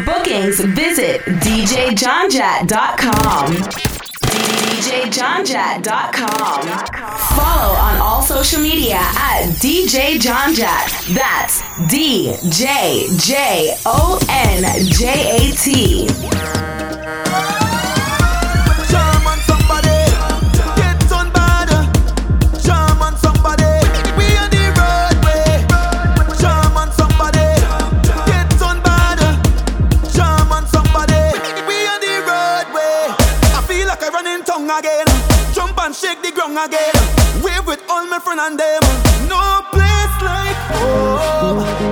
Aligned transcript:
Bookings, 0.00 0.58
visit 0.60 1.20
djjonjat.com. 1.44 3.52
djjonjat.com. 4.80 6.62
Follow 7.36 7.74
on 7.76 8.00
all 8.00 8.22
social 8.22 8.62
media 8.62 8.96
at 9.16 9.44
djjonjat. 9.60 10.88
That's 11.14 11.60
D 11.88 12.32
J 12.50 13.06
J 13.18 13.76
O 13.84 14.18
N 14.28 14.64
J 14.86 15.36
A 15.36 15.52
T. 15.52 16.71
young 36.52 36.66
again. 36.66 36.92
We 37.42 37.50
with 37.66 37.82
all 37.88 38.06
my 38.06 38.18
friends 38.18 38.40
and 38.44 38.58
them. 38.58 38.82
No 39.28 39.62
place 39.70 40.22
like 40.22 40.56
home. 40.70 41.91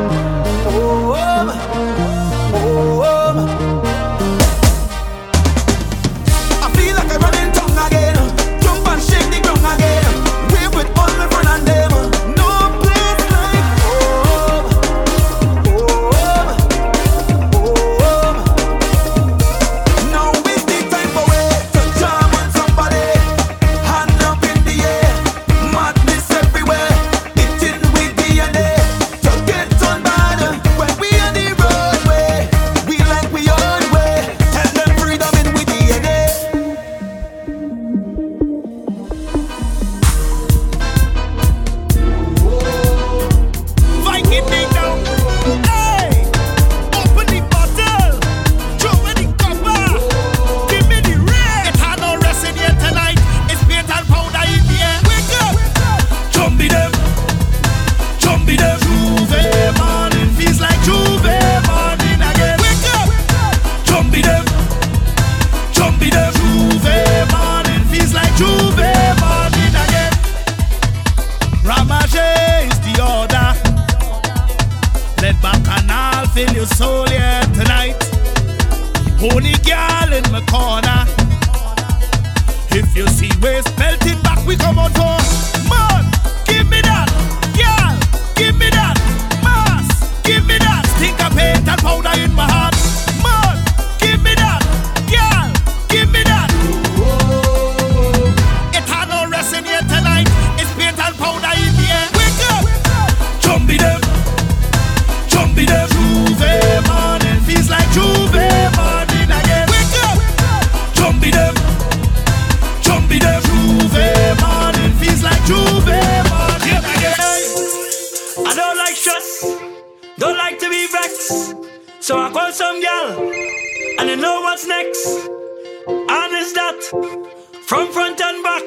From 126.90 127.86
front 127.92 128.20
and 128.20 128.42
back. 128.42 128.64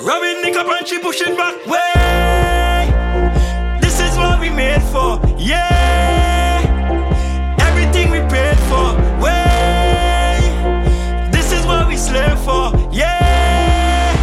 Rubbing 0.00 0.42
the 0.42 0.50
cup 0.52 0.66
and 0.66 0.84
she 0.84 0.98
pushing 0.98 1.36
back. 1.36 1.54
Way. 1.64 2.90
This 3.80 4.00
is 4.00 4.18
what 4.18 4.40
we 4.40 4.50
made 4.50 4.82
for. 4.82 5.20
Yeah. 5.38 6.58
Everything 7.60 8.10
we 8.10 8.18
paid 8.28 8.58
for. 8.66 8.96
Way. 9.22 10.40
This 11.30 11.52
is 11.52 11.64
what 11.66 11.86
we 11.86 11.96
slave 11.96 12.36
for. 12.40 12.72
Yeah. 12.90 14.16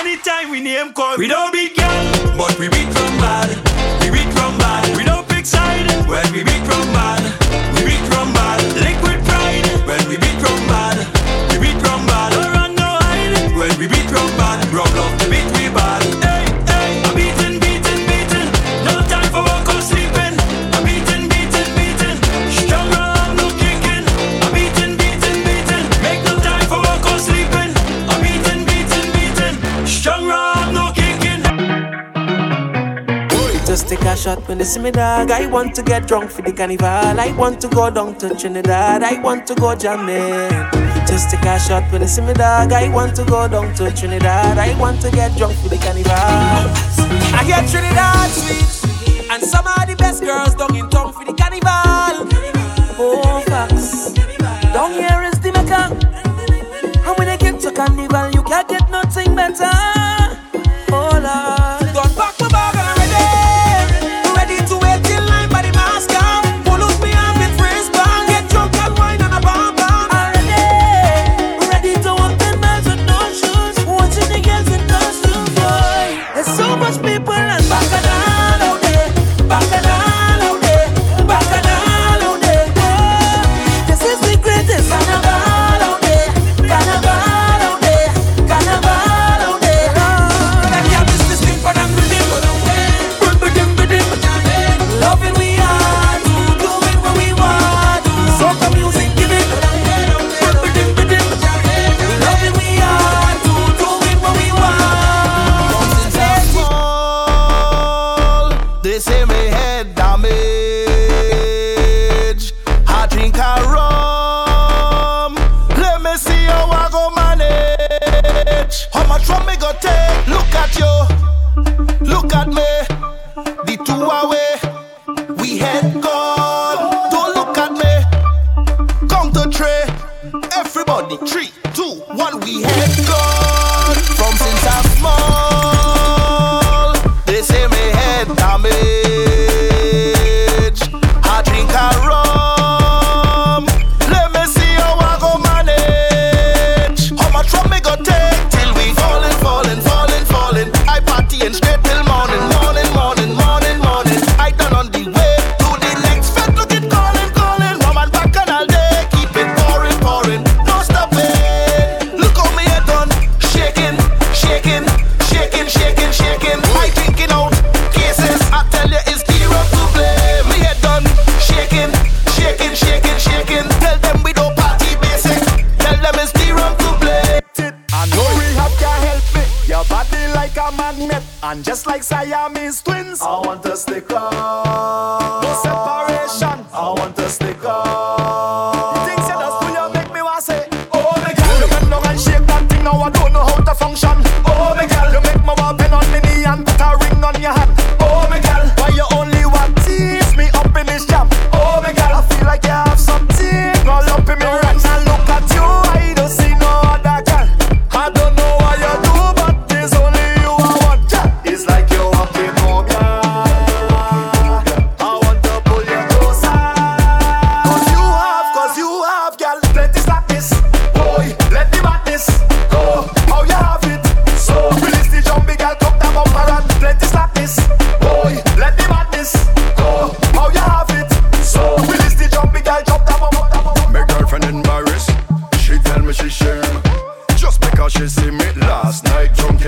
Anytime 0.00 0.50
we 0.50 0.60
name 0.60 0.92
call, 0.92 1.16
we 1.16 1.28
don't 1.28 1.50
take 33.88 34.02
a 34.02 34.14
shot 34.14 34.46
when 34.46 34.58
they 34.58 34.64
see 34.64 34.80
me 34.80 34.90
dog. 34.90 35.30
I 35.30 35.46
want 35.46 35.74
to 35.76 35.82
get 35.82 36.06
drunk 36.06 36.30
for 36.30 36.42
the 36.42 36.52
carnival. 36.52 36.86
I 36.86 37.32
want 37.38 37.58
to 37.62 37.68
go 37.68 37.88
down 37.88 38.16
to 38.18 38.34
Trinidad. 38.34 39.02
I 39.02 39.18
want 39.22 39.46
to 39.46 39.54
go 39.54 39.74
jamming. 39.74 40.50
Just 41.06 41.30
take 41.30 41.44
a 41.46 41.58
shot 41.58 41.90
when 41.90 42.02
they 42.02 42.06
see 42.06 42.20
me 42.20 42.34
dog. 42.34 42.72
I 42.72 42.88
want 42.90 43.16
to 43.16 43.24
go 43.24 43.48
down 43.48 43.74
to 43.76 43.90
Trinidad. 43.90 44.58
I 44.58 44.78
want 44.78 45.00
to 45.02 45.10
get 45.10 45.34
drunk 45.38 45.56
for 45.56 45.70
the 45.70 45.78
carnival. 45.78 46.12
I 46.12 47.42
hear 47.44 47.62
Trinidad 47.70 48.30
sweet, 48.30 49.30
and 49.30 49.42
some 49.42 49.66
of 49.66 49.86
the 49.88 49.96
best 49.96 50.22
girls 50.22 50.54
down 50.54 50.76
in 50.76 50.88
town 50.90 51.12
for 51.14 51.24
the 51.24 51.32
carnival. 51.32 52.28
Oh, 53.00 53.42
facts. 53.46 54.12
Down 54.74 54.92
here 54.92 55.22
is 55.32 55.40
the 55.40 55.50
mecca, 55.52 55.96
and 57.06 57.16
when 57.16 57.26
they 57.26 57.38
get 57.38 57.58
to 57.60 57.72
carnival, 57.72 58.30
you 58.32 58.42
can't 58.42 58.68
get 58.68 58.90
nothing 58.90 59.34
better. 59.34 59.97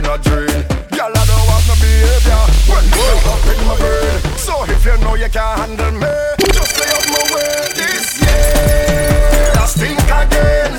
in 0.00 0.06
a 0.06 0.16
dream. 0.18 0.64
Girl, 0.96 1.12
I 1.12 1.24
don't 1.28 1.44
want 1.48 1.64
no 1.68 1.74
behavior 1.76 2.42
when 2.72 2.84
you 2.88 3.08
up 3.32 3.44
in 3.52 3.60
my 3.68 3.76
brain. 3.76 4.18
So 4.38 4.64
if 4.64 4.84
you 4.84 4.96
know 5.04 5.14
you 5.14 5.28
can't 5.28 5.58
handle 5.60 5.92
me, 5.92 6.12
just 6.56 6.72
stay 6.74 6.88
out 6.96 7.06
my 7.14 7.22
way 7.32 7.52
this 7.76 8.06
year. 8.20 9.52
I 9.60 9.64
stink 9.68 10.00
again, 10.22 10.72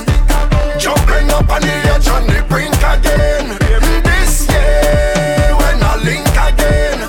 jumping 0.81 1.29
up 1.37 1.49
on 1.53 1.61
the 1.61 1.75
edge 1.93 2.07
on 2.09 2.25
the 2.25 2.41
brink 2.49 2.81
again. 2.93 3.45
This 4.09 4.49
year, 4.49 5.53
when 5.59 5.77
I 5.91 5.93
link 6.01 6.33
again, 6.49 6.99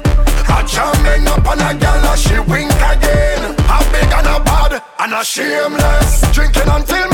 I 0.53 0.59
jamming 0.69 1.27
up 1.33 1.47
on 1.49 1.61
a 1.65 1.73
girl 1.81 2.05
and 2.13 2.21
she 2.21 2.39
wink 2.51 2.77
again. 2.93 3.57
I'm 3.73 3.85
big 3.93 4.13
and 4.19 4.29
a 4.29 4.39
bad 4.45 4.83
and 5.01 5.15
a 5.15 5.25
shameless, 5.25 6.21
drinking 6.33 6.69
until. 6.69 7.12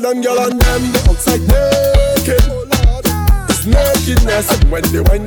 them 0.00 0.22
girl 0.22 0.38
and 0.40 0.60
them, 0.60 0.92
they 0.92 1.00
outside 1.10 1.40
naked. 1.40 2.40
It's 3.50 3.66
nakedness 3.66 4.48
when 4.70 4.82
they 4.92 5.00
went 5.00 5.19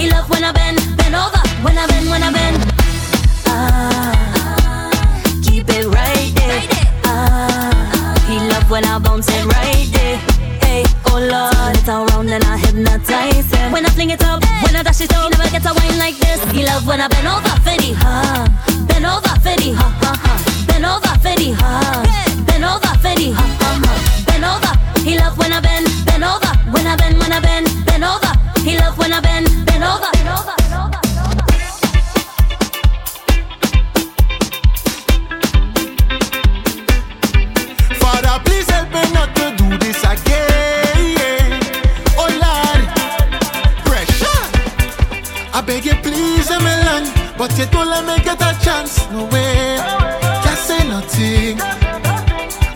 He 0.00 0.08
love 0.08 0.30
when 0.30 0.42
I 0.42 0.50
bend, 0.52 0.78
bend 0.96 1.14
over 1.14 1.42
when 1.60 1.76
I 1.76 1.86
bend, 1.86 2.08
when 2.08 2.22
I 2.22 2.32
bend. 2.32 2.56
Ah, 3.46 5.20
keep 5.44 5.68
it 5.68 5.84
right 5.92 6.32
there. 6.36 6.62
Ah, 7.04 8.16
he 8.26 8.38
love 8.48 8.70
when 8.70 8.86
I 8.86 8.98
bounce 8.98 9.28
it 9.28 9.44
right 9.44 9.86
there. 9.92 10.16
Hey, 10.64 10.84
oh 11.12 11.20
Lord, 11.20 11.76
it's 11.76 11.86
all 11.86 12.06
round 12.06 12.30
and 12.30 12.42
I 12.44 12.56
hypnotize 12.56 13.52
him. 13.52 13.72
When 13.72 13.84
I 13.84 13.90
fling 13.90 14.08
it 14.08 14.24
up, 14.24 14.42
when 14.64 14.74
I 14.74 14.82
dash 14.82 15.02
it 15.02 15.12
up, 15.12 15.24
he 15.24 15.36
never 15.36 15.50
gets 15.50 15.66
a 15.66 15.74
wine 15.74 15.98
like 15.98 16.16
this. 16.16 16.42
He 16.50 16.64
love 16.64 16.86
when 16.86 17.02
I 17.02 17.08
bend 17.08 17.26
over 17.28 17.54
for 17.60 17.76
the 17.76 17.92
ha, 18.00 18.48
bend 18.88 19.04
over 19.04 19.34
for 19.44 19.52
ha 19.76 19.88
ha 20.00 20.12
ha, 20.16 20.32
bend 20.66 20.86
over 20.86 21.14
for 21.20 21.34
the 21.36 21.52
ha, 21.60 22.02
bend 22.46 22.64
over 22.64 22.94
for 23.04 23.12
ha 23.36 23.46
ha 23.60 23.70
ha, 23.84 24.24
bend 24.24 24.44
over. 24.48 24.72
He 25.04 25.18
love 25.18 25.36
when 25.36 25.52
I 25.52 25.60
bend, 25.60 25.86
bend 26.06 26.24
over 26.24 26.52
when 26.72 26.86
I 26.86 26.96
bend, 26.96 27.18
when 27.18 27.32
I 27.32 27.40
bend. 27.40 27.59
I 45.60 45.62
beg 45.62 45.84
you, 45.84 45.92
please, 45.96 46.48
let 46.48 46.62
me 46.62 46.72
learn. 46.86 47.36
But 47.36 47.52
you 47.58 47.66
don't 47.66 47.86
let 47.86 48.06
me 48.06 48.16
get 48.24 48.40
a 48.40 48.58
chance. 48.64 49.06
No 49.10 49.24
way. 49.26 49.76
Can't 50.42 50.58
say 50.58 50.88
nothing. 50.88 51.60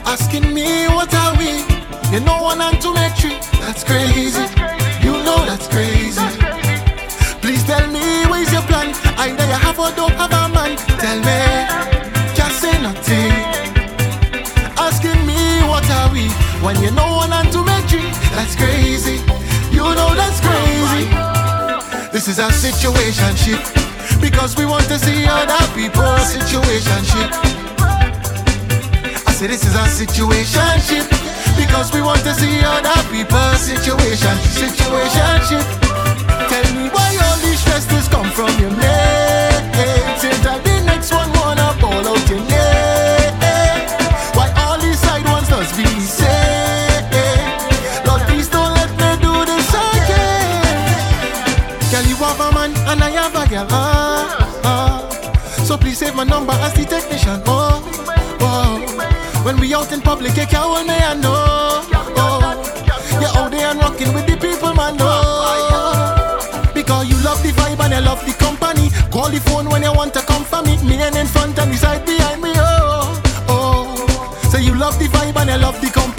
Asking 0.05 0.53
me 0.53 0.87
what 0.89 1.15
are 1.15 1.35
we? 1.39 1.65
You 2.13 2.21
know 2.21 2.43
one 2.43 2.61
and 2.61 2.79
two 2.83 2.93
make 2.93 3.15
three. 3.15 3.39
That's 3.59 3.85
crazy. 3.85 4.54
This 22.25 22.39
is 22.39 22.45
a 22.47 22.51
situation 22.53 23.37
ship 23.37 23.61
because 24.19 24.57
we 24.57 24.65
want 24.65 24.85
to 24.89 24.99
see 24.99 25.27
other 25.29 25.61
people's 25.75 26.25
situation 26.33 27.05
ship. 27.05 27.31
I 29.29 29.33
say 29.37 29.47
this 29.47 29.63
is 29.67 29.75
a 29.75 29.85
situation 29.89 30.81
ship 30.81 31.05
because 31.55 31.93
we 31.93 32.01
want 32.01 32.21
to 32.21 32.33
see 32.33 32.65
other 32.65 32.97
people's 33.13 33.61
situation 33.61 34.37
situation 34.57 35.37
ship. 35.45 35.67
Tell 36.49 36.65
me 36.73 36.89
why 36.89 37.15
all 37.25 37.37
these 37.45 37.61
stresses 37.61 38.09
come 38.09 38.31
from 38.31 38.59
your 38.59 38.71
mate. 38.71 39.45
Girl. 53.55 53.67
Ah, 53.71 54.61
ah. 54.65 54.99
So 55.65 55.77
please 55.77 55.99
save 55.99 56.15
my 56.15 56.25
number 56.25 56.53
as 56.67 56.75
the 56.75 56.85
technician. 56.85 57.41
Oh, 57.47 57.79
oh. 58.41 58.75
When 59.45 59.59
we 59.61 59.75
out 59.75 59.93
in 59.93 60.01
public, 60.01 60.37
you 60.37 60.47
can't 60.47 60.67
hold 60.67 60.87
me, 60.87 60.95
I 60.95 61.15
know. 61.15 61.35
Oh, 62.19 62.41
you're 63.21 63.35
out 63.39 63.51
there 63.51 63.69
and 63.71 63.79
rocking 63.79 64.13
with 64.13 64.27
the 64.27 64.37
people, 64.37 64.75
man. 64.75 64.97
Oh, 64.99 66.73
because 66.75 67.09
you 67.09 67.17
love 67.23 67.41
the 67.43 67.51
vibe 67.51 67.81
and 67.85 67.95
you 67.95 68.01
love 68.01 68.25
the 68.27 68.35
company. 68.35 68.91
Call 69.11 69.31
the 69.31 69.41
phone 69.41 69.69
when 69.71 69.83
you 69.83 69.93
want 69.93 70.13
to 70.15 70.23
come 70.23 70.45
for 70.45 70.63
me. 70.63 70.77
Me 70.83 71.01
and 71.03 71.17
in 71.17 71.27
front 71.27 71.59
and 71.59 71.71
beside 71.71 72.05
behind 72.05 72.43
me. 72.43 72.53
Oh, 72.57 73.23
oh. 73.49 74.49
So 74.51 74.59
you 74.59 74.75
love 74.75 74.99
the 74.99 75.07
vibe 75.07 75.37
and 75.37 75.51
you 75.51 75.59
love 75.59 75.81
the 75.81 75.91
company. 75.91 76.14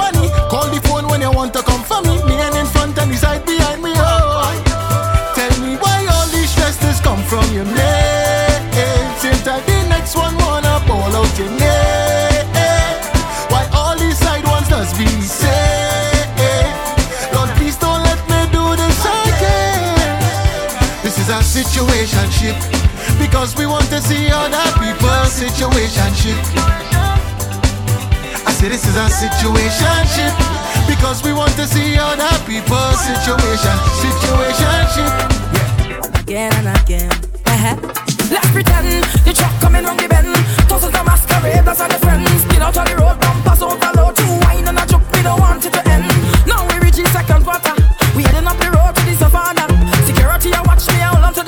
Since 8.76 9.42
that 9.48 9.64
the 9.66 9.88
next 9.88 10.16
one 10.16 10.36
wanna 10.44 10.84
out 11.16 11.38
your. 11.40 11.48
Why 13.48 13.64
all 13.72 13.96
these 13.98 14.20
side 14.20 14.44
ones 14.44 14.68
be? 15.00 15.08
Lord, 17.32 17.50
please 17.56 17.78
don't 17.80 18.04
let 18.04 18.20
me 18.28 18.40
do 18.52 18.76
this 18.76 19.00
again. 19.00 19.96
This 21.04 21.16
is 21.18 21.30
a 21.32 21.40
situation 21.42 22.28
ship 22.36 22.60
because 23.18 23.56
we 23.56 23.66
want 23.66 23.88
to 23.96 24.02
see 24.02 24.28
other 24.28 24.68
people's 24.84 25.32
situation 25.32 26.12
ship. 26.20 26.40
I 28.44 28.52
say 28.52 28.68
this 28.68 28.84
is 28.84 28.98
a 29.00 29.08
situation 29.08 30.00
ship 30.12 30.36
because 30.88 31.24
we 31.24 31.32
want 31.32 31.56
to 31.56 31.66
see 31.66 31.96
other 31.98 32.36
people's 32.44 33.00
situation 33.00 33.76
situation 34.04 34.84
ship. 34.92 35.14
again 36.20 36.52
and 36.60 36.78
again. 36.84 37.12
Uh-huh. 37.46 38.05
Let's 38.32 38.50
pretend 38.52 39.04
the 39.24 39.34
truck 39.34 39.54
coming 39.62 39.84
round 39.86 40.00
the 40.00 40.08
bend. 40.08 40.34
Tosses 40.68 40.92
the 40.92 41.04
masquerade, 41.04 41.64
that's 41.64 41.80
all 41.80 41.88
the 41.88 42.00
friends. 42.00 42.46
Get 42.46 42.62
out 42.62 42.76
on 42.78 42.86
the 42.86 42.96
road, 42.98 43.20
bumpers 43.22 43.62
overload. 43.62 44.16
Two 44.18 44.34
wine 44.42 44.66
and 44.68 44.80
a 44.80 44.86
joke, 44.86 45.06
we 45.14 45.22
don't 45.22 45.40
want 45.40 45.64
it 45.66 45.74
to 45.74 45.82
end. 45.88 46.10
Now 46.50 46.66
we 46.66 46.80
reach 46.82 46.98
the 46.98 47.06
second 47.14 47.46
quarter. 47.46 47.76
We 48.16 48.24
heading 48.24 48.48
up 48.48 48.58
the 48.58 48.72
road 48.74 48.96
to 48.98 49.02
the 49.06 49.14
savannah. 49.14 49.70
Security, 50.10 50.50
I 50.54 50.62
watch 50.66 50.88
me, 50.90 50.98
I 51.06 51.14
hold 51.14 51.24
on 51.24 51.34
to 51.38 51.45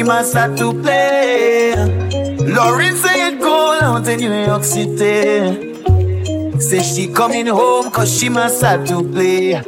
she 0.00 0.04
must 0.04 0.32
have 0.32 0.56
to 0.56 0.72
play. 0.80 1.74
Lauren 1.76 2.96
say 2.96 3.28
it 3.28 3.38
cold 3.38 3.82
out 3.82 4.08
in 4.08 4.18
New 4.18 4.32
York 4.32 4.64
City. 4.64 5.78
Say 6.58 6.82
she 6.82 7.12
coming 7.12 7.46
home 7.46 7.90
cause 7.90 8.18
she 8.18 8.30
must 8.30 8.62
have 8.62 8.86
to 8.88 9.02
play. 9.02 9.60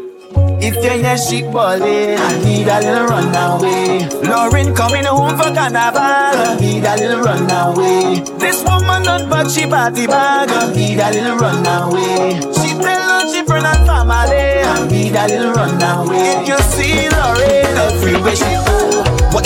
If 0.66 0.76
you 0.76 0.90
hear 1.02 1.18
she 1.18 1.42
ballin', 1.42 2.18
I 2.18 2.44
need 2.44 2.66
a 2.66 2.80
little 2.80 3.08
runaway. 3.08 4.08
Lauren 4.26 4.74
coming 4.74 5.04
home 5.04 5.36
for 5.36 5.52
carnival, 5.52 6.00
I 6.00 6.56
need 6.58 6.84
a 6.86 6.96
little 6.96 7.20
runaway. 7.20 8.24
This 8.38 8.64
woman 8.64 9.02
not 9.02 9.28
bad, 9.28 9.50
she 9.50 9.66
party 9.66 10.06
bag, 10.06 10.48
I 10.48 10.72
need 10.72 10.98
a 10.98 11.10
little 11.10 11.36
runaway. 11.36 12.40
She 12.56 12.72
tell 12.80 13.20
her 13.20 13.28
she 13.30 13.44
friend 13.44 13.66
and 13.66 13.86
family, 13.86 14.64
I 14.64 14.88
need 14.88 15.14
a 15.14 15.26
little 15.28 15.52
runaway. 15.52 16.40
If 16.40 16.48
you 16.48 16.58
see 16.72 17.10
Lauren 17.10 17.76
everywhere 17.84 18.36
she 18.36 18.54
go, 18.64 19.01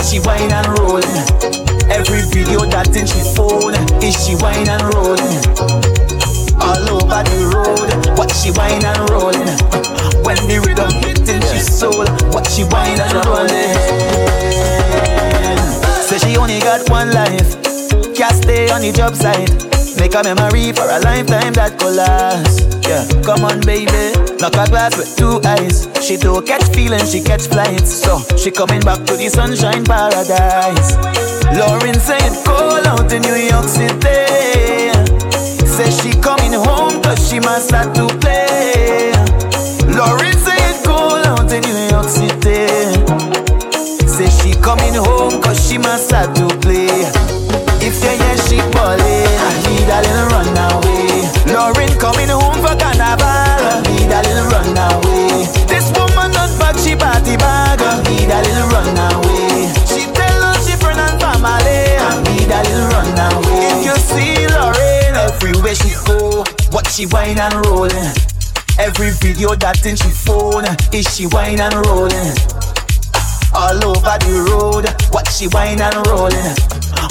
she 0.06 0.20
whine 0.20 0.52
and 0.52 0.78
rollin'. 0.78 1.02
Every 1.90 2.22
video 2.30 2.62
that 2.70 2.94
in 2.94 3.06
she 3.10 3.22
phone, 3.34 3.75
is 3.98 4.14
she 4.14 4.38
whine 4.38 4.70
and 4.70 4.82
rollin'. 4.94 5.42
All 6.62 6.86
over 6.94 7.22
the 7.26 7.38
road, 7.50 7.90
what 8.16 8.30
she 8.30 8.54
whine 8.54 8.86
and 8.86 9.02
rollin'. 9.10 9.50
When 10.22 10.38
the 10.46 10.62
rhythm 10.62 10.90
hitting 11.02 11.42
she 11.50 11.58
soul, 11.58 12.06
what 12.30 12.46
she 12.46 12.62
whine 12.70 13.00
and 13.02 13.18
rollin'. 13.26 13.75
Say 16.06 16.18
she 16.22 16.36
only 16.36 16.60
got 16.60 16.88
one 16.88 17.10
life, 17.10 17.58
can't 18.14 18.34
stay 18.38 18.70
on 18.70 18.82
the 18.82 18.92
job 18.94 19.16
site. 19.16 19.50
Make 19.98 20.14
a 20.14 20.22
memory 20.22 20.72
for 20.72 20.86
a 20.86 21.00
lifetime 21.02 21.54
that 21.54 21.78
could 21.78 21.96
last. 21.96 22.62
Yeah, 22.86 23.02
come 23.22 23.44
on, 23.44 23.60
baby. 23.66 24.15
Knock 24.40 24.55
a 24.57 24.69
glass 24.69 24.97
with 24.99 25.16
two 25.16 25.40
eyes. 25.45 25.88
She 26.05 26.16
don't 26.16 26.47
catch 26.47 26.64
feelings, 26.75 27.11
she 27.11 27.23
catch 27.23 27.47
flights. 27.49 27.93
So 27.93 28.21
she 28.37 28.50
coming 28.50 28.81
back 28.81 29.05
to 29.07 29.16
the 29.16 29.28
sunshine 29.28 29.85
paradise. 29.85 30.97
Lauren 31.57 31.99
said, 31.99 32.33
cold 32.45 32.87
out 32.87 33.11
in 33.12 33.23
New 33.23 33.35
York 33.35 33.64
City. 33.64 34.93
Say 35.66 35.90
she 35.90 36.12
coming 36.21 36.52
home 36.52 37.02
cause 37.02 37.28
she 37.28 37.40
must 37.40 37.71
have 37.71 37.93
to 37.95 38.07
play. 38.21 39.12
Lauren 39.97 40.37
said 40.37 40.85
cold 40.85 41.25
out 41.26 41.50
in 41.52 41.62
New 41.62 41.88
York 41.88 42.09
City. 42.09 42.69
Say 44.07 44.28
she 44.28 44.52
coming 44.61 44.95
home 44.95 45.40
cause 45.40 45.61
she 45.66 45.78
must 45.78 46.11
have 46.11 46.35
to 46.35 46.45
she 66.96 67.04
whine 67.08 67.38
and 67.38 67.52
rollin'. 67.66 67.92
Every 68.80 69.11
video 69.20 69.54
that 69.61 69.85
in 69.85 69.96
she 70.00 70.09
phone, 70.09 70.64
is 70.96 71.04
she 71.12 71.28
whine 71.28 71.61
and 71.61 71.76
rollin'. 71.85 72.32
All 73.52 73.76
over 73.85 74.16
the 74.24 74.48
road, 74.48 74.88
what 75.12 75.28
she 75.28 75.44
whine 75.52 75.85
and 75.85 75.92
rollin'. 76.09 76.56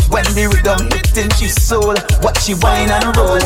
When 0.10 0.26
the 0.34 0.50
rhythm 0.50 0.90
hitting 0.90 1.30
she 1.38 1.54
soul, 1.54 1.94
what 2.26 2.34
she 2.42 2.58
whine 2.66 2.90
and 2.90 3.14
rollin'. 3.14 3.46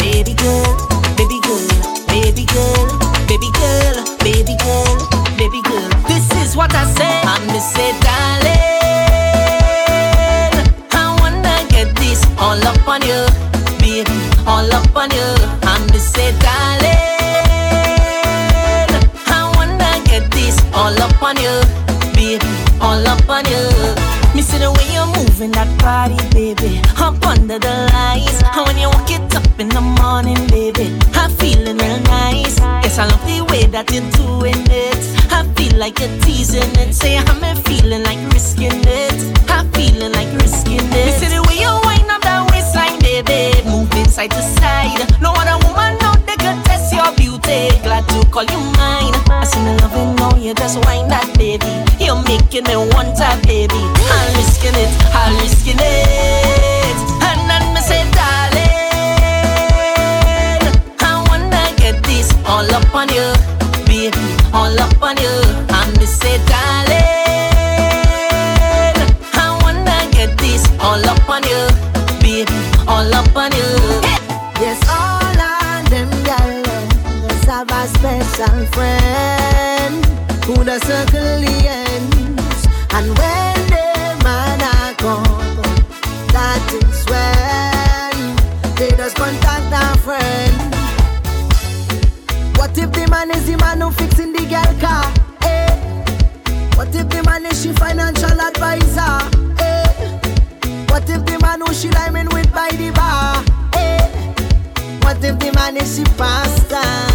Baby 0.00 0.32
girl, 0.32 0.72
baby 1.20 1.36
girl, 1.44 1.68
baby 2.08 2.48
girl, 2.48 2.88
baby 3.28 3.52
girl, 3.52 4.00
baby 4.24 4.56
girl, 4.64 4.96
baby 5.36 5.60
girl. 5.60 5.92
This 6.08 6.24
is 6.40 6.56
what 6.56 6.72
I 6.72 6.88
say. 6.96 7.20
I 7.20 7.36
miss 7.52 7.68
say, 7.76 7.92
darling. 8.00 8.64
I 10.88 11.12
wanna 11.20 11.68
get 11.68 11.92
this 12.00 12.24
all 12.40 12.56
up 12.64 12.80
on 12.88 13.04
you, 13.04 13.28
all 14.48 14.72
up 14.72 14.96
on 14.96 15.10
you. 15.10 15.28
I 15.62 15.74
miss 15.92 16.10
say, 16.12 16.32
darling. 16.40 16.96
I 19.36 19.40
wanna 19.56 19.92
get 20.08 20.30
this 20.30 20.56
all 20.72 20.96
up 21.06 21.22
on 21.22 21.36
you, 21.36 21.54
baby, 22.14 22.48
all 22.80 23.06
up 23.06 23.28
on 23.28 23.44
you. 23.52 23.64
Me 24.34 24.42
see 24.42 24.58
the 24.58 24.70
way 24.72 24.88
you're 24.94 25.10
moving 25.18 25.52
that 25.52 25.70
body, 25.84 26.16
baby, 26.32 26.80
up 26.96 27.24
under 27.26 27.58
the 27.58 27.74
lights. 27.92 28.40
And 28.56 28.66
when 28.66 28.78
you 28.78 28.88
walk 28.88 29.10
it 29.10 29.34
up 29.36 29.60
in 29.60 29.68
the 29.68 29.82
morning, 30.00 30.40
baby, 30.48 30.86
I'm 31.14 31.30
feeling 31.36 31.76
real 31.76 32.00
nice. 32.20 32.58
Yes, 32.84 32.98
I 32.98 33.04
love 33.06 33.24
the 33.26 33.40
way 33.50 33.66
that 33.74 33.90
you're 33.92 34.10
doing 34.22 34.64
it. 34.70 35.00
I 35.30 35.44
feel 35.56 35.76
like 35.78 36.00
you're 36.00 36.18
teasing 36.22 36.72
it. 36.82 36.94
Say 36.94 37.16
I'm 37.18 37.56
feeling 37.64 38.02
like 38.02 38.20
risking 38.32 38.80
it. 38.86 39.18
I'm 39.50 39.70
feeling 39.72 40.12
like 40.12 40.30
risking 40.40 40.88
it. 41.00 41.06
Me 41.06 41.12
see 41.20 41.28
the 41.36 41.42
way 41.48 41.58
you 41.64 41.87
baby, 43.22 43.68
moving 43.68 44.08
side 44.08 44.30
to 44.30 44.42
side. 44.42 44.98
No 45.20 45.32
other 45.34 45.58
woman 45.66 45.96
out 46.02 46.24
there 46.26 46.36
could 46.36 46.64
test 46.64 46.92
your 46.92 47.10
beauty. 47.16 47.70
Glad 47.82 48.06
to 48.08 48.26
call 48.30 48.44
you 48.44 48.60
mine. 48.78 49.14
I 49.30 49.44
see 49.44 49.60
me 49.60 49.76
loving 49.80 50.14
now, 50.16 50.34
you 50.36 50.54
just 50.54 50.76
wind 50.86 51.10
that, 51.10 51.26
baby. 51.38 51.66
You're 52.04 52.22
making 52.24 52.64
me 52.64 52.76
want 52.76 53.16
that, 53.18 53.42
baby. 53.46 53.74
I'm 53.74 54.34
risking 54.36 54.74
it, 54.74 54.90
I'm 55.14 55.34
risking 55.42 55.78
it. 55.78 56.96
And 57.26 57.40
then 57.48 57.64
me 57.74 57.80
say, 57.80 58.04
darling, 58.14 58.72
I 61.00 61.24
wanna 61.28 61.74
get 61.76 62.02
this 62.04 62.32
all 62.46 62.68
up 62.74 62.94
on 62.94 63.08
you, 63.08 63.32
baby, 63.86 64.18
all 64.52 64.78
up 64.78 65.02
on 65.02 65.16
you. 65.16 65.34
And 65.74 65.98
me 65.98 66.06
say, 66.06 66.38
darling, 66.46 66.87
a 78.40 78.46
special 78.46 78.66
friend 78.66 80.04
who 80.44 80.64
the 80.64 80.78
circle 80.80 81.40
the 81.40 81.68
ends. 81.68 82.66
And 82.94 83.08
when 83.18 83.54
the 83.72 84.24
man 84.24 84.60
a 84.60 84.94
come, 84.94 85.56
that 86.32 86.62
is 86.72 87.04
when 87.10 88.36
they 88.76 88.90
just 88.96 89.16
contact 89.16 89.72
a 89.72 89.98
friend. 89.98 90.54
What 92.56 92.78
if 92.78 92.92
the 92.92 93.08
man 93.10 93.30
is 93.30 93.46
the 93.46 93.56
man 93.56 93.80
who 93.80 93.90
fixing 93.90 94.32
the 94.32 94.46
girl 94.46 94.74
car? 94.80 95.12
Eh? 95.42 95.74
What 96.76 96.94
if 96.94 97.08
the 97.08 97.22
man 97.24 97.46
is 97.46 97.62
she 97.62 97.72
financial 97.72 98.40
advisor? 98.40 99.30
Eh? 99.58 100.86
What 100.90 101.08
if 101.10 101.24
the 101.24 101.38
man 101.40 101.60
who 101.60 101.72
she 101.74 101.88
diamond 101.88 102.32
with 102.32 102.52
by 102.52 102.70
the 102.70 102.90
bar? 102.92 103.44
Eh? 103.74 104.06
What 105.02 105.24
if 105.24 105.38
the 105.38 105.52
man 105.54 105.76
is 105.76 105.96
she 105.96 106.04
pastor? 106.16 107.07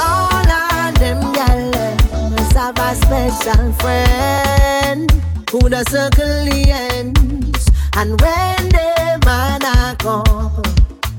All 0.00 0.50
of 0.50 0.94
them 0.98 1.20
gal 1.32 1.70
must 2.30 2.52
have 2.52 2.78
a 2.78 2.94
special 2.94 3.72
friend 3.74 5.10
who 5.50 5.68
the 5.68 5.84
circle 5.88 6.44
the 6.44 6.70
ends. 6.70 7.68
And 7.96 8.20
when 8.20 8.68
the 8.68 9.20
man 9.24 9.62
a 9.62 9.96
come, 9.98 10.62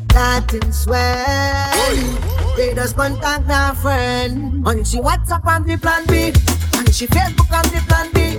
that 0.10 0.54
is 0.54 0.86
when 0.88 2.30
they 2.56 2.74
just 2.74 2.96
contact 2.96 3.48
their 3.48 3.74
friend. 3.76 4.66
On 4.68 4.84
she 4.84 4.98
WhatsApp 4.98 5.46
on 5.46 5.64
the 5.66 5.78
plan 5.78 6.06
B, 6.08 6.34
on 6.78 6.86
she 6.92 7.08
Facebook 7.08 7.52
on 7.52 7.66
the 7.74 7.82
plan 7.88 8.10
B, 8.14 8.38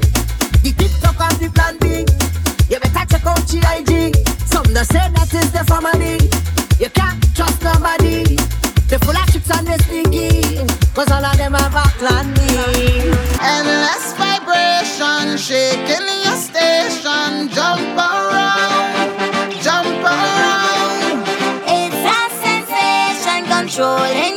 the 0.62 0.72
TikTok 0.76 1.20
on 1.20 1.34
the 1.38 1.50
plan 1.54 1.76
B. 1.78 2.06
You 2.72 2.78
better 2.78 3.06
check 3.10 3.26
out 3.26 3.48
she 3.48 3.58
IG. 3.58 4.16
Some 4.46 4.64
just 4.64 4.92
say 4.92 5.10
that 5.10 5.34
is 5.34 5.50
the 5.52 5.64
family. 5.64 6.30
You 6.78 6.88
can't 6.90 7.22
trust 7.34 7.62
nobody. 7.62 8.59
They 8.90 8.98
full 8.98 9.16
of 9.16 9.24
tricks 9.30 9.48
and 9.56 9.68
they 9.68 9.78
sneaky. 9.86 10.66
Cause 10.94 11.12
all 11.12 11.24
of 11.24 11.36
them 11.38 11.54
have 11.54 11.76
a 11.76 11.86
plan 12.00 12.34
B. 12.34 12.40
Endless 13.38 14.12
vibration, 14.18 15.38
shaking 15.38 16.06
your 16.24 16.34
station. 16.34 17.48
Jump 17.54 17.94
around, 17.94 19.54
jump 19.62 20.02
around. 20.02 21.22
It's 21.70 22.02
a 22.02 22.20
sensation 22.42 23.46
controlling 23.46 24.29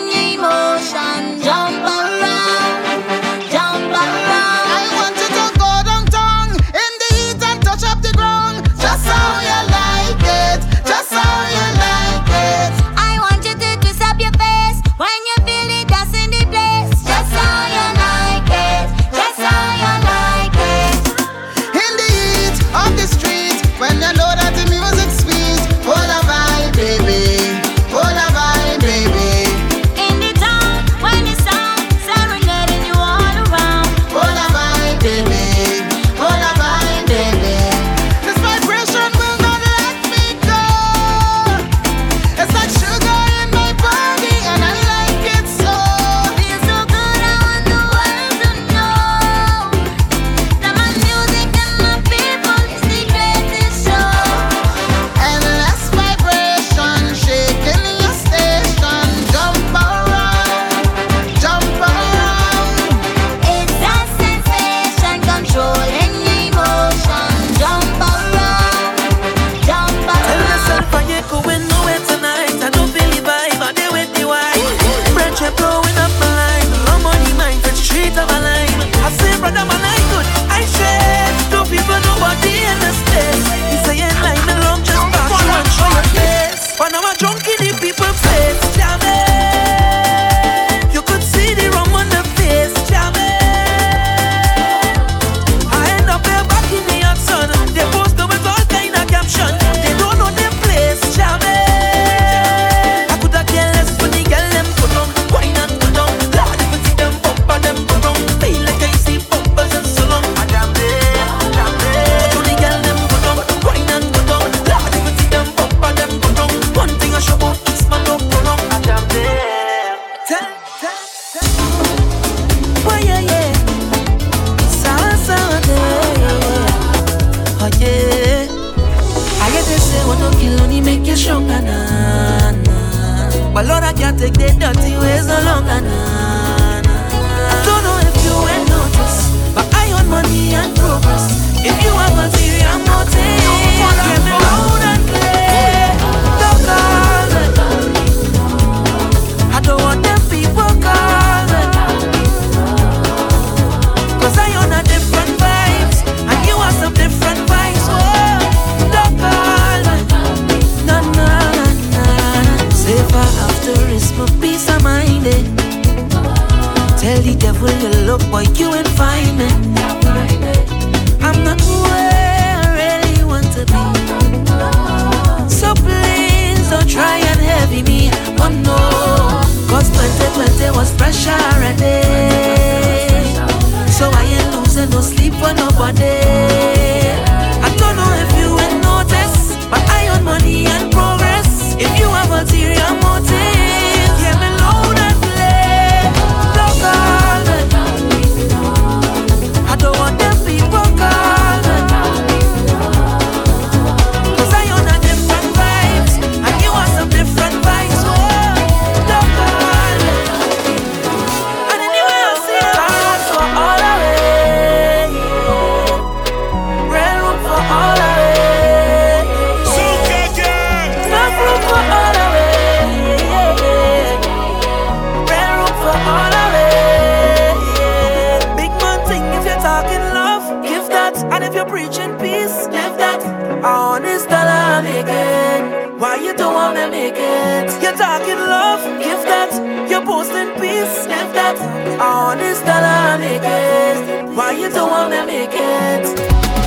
Why 236.03 236.17
you 236.17 236.33
don't 236.35 236.53
wanna 236.53 236.89
make 236.91 237.15
it? 237.15 237.81
You're 237.81 237.95
talking 237.95 238.35
love, 238.35 238.83
give 238.99 239.23
that. 239.23 239.51
You're 239.89 240.05
posting 240.05 240.51
peace, 240.59 241.07
live 241.07 241.31
that. 241.31 241.55
Honest 241.97 242.65
dollar 242.65 243.17
making. 243.17 244.35
Why 244.35 244.51
you 244.51 244.69
don't 244.69 244.91
wanna 244.91 245.25
make 245.25 245.55
it? 245.55 246.03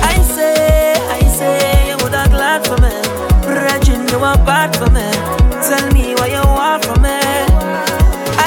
I 0.01 0.17
say, 0.23 0.93
I 1.17 1.21
say, 1.37 1.87
you 1.87 1.97
woulda 2.01 2.25
glad 2.31 2.65
for 2.65 2.81
me. 2.81 2.97
Regin, 3.45 4.07
you 4.07 4.17
are 4.25 4.41
bad 4.43 4.75
for 4.75 4.89
me. 4.89 5.05
Tell 5.69 5.85
me 5.93 6.15
what 6.15 6.31
you 6.31 6.41
want 6.57 6.85
from 6.85 7.03
me. 7.03 7.19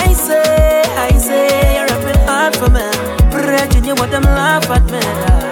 I 0.05 0.13
say, 0.13 0.83
I 1.07 1.13
say, 1.13 1.77
you're 1.77 1.87
rapping 1.87 2.21
hard 2.27 2.57
for 2.57 2.69
me. 2.69 2.87
Regin, 3.47 3.85
you 3.85 3.95
want 3.95 4.11
them 4.11 4.25
laugh 4.25 4.69
at 4.69 4.85
me. 4.91 5.50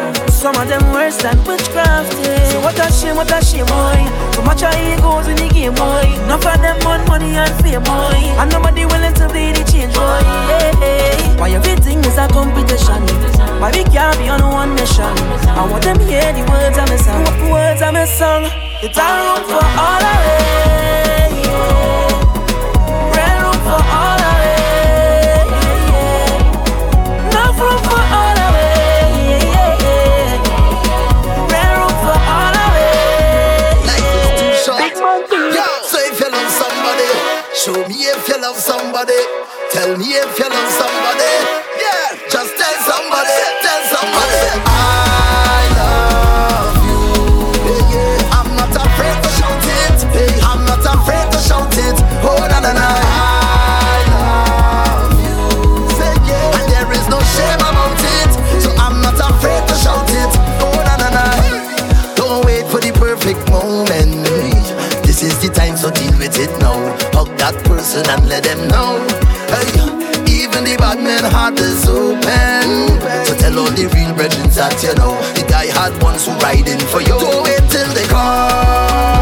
Some 0.48 0.62
of 0.62 0.68
them 0.70 0.92
worse 0.94 1.18
than 1.18 1.36
witchcraft. 1.44 2.08
Yeah. 2.24 2.48
So 2.48 2.60
what 2.62 2.78
a 2.80 2.90
shame, 2.90 3.16
what 3.16 3.30
a 3.30 3.44
shame, 3.44 3.66
boy. 3.66 4.00
So 4.32 4.40
much 4.40 4.62
of 4.62 4.72
egos 4.80 5.28
in 5.28 5.36
the 5.36 5.46
game, 5.52 5.74
boy. 5.74 6.08
Enough 6.24 6.46
of 6.46 6.62
them 6.62 6.78
want 6.86 7.06
money 7.06 7.36
and 7.36 7.52
fame, 7.60 7.84
boy. 7.84 8.16
And 8.40 8.50
nobody 8.50 8.86
willing 8.86 9.12
to 9.20 9.28
be 9.28 9.52
the 9.52 9.60
change, 9.70 9.92
boy. 9.92 10.24
Yeah. 10.48 11.36
Why 11.36 11.50
everything 11.50 11.98
is 11.98 12.16
a 12.16 12.26
competition? 12.28 13.04
Why 13.60 13.72
we 13.76 13.84
can't 13.92 14.16
be 14.16 14.30
on 14.30 14.40
one 14.40 14.74
mission? 14.74 15.12
I 15.52 15.68
want 15.70 15.84
them 15.84 16.00
hear 16.00 16.32
the 16.32 16.40
words 16.48 16.78
my 16.80 16.96
song. 16.96 17.52
Words 17.52 17.82
my 17.82 18.06
song. 18.06 18.48
It's 18.80 18.96
a 18.96 19.04
room 19.04 19.44
for 19.52 19.60
all 19.60 20.00
of 20.00 20.24
it. 20.32 20.97
Show 37.68 37.86
me 37.86 37.96
if 37.96 38.28
you 38.28 38.40
love 38.40 38.56
somebody. 38.56 39.20
Tell 39.70 39.96
me 39.98 40.06
if 40.16 40.38
you 40.38 40.48
love 40.48 40.70
somebody. 40.80 41.67
Person 67.88 68.10
and 68.10 68.28
let 68.28 68.44
them 68.44 68.68
know. 68.68 69.00
Hey, 69.48 69.72
even 70.28 70.64
the 70.64 70.76
bad 70.78 70.98
man 70.98 71.24
heart 71.24 71.58
is 71.58 71.88
open. 71.88 72.88
So 73.24 73.34
tell 73.36 73.58
all 73.58 73.70
the 73.70 73.88
real 73.94 74.14
brethren 74.14 74.48
that 74.50 74.82
you 74.82 74.94
know 74.94 75.16
the 75.34 75.46
guy 75.48 75.66
had 75.66 76.02
ones 76.02 76.26
who 76.26 76.32
riding 76.44 76.80
for 76.92 77.00
you. 77.00 77.18
Don't 77.18 77.44
wait 77.44 77.64
till 77.70 77.88
they 77.94 78.06
come. 78.08 79.17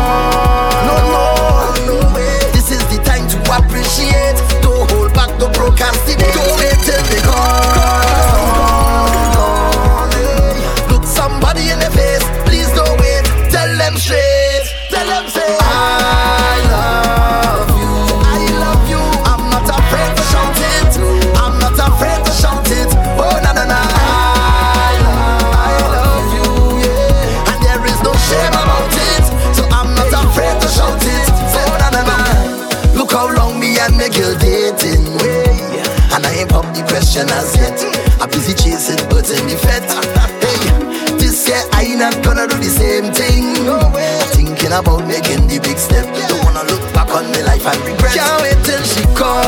Question 37.07 37.31
as 37.31 37.55
yet. 37.57 37.79
I'm 38.21 38.29
busy 38.31 38.55
chasing 38.55 38.99
birds 39.09 39.31
in 39.31 39.47
the 39.47 39.57
fed. 39.57 39.83
Hey, 40.43 41.19
this 41.19 41.47
year 41.47 41.63
I 41.73 41.83
ain't 41.83 41.99
not 41.99 42.15
gonna 42.25 42.47
do 42.49 42.57
the 42.59 42.71
same 42.71 43.13
thing. 43.15 43.65
No 43.65 43.79
way. 43.95 44.19
thinking 44.35 44.73
about 44.73 45.07
making 45.07 45.47
the 45.47 45.59
big 45.63 45.79
step. 45.79 46.05
Don't 46.29 46.43
wanna 46.45 46.65
look 46.67 46.83
back 46.95 47.11
on 47.15 47.31
my 47.31 47.43
life 47.43 47.65
and 47.67 47.79
regret. 47.87 48.15
Can't 48.15 48.43
wait 48.43 48.59
till 48.65 48.83
she 48.83 49.03
gone, 49.15 49.47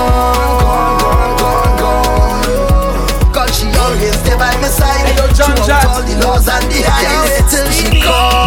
gone, 0.63 1.35
gone, 1.43 1.75
gone, 1.83 2.43
gone. 2.47 3.35
Cause 3.35 3.51
she 3.59 3.67
always 3.75 4.15
stay 4.23 4.37
by 4.39 4.55
my 4.63 4.71
side. 4.71 5.19
Throughout 5.35 5.87
all 5.87 6.03
the 6.03 6.15
laws 6.23 6.47
and 6.47 6.65
the 6.71 6.79
highs. 6.87 7.03
Can't 7.03 7.27
wait 7.27 7.47
till 7.51 7.69
she 7.75 7.89
gone, 8.03 8.38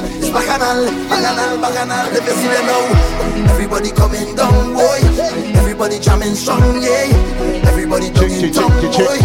bacchanal, 0.00 0.18
it's 0.18 0.30
bacchanal, 0.30 0.86
bacchanal, 1.08 1.58
bacchanal. 1.60 2.06
If 2.14 2.24
you 2.26 2.34
see 2.34 2.48
me 2.48 2.60
now, 2.66 3.50
everybody 3.52 3.90
coming 3.90 4.34
down, 4.34 4.74
boy. 4.74 4.98
Everybody 5.54 5.98
jamming 5.98 6.34
strong, 6.34 6.82
yeah. 6.82 7.68
Everybody 7.68 8.10
jumping 8.10 8.52
down, 8.52 8.70
boy. 8.70 9.18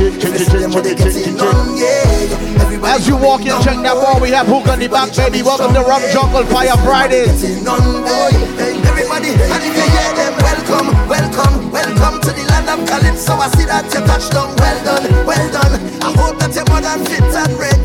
As 2.86 3.08
you 3.08 3.18
walk 3.18 3.42
in, 3.42 3.54
check 3.62 3.78
that 3.84 3.96
wall. 3.96 4.20
We 4.20 4.32
have 4.32 4.48
hook 4.48 4.68
on 4.68 4.80
the 4.80 4.88
back, 4.88 5.14
baby. 5.16 5.44
Welcome 5.44 5.74
to 5.74 5.82
Rum 5.82 6.02
Jungle 6.12 6.46
Fire 6.46 6.78
Friday. 6.86 7.26
Everybody, 8.90 9.30
and 9.36 9.64
if 9.64 9.74
you 9.76 9.86
hear 9.90 10.12
them, 10.16 10.34
welcome, 10.42 10.88
welcome, 11.08 11.72
welcome 11.72 12.22
to 12.22 12.32
the 12.34 12.44
land 12.50 12.70
of 12.70 12.80
Calypso. 12.88 13.34
I 13.34 13.48
see 13.56 13.66
that 13.66 13.86
you 13.94 14.02
touched 14.06 14.32
down. 14.32 14.56
Well 14.58 14.80
done, 14.84 15.26
well 15.26 15.52
done. 15.52 15.80
I 16.02 16.12
hope 16.18 16.40
that 16.40 16.56
you're 16.56 16.66
more 16.70 16.82
than 16.82 17.06
fit 17.06 17.24
and 17.24 17.54
ready. 17.60 17.79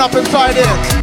up 0.00 0.14
inside 0.14 0.54
it. 0.56 0.99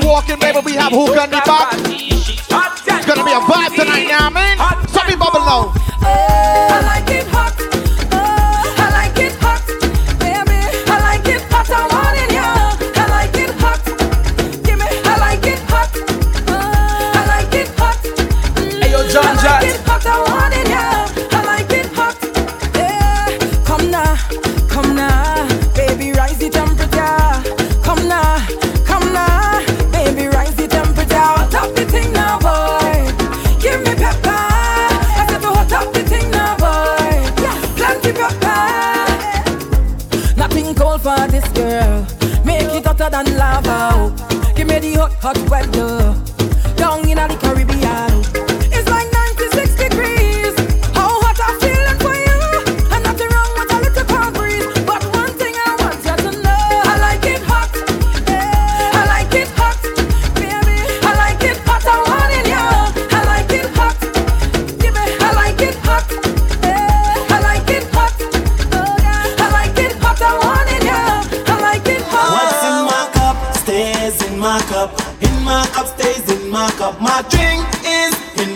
you 0.00 0.08
walk 0.08 0.28
in, 0.28 0.38
baby, 0.38 0.58
we 0.64 0.72
have 0.74 0.92
who 0.92 1.06
can 1.14 1.30
be 1.30 1.40
back. 1.46 1.72
It's 1.72 3.06
gonna 3.06 3.24
be 3.24 3.32
a 3.32 3.40
vibe 3.40 3.74
tonight, 3.74 4.06
now, 4.08 4.30
man. 4.30 4.58
Something 4.88 5.18
bubble 5.18 5.40
low. 5.40 5.72
hot 45.26 45.50
weather. 45.50 46.25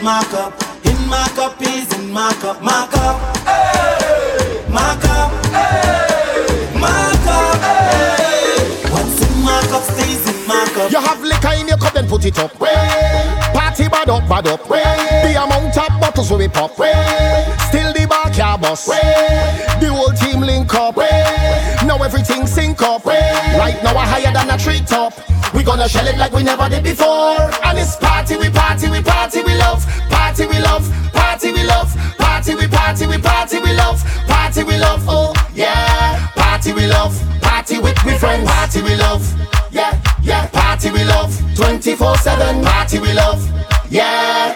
In 0.00 0.06
my 0.06 0.24
cup. 0.24 0.54
In 0.86 1.08
my 1.08 1.28
cup 1.36 1.60
is 1.60 1.92
in 1.98 2.10
my 2.10 2.32
cup. 2.40 2.62
My 2.62 2.88
cup. 2.90 3.36
Hey. 3.44 4.64
My 4.70 4.96
cup. 5.02 5.30
Hey. 5.52 6.72
My 6.80 7.12
cup. 7.24 7.60
Hey. 7.60 8.90
What's 8.92 9.20
in 9.20 9.44
my 9.44 9.60
cup 9.68 9.82
stays 9.82 10.26
in 10.26 10.48
my 10.48 10.64
cup. 10.72 10.90
You 10.90 11.00
have 11.00 11.20
liquor 11.22 11.52
in 11.60 11.68
your 11.68 11.76
cup, 11.76 11.92
then 11.92 12.08
put 12.08 12.24
it 12.24 12.38
up. 12.38 12.58
Party 12.58 13.88
bad 13.88 14.08
up, 14.08 14.26
bad 14.26 14.46
up. 14.46 14.66
The 14.66 15.34
amount 15.36 15.76
of 15.76 16.00
bottles 16.00 16.32
we 16.32 16.48
pop. 16.48 16.72
Still 16.72 17.92
the 17.92 18.06
bar 18.08 18.30
can't 18.30 18.62
bust. 18.62 18.86
The 18.86 19.88
whole 19.92 20.12
team 20.12 20.40
link 20.40 20.72
up. 20.74 20.96
Now 20.96 22.02
everything 22.02 22.46
sync 22.46 22.80
up. 22.80 23.04
Right 23.04 23.78
now 23.84 23.94
we're 23.94 24.06
higher 24.06 24.32
than 24.32 24.48
a 24.48 24.56
tree 24.56 24.80
top. 24.80 25.12
We 25.54 25.62
gonna 25.62 25.88
shell 25.88 26.06
it 26.06 26.16
like 26.16 26.32
we 26.32 26.42
never 26.42 26.68
did 26.70 26.84
before. 26.84 27.36
And 27.64 27.78
it's 27.78 27.96
party, 28.30 28.38
we 28.48 28.50
party, 28.54 28.90
we 28.90 29.02
party, 29.02 29.42
we 29.42 29.54
love. 29.56 29.84
Party, 30.08 30.46
we 30.46 30.60
love. 30.60 30.88
Party, 31.12 31.52
we 31.52 31.64
love. 31.64 31.92
Party, 32.16 32.54
we 32.54 32.68
party, 32.68 33.06
we 33.06 33.18
party, 33.18 33.58
we 33.58 33.72
love. 33.74 34.02
Party, 34.28 34.62
we 34.62 34.78
love. 34.78 35.04
Oh 35.08 35.32
yeah. 35.52 36.28
Party, 36.36 36.72
we 36.72 36.86
love. 36.86 37.12
Party 37.40 37.78
with 37.80 37.98
we 38.04 38.16
friends. 38.18 38.48
Party, 38.48 38.82
we 38.82 38.94
love. 38.96 39.22
Yeah, 39.72 40.00
yeah. 40.22 40.46
Party, 40.48 40.90
we 40.92 41.02
love. 41.04 41.34
24 41.56 42.16
7. 42.18 42.64
Party, 42.64 43.00
we 43.00 43.12
love. 43.12 43.42
Yeah. 43.90 44.54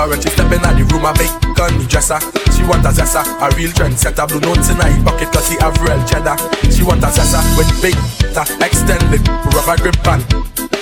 Real 0.00 0.10
When 0.10 0.20
she 0.20 0.30
step 0.30 0.52
in 0.52 0.62
the 0.62 0.84
room, 0.92 1.04
a 1.04 1.12
big 1.12 1.30
gun 1.56 1.74
dresser. 1.88 2.20
She 2.56 2.64
want 2.64 2.84
a 2.84 2.92
zessa, 2.92 3.24
a 3.40 3.46
real 3.56 3.70
trendsetter. 3.70 4.28
Blue 4.28 4.40
notes 4.40 4.70
in 4.70 4.76
her 4.76 4.90
pocket 5.04 5.32
cause 5.32 5.48
she 5.48 5.56
have 5.60 5.76
real 5.82 6.00
cheddar. 6.06 6.36
She 6.72 6.82
want 6.82 7.04
a 7.04 7.08
zessa 7.12 7.40
with 7.56 7.68
big 7.82 7.96
ta 8.32 8.44
extended 8.64 9.20
rubber 9.52 9.76
grip 9.82 9.98
band 10.04 10.22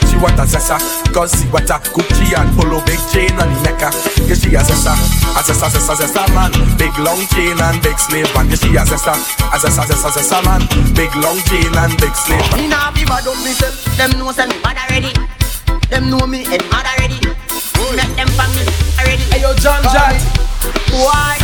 She 0.06 0.16
want 0.20 0.38
a 0.38 0.44
zessa 0.44 0.78
cause 1.12 1.32
she 1.34 1.48
want 1.48 1.70
a 1.70 1.80
Gucci 1.94 2.36
and 2.36 2.50
polo 2.54 2.84
big 2.84 3.00
chain 3.10 3.32
on 3.40 3.48
the 3.48 3.58
neck 3.64 3.80
Yeah, 4.28 4.36
she 4.36 4.54
a 4.54 4.62
zessa, 4.62 4.94
a 5.34 5.40
zessa, 5.42 5.66
zessa, 5.70 5.94
zessa 5.96 6.22
man. 6.34 6.52
Big 6.76 6.94
long 6.98 7.22
chain 7.34 7.58
and 7.58 7.80
big 7.82 7.98
slave 7.98 8.28
band 8.34 8.50
Yeah, 8.50 8.60
she 8.60 8.76
a 8.76 8.84
zessa, 8.84 9.14
a 9.50 9.56
zessa, 9.58 9.82
zessa, 9.86 10.10
zessa 10.14 10.38
man. 10.44 10.62
Big 10.94 11.10
long 11.16 11.38
chain 11.48 11.72
and 11.74 11.94
big 11.98 12.14
slave 12.14 12.44
band 12.50 12.62
Me 12.62 12.68
nah 12.68 12.90
be 12.92 13.04
bad 13.04 13.26
up 13.26 13.36
myself. 13.42 13.74
Them 13.96 14.18
know 14.18 14.30
say 14.32 14.46
me 14.46 14.58
bad 14.62 14.78
already. 14.78 15.12
Them 15.90 16.10
know 16.10 16.26
me 16.26 16.44
and 16.44 16.62
mad 16.70 16.86
already. 16.86 17.47
Make 17.96 18.14
them 18.16 18.28
for 18.36 18.48
me 18.54 18.62
already. 19.00 19.22
Hey 19.32 19.40
yo, 19.40 19.54
John 19.54 19.82
John. 19.92 20.14
Why? 20.92 21.38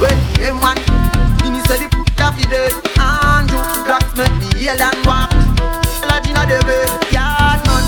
When 0.00 0.16
them 0.38 0.58
man, 0.60 0.76
me 1.52 1.60
say 1.66 1.78
the 1.78 1.88
f*** 2.18 2.34
fi 2.34 2.42
dead. 2.50 2.72
Andrew 2.98 3.62
Glass 3.86 4.04
make 4.16 4.34
me 4.42 4.48
yell 4.64 4.80
and 4.80 4.98
walk. 5.06 5.30
Lad 6.08 6.26
inna 6.26 6.42
the 6.46 6.58
bed, 6.66 6.90
yard 7.14 7.62
man. 7.66 7.84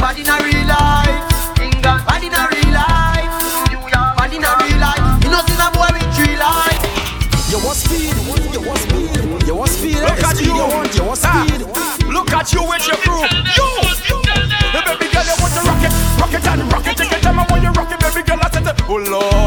Bad 0.00 0.18
inna 0.18 0.36
real 0.44 0.66
life. 0.68 1.24
England, 1.60 2.02
bad 2.06 2.22
inna 2.22 2.48
real 2.52 2.72
life. 2.76 3.32
New 3.72 3.80
York, 3.88 4.10
bad 4.16 4.32
inna 4.32 4.50
real 4.60 4.78
life. 4.78 5.24
You 5.24 5.30
know 5.32 5.42
see 5.48 5.56
a 5.56 5.68
boy 5.72 5.88
with 5.96 6.08
three 6.14 6.36
life. 6.36 6.80
You 7.50 7.58
want 7.64 7.76
speed, 7.76 8.14
you 8.52 8.60
want 8.60 8.80
speed, 8.84 9.46
you 9.46 9.54
want 9.54 9.70
speed. 9.70 10.00
Look 10.00 10.22
at 10.22 10.40
you. 10.40 10.52
You 10.52 10.66
want, 10.68 10.94
you 10.94 11.04
want 11.04 11.20
Ah, 11.24 11.46
speed. 11.46 11.64
Look 12.12 12.32
at 12.32 12.52
you 12.52 12.62
with 12.68 12.86
your 12.86 12.96
crew. 13.00 13.24
You. 13.56 14.07
Oh 18.90 18.96
Lord, 18.96 19.37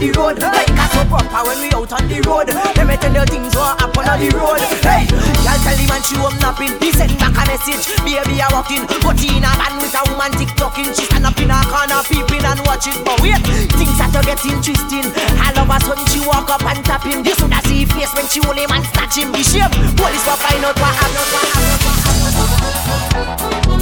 the 0.00 0.08
road. 0.16 0.40
Like 0.40 0.72
a 0.72 0.86
so 0.96 1.04
proper 1.04 1.40
when 1.44 1.60
we 1.60 1.68
out 1.76 1.92
on 1.92 2.08
the 2.08 2.18
road. 2.24 2.48
Let 2.48 2.88
me 2.88 2.96
tell 2.96 3.12
you 3.12 3.24
things 3.28 3.52
what 3.54 3.76
happen 3.76 4.08
on 4.08 4.16
the 4.18 4.28
road. 4.32 4.64
Hey, 4.80 5.04
y'all 5.44 5.60
tell 5.60 5.76
the 5.76 5.84
man 5.86 6.00
she 6.00 6.16
home 6.16 6.36
napping. 6.40 6.74
He 6.80 6.88
send 6.96 7.12
back 7.20 7.36
a 7.36 7.44
message, 7.44 7.84
baby 8.00 8.40
I 8.40 8.48
walking, 8.50 8.88
but 9.04 9.20
he 9.20 9.36
in 9.36 9.44
a 9.44 9.52
van 9.52 9.76
with 9.76 9.92
a 9.92 10.00
woman 10.08 10.32
TikToking. 10.40 10.96
She 10.96 11.04
stand 11.04 11.28
up 11.28 11.36
in 11.36 11.52
a 11.52 11.60
corner 11.68 12.00
peeping 12.08 12.42
and 12.42 12.60
watching. 12.64 12.96
But 13.04 13.20
wait, 13.20 13.44
things 13.76 13.94
start 13.94 14.16
to 14.16 14.24
get 14.24 14.40
interesting. 14.40 15.06
All 15.36 15.56
of 15.60 15.68
a 15.68 15.76
sudden 15.84 16.08
she 16.08 16.24
walk 16.24 16.48
up 16.48 16.64
and 16.64 16.80
tap 16.80 17.04
him. 17.04 17.20
You 17.20 17.36
should 17.36 17.52
see 17.68 17.84
face 17.84 18.12
when 18.16 18.24
she 18.32 18.40
only 18.48 18.64
man 18.72 18.82
snatch 18.96 19.20
him. 19.20 19.36
The 19.36 19.44
shame, 19.44 19.70
police 20.00 20.24
will 20.24 20.40
find 20.40 20.64
out 20.64 20.80
what 20.80 20.96
happened. 20.96 21.28
What 21.28 21.44
happened. 21.52 22.40
What 22.40 23.28
happened. 23.36 23.79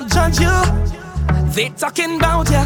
Won't 0.00 0.12
judge 0.12 0.40
you. 0.40 1.52
They 1.52 1.68
talking 1.70 2.16
about 2.16 2.50
ya. 2.50 2.64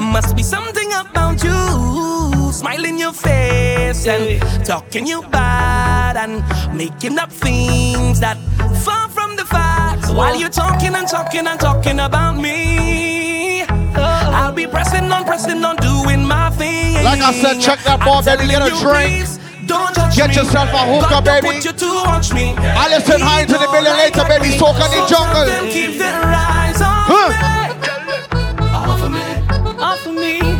Must 0.00 0.36
be 0.36 0.42
something 0.42 0.90
about 0.92 1.42
you. 1.42 2.52
Smiling 2.52 2.98
your 2.98 3.12
face 3.12 4.06
and 4.06 4.40
talking 4.64 5.06
you 5.06 5.22
bad 5.22 6.16
and 6.16 6.44
making 6.76 7.18
up 7.18 7.32
things 7.32 8.20
that 8.20 8.38
far 8.84 9.08
from 9.08 9.36
the 9.36 9.44
facts. 9.44 10.10
While 10.10 10.38
you're 10.38 10.48
talking 10.48 10.94
and 10.94 11.08
talking 11.08 11.46
and 11.46 11.58
talking 11.58 12.00
about 12.00 12.36
me, 12.36 13.62
oh. 13.62 14.36
I'll 14.38 14.52
be 14.52 14.66
pressing 14.66 15.10
on, 15.10 15.24
pressing 15.24 15.64
on, 15.64 15.76
doing 15.76 16.24
my 16.24 16.50
thing. 16.50 17.04
Like 17.04 17.20
I 17.20 17.32
said, 17.32 17.60
check 17.60 17.80
that 17.84 18.00
ball, 18.00 18.22
baby. 18.22 18.46
Get 18.46 18.62
a 18.62 18.70
drink. 18.80 19.26
Don't 19.66 19.92
judge 19.94 20.16
Get 20.16 20.30
me. 20.30 20.36
yourself 20.36 20.70
a 20.70 20.82
hookah, 20.86 21.24
don't 21.24 21.42
baby. 21.42 21.56
you 21.58 21.72
to 21.72 21.88
watch 22.06 22.32
me. 22.32 22.54
To 22.54 23.52
the 23.52 23.68
building 23.70 23.96
later, 23.98 24.24
baby. 24.28 24.54
Soca 24.56 24.86
the 24.88 25.06
jungle. 25.10 25.70
Keep 25.70 25.98
Off 29.78 30.06
of 30.06 30.14
me. 30.14 30.55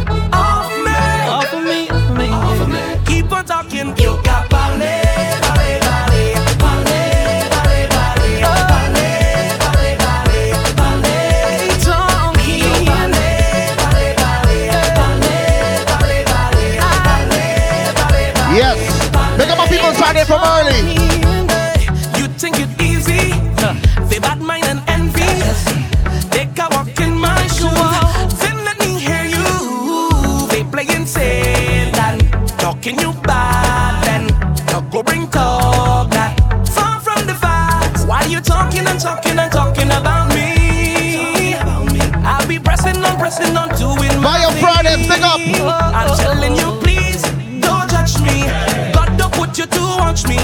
I'm 45.68 46.16
telling 46.16 46.56
you, 46.56 46.78
please 46.82 47.22
don't 47.60 47.88
judge 47.90 48.20
me. 48.20 48.44
God 48.92 49.16
don't 49.18 49.32
put 49.32 49.58
you 49.58 49.66
to 49.66 49.80
watch 49.98 50.26
me. 50.26 50.38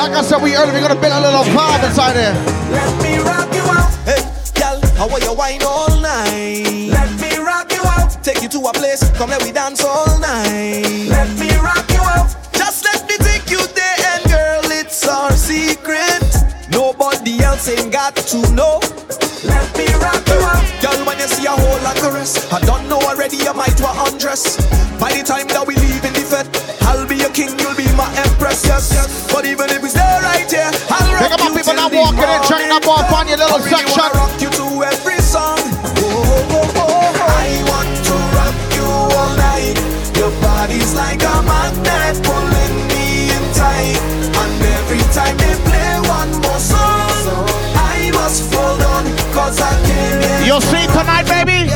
Like 0.00 0.16
I 0.16 0.22
said, 0.22 0.40
we 0.42 0.56
early, 0.56 0.72
we're 0.72 0.80
gonna 0.80 0.98
build 0.98 1.12
a 1.12 1.20
little 1.20 1.44
vibe 1.52 1.84
inside 1.84 2.14
there. 2.14 2.32
Let 2.72 2.88
me 3.04 3.18
rock 3.18 3.52
you 3.52 3.60
out. 3.68 3.92
Hey, 4.08 4.24
girl, 4.56 4.80
how 4.96 5.12
are 5.12 5.20
you 5.20 5.34
wine 5.34 5.60
all 5.60 5.92
night? 6.00 6.88
Let 6.88 7.20
me 7.20 7.36
rock 7.36 7.70
you 7.70 7.84
out. 7.84 8.08
Take 8.24 8.40
you 8.40 8.48
to 8.48 8.60
a 8.60 8.72
place, 8.72 9.04
come 9.18 9.28
let 9.28 9.44
we 9.44 9.52
dance 9.52 9.84
all 9.84 10.08
night. 10.18 11.04
Let 11.04 11.28
me 11.36 11.52
rock 11.60 11.84
you 11.92 12.00
out. 12.00 12.32
Just 12.56 12.82
let 12.88 13.06
me 13.10 13.18
take 13.18 13.50
you 13.50 13.60
there, 13.76 13.96
and 14.16 14.24
girl, 14.24 14.72
it's 14.72 15.06
our 15.06 15.32
secret. 15.32 16.24
Nobody 16.70 17.38
else 17.44 17.68
ain't 17.68 17.92
got 17.92 18.16
to 18.16 18.38
know. 18.56 18.80
Let 19.44 19.68
me 19.76 19.84
rock 20.00 20.24
you 20.32 20.40
out. 20.40 20.64
Girl, 20.80 21.04
when 21.04 21.18
you 21.18 21.28
see 21.28 21.44
a 21.44 21.52
whole 21.52 21.80
lot 21.84 22.00
of 22.00 22.14
rest, 22.14 22.50
I 22.50 22.60
don't 22.64 22.88
know 22.88 23.00
already, 23.00 23.36
you 23.36 23.52
might 23.52 23.78
want 23.82 24.00
undress. 24.08 24.56
By 24.96 25.12
the 25.12 25.22
time 25.22 25.46
that 25.48 25.66
we 25.66 25.74
leave 25.76 26.04
in 26.08 26.14
the 26.14 26.24
fed, 26.24 26.48
I'll 26.88 27.06
be 27.06 27.16
your 27.16 27.28
king, 27.36 27.52
you'll 27.60 27.76
be 27.76 27.84
my 28.00 28.08
empress, 28.16 28.64
yes. 28.64 29.28
But 29.30 29.44
even 29.44 29.68
if 29.68 29.89
I'll 31.20 31.28
rock 31.28 31.32
Pick 31.32 31.32
up 31.32 31.40
my 31.40 31.56
people 31.56 31.74
now 31.74 31.88
walking 31.92 32.24
in, 32.24 32.40
checking 32.48 32.72
up 32.72 32.86
off 32.88 33.12
on 33.12 33.28
your 33.28 33.36
little 33.36 33.56
I 33.56 33.58
really 33.60 33.76
section. 33.76 34.08
rock 34.16 34.40
you 34.40 34.50
to 34.56 34.64
every 34.88 35.20
song. 35.20 35.60
Oh, 36.00 36.56
oh, 36.56 36.80
oh. 36.80 37.12
I 37.44 37.60
want 37.68 37.92
to 38.08 38.14
rock 38.36 38.56
you 38.72 38.88
all 38.88 39.36
night. 39.36 39.76
Your 40.16 40.32
body's 40.40 40.94
like 40.94 41.20
a 41.20 41.36
magnet 41.44 42.16
pulling 42.24 42.74
me 42.88 43.28
in 43.36 43.44
tight. 43.52 44.00
And 44.32 44.64
every 44.80 45.04
time 45.12 45.36
they 45.36 45.54
play 45.68 45.92
one 46.08 46.32
more 46.40 46.58
song, 46.58 47.12
I 47.76 48.10
must 48.16 48.48
fall 48.50 48.78
down 48.78 49.04
cause 49.36 49.60
I 49.60 49.76
can't 49.84 50.46
You'll 50.46 50.64
see 50.64 50.86
tonight, 50.88 51.28
baby. 51.28 51.68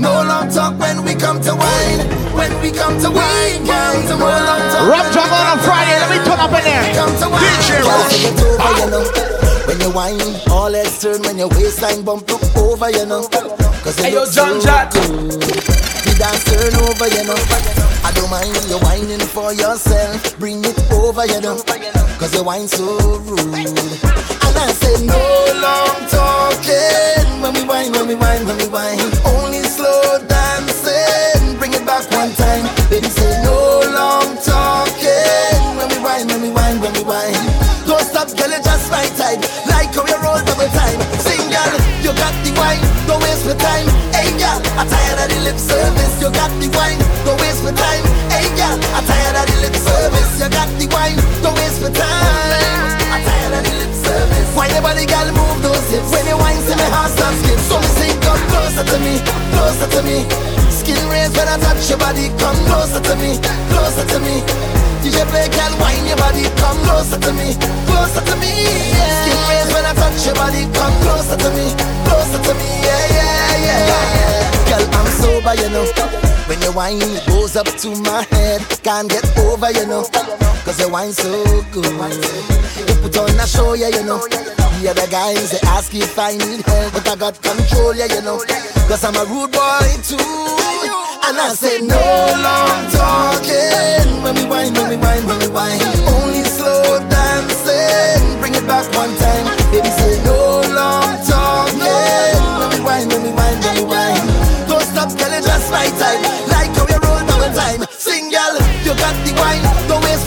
No 0.00 0.24
long 0.24 0.48
talk 0.48 0.78
when 0.80 1.04
we 1.04 1.14
come 1.14 1.40
to 1.42 1.54
wine. 1.54 2.19
When 2.40 2.52
we 2.64 2.70
come 2.72 2.96
to 3.04 3.10
wine, 3.12 3.60
come 3.68 4.00
to 4.08 4.14
no 4.16 4.24
long 4.24 4.64
talk. 4.72 4.88
Rough 4.88 5.08
jungle 5.12 5.44
on 5.52 5.58
Friday, 5.60 5.92
let 6.00 6.08
me 6.08 6.18
turn 6.24 6.40
up 6.40 6.52
in 6.56 6.64
there. 6.64 6.84
Come 6.96 7.12
to 7.20 7.28
wine. 7.28 7.44
DJ 7.44 7.68
Girl, 7.84 7.88
Rock. 7.92 8.08
say 8.08 8.32
it 8.32 8.40
over, 8.40 8.72
you 8.80 8.88
know. 8.88 9.04
When 9.68 9.78
you 9.84 9.90
whine, 9.92 10.32
all 10.50 10.72
heads 10.72 10.96
turn 11.02 11.20
when 11.22 11.36
your 11.36 11.48
waistline 11.52 12.02
bump 12.02 12.24
look 12.30 12.40
over, 12.56 12.88
you 12.90 13.04
know. 13.04 13.28
Cause 13.84 13.96
you 13.98 14.04
Hey, 14.04 14.12
yo, 14.14 14.24
so 14.24 14.44
JonJat. 14.44 14.92
good. 14.92 15.36
The 15.36 16.12
dance 16.18 16.44
turn 16.48 16.74
over, 16.80 17.08
you 17.12 17.24
know. 17.28 17.36
I 18.02 18.10
don't 18.16 18.30
mind 18.32 18.56
you 18.72 18.78
whining 18.88 19.20
for 19.20 19.52
yourself. 19.52 20.38
Bring 20.38 20.64
it 20.64 20.80
over, 20.92 21.26
you 21.26 21.40
know. 21.42 21.60
Cause 22.18 22.32
you 22.34 22.42
whine 22.42 22.68
so 22.68 22.96
rude. 23.28 23.38
And 23.38 24.56
I 24.56 24.72
say 24.80 24.96
no 25.04 25.20
long 25.60 26.08
talking. 26.08 27.42
When 27.42 27.52
we 27.52 27.62
whine, 27.68 27.92
when 27.92 28.08
we 28.08 28.14
whine, 28.16 28.46
when 28.46 28.56
we 28.56 28.68
whine. 28.68 28.98
Only 29.28 29.62
slow 29.68 30.18
dancing. 30.26 30.59
Bring 31.60 31.76
it 31.76 31.84
back 31.84 32.08
one 32.16 32.32
time. 32.40 32.64
Baby 32.88 33.12
say 33.12 33.36
no 33.44 33.84
long 33.92 34.32
talking. 34.40 35.60
When 35.76 35.92
we 35.92 36.00
whine, 36.00 36.24
when 36.32 36.40
we 36.40 36.48
whine, 36.48 36.80
when 36.80 36.88
we 36.96 37.04
whine. 37.04 37.36
Don't 37.84 38.00
stop, 38.00 38.32
girl, 38.32 38.48
you 38.48 38.64
just 38.64 38.88
right 38.88 39.12
side. 39.12 39.44
Like 39.68 39.92
how 39.92 40.08
you 40.08 40.16
roll 40.24 40.40
double 40.40 40.72
time. 40.72 40.96
Sing, 41.20 41.44
girl, 41.52 41.76
you 42.00 42.16
got 42.16 42.32
the 42.48 42.56
wine. 42.56 42.80
Don't 43.04 43.20
waste 43.20 43.44
my 43.44 43.52
time. 43.60 43.92
Hey, 44.08 44.32
girl, 44.40 44.56
I'm 44.80 44.88
tired 44.88 45.20
of 45.20 45.28
the 45.28 45.38
lip 45.44 45.60
service. 45.60 46.16
You 46.16 46.32
got 46.32 46.48
the 46.56 46.72
wine. 46.72 46.96
Don't 47.28 47.36
waste 47.44 47.60
my 47.60 47.76
time. 47.76 48.08
Hey, 48.32 48.48
girl, 48.56 48.80
I'm 48.96 49.04
tired 49.04 49.36
of 49.36 49.44
the 49.44 49.56
lip 49.60 49.76
service. 49.76 50.32
You 50.40 50.48
got 50.48 50.72
the 50.80 50.88
wine. 50.96 51.20
Don't 51.44 51.52
waste 51.60 51.84
my 51.84 51.92
time. 51.92 53.12
I'm 53.12 53.20
tired 53.20 53.52
of 53.52 53.62
the 53.68 53.74
lip 53.84 53.92
service. 53.92 54.48
Why 54.56 54.72
your 54.72 54.80
body, 54.80 55.04
girl, 55.04 55.28
move 55.36 55.60
those 55.60 55.84
hips? 55.92 56.08
When 56.08 56.24
you 56.24 56.40
wine, 56.40 56.56
see 56.64 56.72
my 56.72 56.88
heart 56.88 57.12
start 57.12 57.36
skip. 57.36 57.60
So 57.68 57.76
me 57.84 58.00
come 58.00 58.09
closer 58.80 58.96
to 58.96 59.04
me, 59.04 59.20
closer 59.52 59.88
to 59.90 60.02
me. 60.02 60.24
Skin 60.70 60.96
raised 61.10 61.36
when 61.36 61.48
I 61.48 61.58
touch 61.58 61.88
your 61.90 61.98
body, 61.98 62.28
come 62.38 62.56
closer 62.64 63.00
to 63.00 63.14
me, 63.16 63.36
closer 63.68 64.06
to 64.06 64.18
me. 64.20 64.40
DJ 65.02 65.20
play 65.28 65.48
can 65.48 65.72
wine 65.80 66.06
your 66.06 66.16
body, 66.16 66.44
come 66.56 66.78
closer 66.88 67.18
to 67.20 67.32
me, 67.32 67.56
closer 67.86 68.24
to 68.24 68.36
me. 68.40 68.48
Yeah. 68.96 69.20
Skin 69.20 69.40
raised 69.52 69.72
when 69.74 69.84
I 69.84 69.92
touch 69.94 70.24
your 70.24 70.34
body, 70.34 70.64
come 70.72 70.94
closer 71.04 71.36
to 71.36 71.50
me, 71.52 71.66
closer 72.08 72.40
to 72.40 72.54
me. 72.54 72.68
Yeah, 72.80 73.06
yeah, 73.16 73.56
yeah. 73.64 73.86
yeah. 73.86 74.59
Girl, 74.70 74.86
I'm 74.94 75.06
sober, 75.18 75.54
you 75.58 75.68
know. 75.74 75.82
When 76.46 76.62
you 76.62 76.70
wine, 76.70 77.02
goes 77.26 77.56
up 77.56 77.66
to 77.66 77.90
my 78.06 78.22
head. 78.30 78.62
Can't 78.86 79.10
get 79.10 79.26
over, 79.38 79.70
you 79.72 79.84
know. 79.86 80.06
Cause 80.62 80.78
you 80.78 80.88
wine 80.88 81.12
so 81.12 81.42
good. 81.72 81.90
You 81.90 82.94
put 83.02 83.18
on 83.18 83.34
a 83.34 83.46
show, 83.46 83.74
yeah, 83.74 83.88
you 83.88 84.04
know. 84.04 84.22
The 84.28 84.94
other 84.94 85.10
guys, 85.10 85.50
they 85.50 85.58
ask 85.66 85.92
if 85.92 86.16
I 86.16 86.36
need 86.36 86.62
help. 86.62 86.92
But 86.92 87.08
I 87.08 87.16
got 87.16 87.42
control, 87.42 87.96
yeah, 87.96 88.06
you 88.14 88.22
know. 88.22 88.38
Cause 88.86 89.02
I'm 89.02 89.16
a 89.16 89.24
rude 89.26 89.50
boy 89.50 89.90
too. 90.06 90.22
And 91.26 91.34
I 91.38 91.50
say 91.50 91.80
no 91.80 91.98
long 92.38 92.90
talking. 92.94 94.22
When 94.22 94.34
we 94.36 94.44
wine, 94.46 94.72
when 94.74 94.88
we 94.88 94.96
wine, 94.96 95.26
when 95.26 95.38
we 95.40 95.48
wine. 95.48 95.80
Only 96.14 96.44
slow 96.46 96.98
dancing. 97.10 98.38
Bring 98.38 98.54
it 98.54 98.66
back 98.66 98.86
one 98.94 99.16
time. 99.18 99.46
Baby, 99.74 99.90
say 99.98 100.22
no 100.22 100.62
long 100.70 101.18
talking. 101.26 102.38
When 102.58 102.70
we 102.70 102.80
wine, 102.86 103.08
when 103.08 103.22
we 103.24 103.32
wine. 103.34 103.69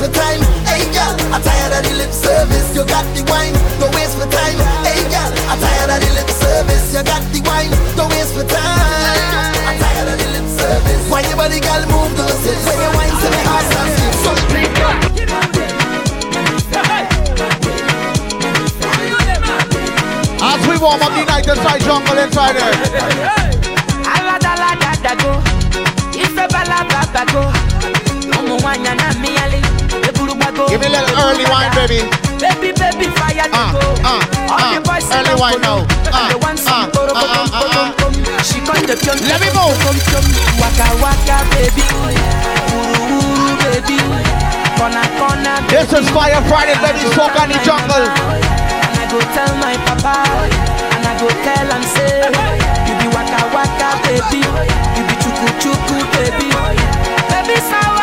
Waste 0.04 0.16
my 0.16 0.22
time. 0.22 0.42
Hey, 0.68 0.84
girl, 0.92 1.16
I'm 1.34 1.42
tired 1.42 1.74
of 1.74 1.84
the 1.90 1.96
lip 1.98 2.12
service. 2.12 2.76
You 2.76 2.84
got 2.86 3.06
the 3.16 3.24
wine. 3.32 3.54
Don't 3.80 3.94
waste 3.96 4.18
my 4.20 4.26
time. 4.28 4.60
Hey, 4.84 5.04
girl, 5.08 5.32
I'm 5.50 5.60
tired 5.60 5.90
of 5.96 6.00
the 6.04 6.12
lip 6.14 6.30
service. 6.30 6.94
You 6.94 7.04
got 7.04 7.22
the 7.32 7.40
wine. 7.48 7.72
Don't 7.96 8.10
waste 8.12 8.36
my 8.36 8.44
time. 8.44 8.80
I'm 9.68 9.80
tired 9.80 10.08
of 10.12 10.18
the 10.20 10.28
lip 10.36 10.48
service. 10.60 11.10
Why 11.10 11.22
your 11.22 11.38
body, 11.38 11.60
girl, 11.60 11.84
move 11.88 12.12
those 12.18 12.40
hips. 12.44 12.66
When 12.68 12.78
you 12.84 12.92
wine, 12.98 13.16
to 13.22 13.28
me 13.32 13.42
heart 13.48 13.66
starts 13.72 13.96
to 13.96 14.08
so 14.24 14.34
As 20.46 20.60
we 20.68 20.78
warm 20.78 21.02
up 21.02 21.12
the 21.16 21.24
night 21.26 21.48
inside 21.48 21.82
jungle 21.82 22.18
inside 22.18 22.56
there. 22.60 22.76
aladaladago 24.14 25.34
ife 26.24 26.44
balababago 26.54 27.44
ụmụ 28.40 28.56
nwanyị 28.62 28.92
na 29.00 29.08
mmịali 29.14 29.43
eburugbago 29.43 29.43
Give 30.74 30.82
me 30.82 30.88
a 30.90 31.06
little 31.06 31.14
early 31.30 31.46
wine, 31.54 31.70
baby. 31.78 32.02
baby 32.42 32.74
baby 32.74 33.06
fire 33.14 33.46
ah, 33.54 33.70
dey 33.70 33.78
go 33.78 33.94
ah, 34.02 34.18
all 34.50 34.66
the 34.74 34.82
ah. 34.82 34.90
boys 34.90 35.06
early 35.14 35.36
wine 35.38 35.62
now. 35.62 35.86
and 35.86 36.34
the 36.34 36.38
sing 36.58 36.90
koro 36.90 37.14
kom 37.14 37.46
kom 37.54 37.94
kom 37.94 38.14
she 38.42 38.58
come 38.66 38.82
dey 38.82 38.98
pion 38.98 39.22
Let 39.30 39.38
me 39.38 39.54
move. 39.54 39.78
waka 40.58 40.88
waka 40.98 41.46
baby. 41.54 41.86
Wuru 42.74 43.22
wuru 43.22 43.54
baby. 43.62 44.02
Corner 44.74 45.06
corner 45.22 45.62
This 45.70 45.94
is 45.94 46.10
Fire 46.10 46.42
Friday, 46.50 46.74
baby. 46.82 47.06
Soak 47.14 47.38
on 47.38 47.54
the 47.54 47.58
jungle. 47.62 48.10
and 48.10 48.98
I 48.98 49.06
go 49.14 49.22
tell 49.38 49.54
my 49.62 49.78
papa. 49.86 50.26
And 50.90 51.06
I 51.06 51.14
go 51.22 51.30
tell 51.46 51.70
am 51.70 51.84
say 51.86 52.18
you 52.90 52.94
be 52.98 53.08
waka 53.14 53.46
waka 53.54 53.90
baby. 54.10 54.42
You 54.98 55.04
be 55.06 55.16
chuku 55.22 55.48
chuku 55.62 55.98
baby. 56.18 56.50
Baby 57.30 57.62
sawale 57.70 58.03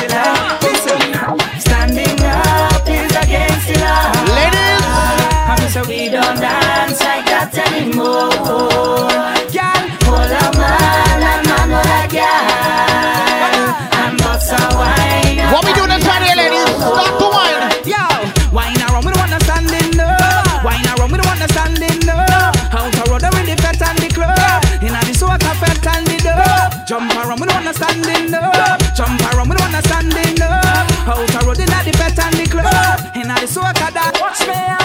Jump 26.91 27.09
around, 27.15 27.39
we 27.39 27.45
don't 27.47 27.55
wanna 27.55 27.73
stand 27.73 28.05
in 28.05 28.31
no. 28.31 28.51
Jump 28.93 29.21
around, 29.33 29.47
we 29.47 29.55
don't 29.55 29.71
wanna 29.71 29.81
stand 29.81 30.13
in 30.13 30.35
no. 30.35 30.45
Out 30.45 31.35
a 31.41 31.45
road 31.45 31.57
in 31.57 31.67
the 31.67 32.17
and 32.21 32.35
the 32.35 32.47
club. 32.51 33.15
In 33.15 33.29
the 33.29 33.47
soca 33.47 33.93
that. 33.93 34.17
Watch 34.19 34.45
me 34.45 34.80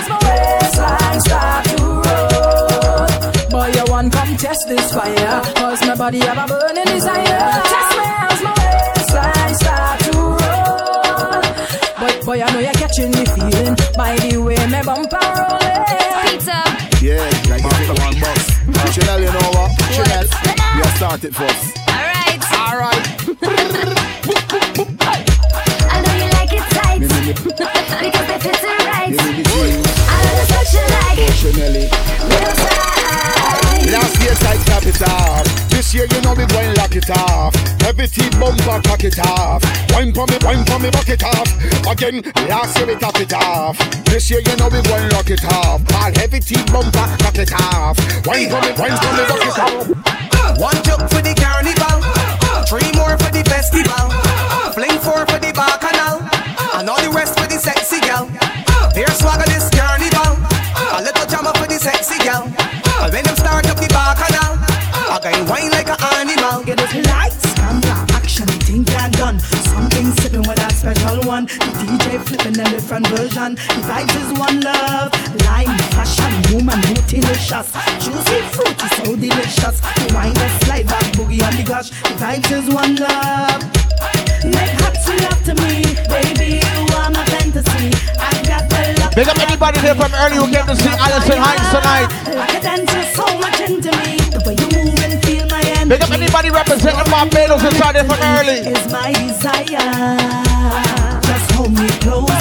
this 4.69 4.93
fire. 4.93 5.43
Cause 5.55 5.81
my 5.87 5.95
body 5.97 6.19
have 6.19 6.39
a 6.39 6.47
burning 6.47 6.85
desire. 6.85 7.25
Test 7.25 7.97
me 7.99 8.07
as 8.27 8.43
my 8.43 8.53
waistline 8.59 9.55
start 9.55 10.01
to 10.01 10.13
roll. 10.17 11.43
But 12.01 12.25
boy, 12.25 12.43
I 12.43 12.51
know 12.53 12.61
you're 12.61 12.73
catching 12.73 13.11
me 13.11 13.25
feeling 13.25 13.77
by 13.97 14.17
the 14.17 14.39
way 14.43 14.57
my 14.67 14.83
bumper 14.83 15.17
rolling. 15.39 15.85
Pizza. 16.27 16.59
Yeah, 17.01 17.23
like 17.51 17.63
you 17.63 17.71
take 17.71 17.95
one 17.99 18.19
box. 18.21 18.39
Chanel, 18.95 19.21
you 19.21 19.27
know 19.27 19.51
what? 19.55 19.71
Chanel, 19.95 20.25
we 20.75 20.83
have 20.83 20.97
started 20.97 21.37
first. 21.37 21.79
Alright. 21.89 22.43
Alright. 22.67 23.05
I 25.87 25.97
know 26.03 26.15
you 26.21 26.29
like 26.39 26.53
it 26.53 26.67
tight. 26.75 27.01
because 28.03 28.27
they 28.27 28.39
fit 28.41 28.63
it 28.63 28.81
right. 28.87 29.11
I 29.11 29.23
know 30.23 30.35
the 30.35 30.47
touch 30.51 30.73
you 30.75 30.85
like. 30.97 31.21
Chanel. 31.35 31.75
Real 31.75 32.55
tight. 32.57 32.96
Year 34.43 34.59
tight 34.69 34.87
it 34.87 35.03
off. 35.03 35.47
This 35.71 35.95
year 35.95 36.07
you 36.11 36.21
know 36.21 36.35
we 36.35 36.45
going 36.47 36.75
lock 36.77 36.95
it 36.95 37.09
off. 37.11 37.55
Every 37.85 38.07
team 38.07 38.31
bumper 38.39 38.81
cock 38.85 39.05
it 39.05 39.19
off. 39.19 39.63
Wine 39.93 40.13
for 40.13 40.27
me, 40.27 40.37
wine 40.43 40.65
for 40.67 40.79
me, 40.79 40.91
buck 40.91 41.09
it 41.09 41.23
off. 41.25 41.49
Again, 41.87 42.23
last 42.49 42.77
year 42.77 42.87
we 42.87 42.97
top 42.97 43.19
it 43.21 43.33
off. 43.33 43.79
This 44.05 44.31
year 44.31 44.41
you 44.41 44.57
know 44.57 44.69
we 44.69 44.83
going 44.83 45.09
lock 45.11 45.31
it 45.31 45.45
off. 45.45 45.81
All 45.95 46.13
heavy 46.15 46.41
team 46.41 46.65
bumper 46.67 47.07
cock 47.23 47.39
it 47.39 47.53
off. 47.53 47.97
Wine 48.27 48.51
for 48.51 48.61
me, 48.61 48.73
wine 48.77 48.97
for 49.01 49.13
me, 49.17 49.25
buck 49.25 49.47
it 49.47 49.59
off. 49.59 50.59
One 50.59 50.83
jump 50.85 51.09
for 51.11 51.21
the 51.21 51.35
carnival, 51.37 52.01
three 52.65 52.93
more 52.97 53.17
for 53.19 53.31
the 53.33 53.45
festival, 53.45 54.09
fling 54.73 54.99
four 55.01 55.27
for 55.27 55.39
the 55.41 55.53
bacchanal, 55.53 56.25
and 56.81 56.89
all 56.89 57.01
the 57.01 57.11
rest 57.11 57.39
for 57.39 57.47
the 57.47 57.59
sexy 57.59 58.01
gal. 58.01 58.29
Beer 58.95 59.09
swagger 59.13 59.45
this 59.45 59.69
carnival, 59.69 60.16
Flipping 72.47 72.63
a 72.63 72.71
different 72.71 73.07
version. 73.09 73.57
Vibes 73.91 74.15
is 74.23 74.39
one 74.39 74.61
love. 74.61 75.11
Lime, 75.47 75.79
fashion, 75.91 76.31
woman, 76.55 76.79
delicious. 77.11 77.75
Juicy, 77.99 78.39
fruity, 78.55 78.87
so 79.03 79.17
delicious. 79.17 79.81
The 79.83 80.13
wine 80.15 80.35
that 80.35 80.63
slide 80.63 80.87
back, 80.87 81.03
boogie 81.19 81.43
on 81.43 81.57
the 81.59 81.65
gosh. 81.67 81.91
The 81.91 82.15
vibes 82.23 82.51
is 82.55 82.71
one 82.71 82.95
love. 83.03 83.59
Make 84.47 84.79
hot 84.79 84.95
love 84.95 85.43
to 85.43 85.55
me, 85.59 85.91
baby. 86.07 86.63
You 86.63 86.87
are 86.95 87.11
my 87.11 87.25
fantasy. 87.35 87.91
I 88.15 88.31
got 88.47 88.71
the 88.71 88.95
love. 89.03 89.15
Big 89.19 89.27
up 89.27 89.39
anybody 89.43 89.81
here 89.83 89.97
from 89.99 90.15
early 90.15 90.39
who 90.39 90.47
came 90.47 90.67
to 90.71 90.77
see 90.79 90.95
Alison 91.03 91.43
Hinds 91.43 91.67
tonight. 91.75 92.07
Like 92.31 92.55
a 92.55 92.61
dancer, 92.63 93.03
so 93.11 93.27
much 93.43 93.59
into 93.59 93.91
me. 94.07 94.23
The 94.31 94.39
way 94.47 94.55
you 94.55 94.71
move 94.71 94.95
and 95.03 95.19
feel 95.27 95.51
my 95.51 95.67
energy. 95.67 95.99
Big 95.99 96.03
up 96.03 96.15
anybody 96.15 96.51
representing 96.55 97.11
Barbados 97.11 97.65
inside 97.67 97.99
here 97.99 98.07
from 98.07 98.23
early. 98.39 98.71
is 98.71 98.87
my 98.93 99.11
desire. 99.19 100.47
Just 101.27 101.51
hold 101.53 101.73
me 101.75 101.89
closer, 101.99 102.36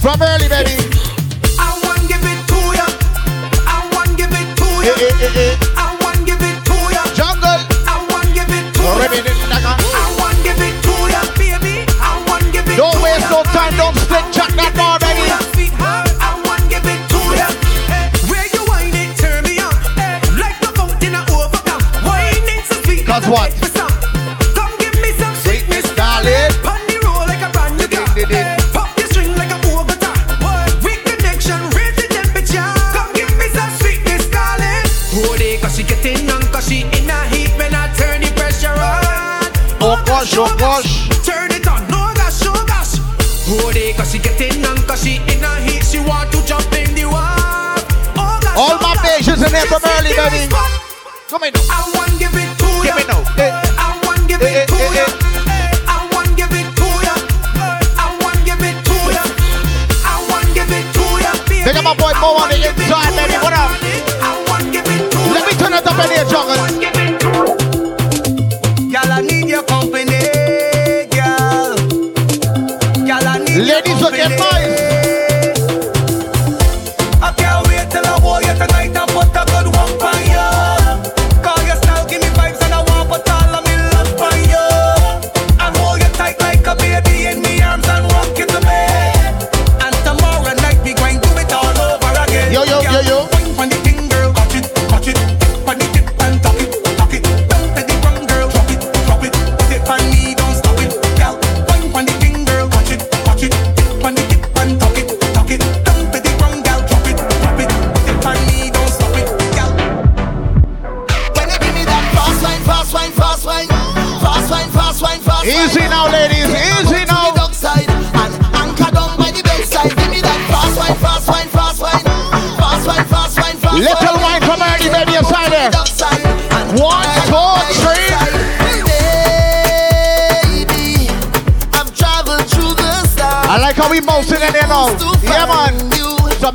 from 0.00 0.22
early, 0.22 0.46
baby. 0.48 0.78
I 1.58 1.74
want 1.82 2.06
give 2.06 2.22
it 2.22 2.38
to 2.46 2.58
ya. 2.70 2.86
I 3.66 3.90
want 3.92 4.16
give 4.16 4.30
it 4.30 4.46
to 4.56 4.64
ya. 4.86 4.94
Eh, 4.94 5.10
eh, 5.26 5.42
eh, 5.42 5.58
I 5.76 5.98
want 6.00 6.24
give 6.24 6.38
it 6.40 6.64
to 6.64 6.76
ya. 6.94 7.02
Jungle. 7.18 7.66
I 7.90 7.98
want 8.10 8.30
give 8.32 8.46
it 8.46 8.62
to 8.74 8.82
ya. 8.82 9.10
Don't 12.76 13.02
waste 13.02 13.28
no 13.28 13.42
time. 13.42 13.76
Don't 13.76 13.96
split. 13.96 14.24
Chuck 14.32 14.54
that 14.54 14.78
already. 14.78 15.26
Cause 23.04 23.26
what? 23.28 23.49
wash 40.20 40.36
up, 40.36 40.60
wash. 40.60 41.08
Turn 41.24 41.50
it 41.50 41.66
on, 41.66 41.80
no 41.88 42.12
dash, 42.12 42.44
no 42.44 42.52
dash. 42.68 43.00
Oh, 43.48 43.72
they 43.72 43.92
cause 43.94 44.12
she 44.12 44.18
getting 44.18 44.64
on, 44.66 44.76
cause 44.84 45.02
she 45.02 45.16
in 45.16 45.40
a 45.42 45.52
heat, 45.64 45.82
she 45.82 45.98
want 45.98 46.30
to 46.32 46.44
jump 46.44 46.68
in 46.76 46.94
the 46.94 47.04
water. 47.08 47.80
Oh, 48.20 48.38
gosh, 48.42 48.58
All 48.58 48.76
oh, 48.76 48.84
my 48.84 48.94
patients 49.00 49.40
in 49.40 49.48
here 49.48 49.64
from 49.64 49.80
early, 49.80 50.12
baby. 50.12 50.52
Come 51.28 51.44
in 51.44 51.54
now. 51.54 51.64
I 51.72 51.88
want 51.96 52.12
give 52.18 52.36
it 52.36 52.52
to 52.60 52.68
you. 52.68 52.84
Give 52.84 52.96
me 53.00 53.04
now. 53.08 53.24
Hey. 53.32 53.48
I 53.80 53.96
want 54.04 54.28
give 54.28 54.40
hey, 54.40 54.64
it 54.64 54.68
to 54.68 54.74
hey, 54.76 55.00
you. 55.00 55.08
Hey. 55.08 55.20
Big 61.64 61.76
up 61.76 61.84
my 61.84 61.94
boy 61.94 62.12
Mo 62.20 62.40
on 62.40 62.48
the 62.48 62.56
inside, 62.56 63.14
baby. 63.16 63.36
What 63.40 63.52
up? 63.52 63.70
Let 65.32 65.46
me 65.46 65.54
turn 65.56 65.72
it 65.72 65.86
up 65.86 66.04
in 66.04 66.10
here, 66.10 66.24
jungle. 66.24 66.99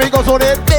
fingers 0.05 0.27
on 0.27 0.41
it. 0.43 0.74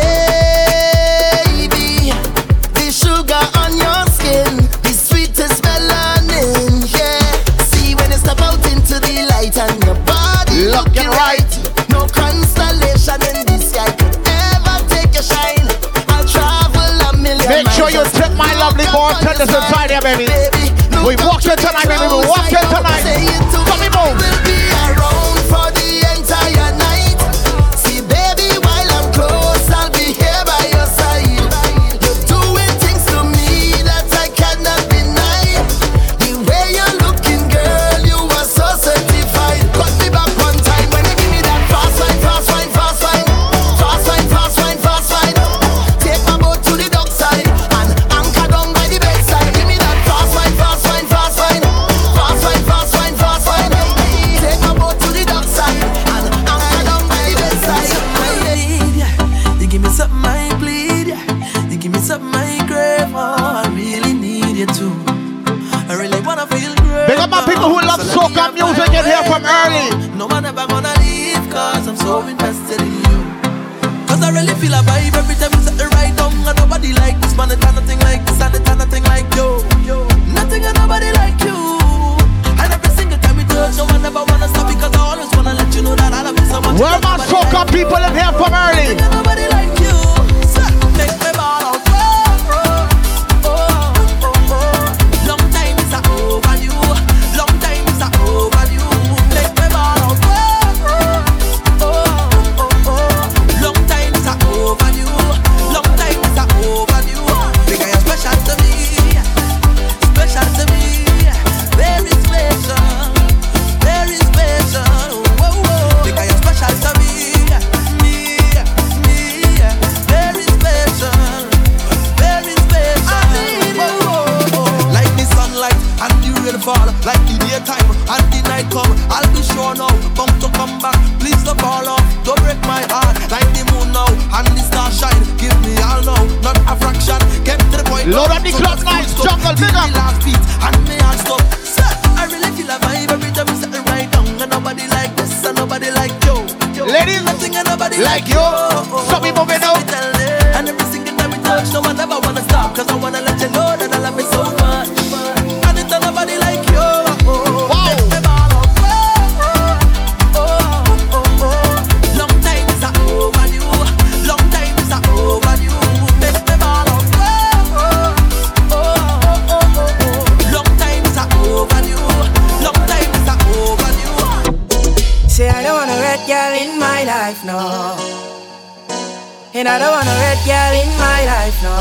mean 179.67 179.75
I 179.75 179.79
don't 179.79 179.91
want 179.91 180.07
a 180.07 180.17
red 180.23 180.39
girl 180.47 180.75
in 180.79 180.91
my 180.99 181.21
life, 181.27 181.59
no. 181.62 181.75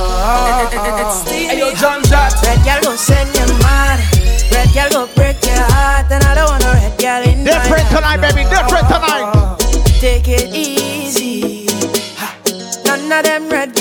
Hey, 1.29 1.59
yo, 1.59 1.73
John 1.75 2.01
Dot. 2.03 2.33
Red 2.43 2.59
girl 2.65 2.81
go 2.81 2.95
send 2.95 3.29
you 3.37 3.45
mad. 3.61 4.01
Red 4.51 4.73
girl 4.73 4.89
go 4.89 5.13
break 5.13 5.37
your 5.45 5.61
heart, 5.73 6.11
and 6.11 6.23
I 6.23 6.35
don't 6.35 6.49
want 6.49 6.63
a 6.63 6.71
red 6.73 6.97
girl 6.97 7.21
in 7.23 7.43
Different 7.43 7.87
tonight, 7.89 8.17
no. 8.17 8.21
baby. 8.25 8.43
Different 8.49 8.87
tonight. 8.89 9.57
Take 10.01 10.27
it 10.27 10.53
easy. 10.53 11.67
None 12.85 13.11
of 13.11 13.23
them 13.23 13.49
red 13.49 13.74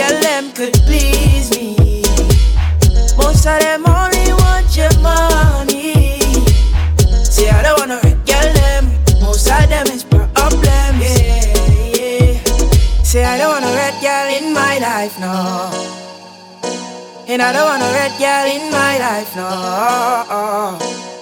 And 17.35 17.43
I 17.43 17.53
don't 17.53 17.66
want 17.66 17.82
a 17.82 17.91
red 17.99 18.14
girl 18.22 18.47
in 18.47 18.70
my 18.70 18.97
life, 18.97 19.35
no. 19.35 19.43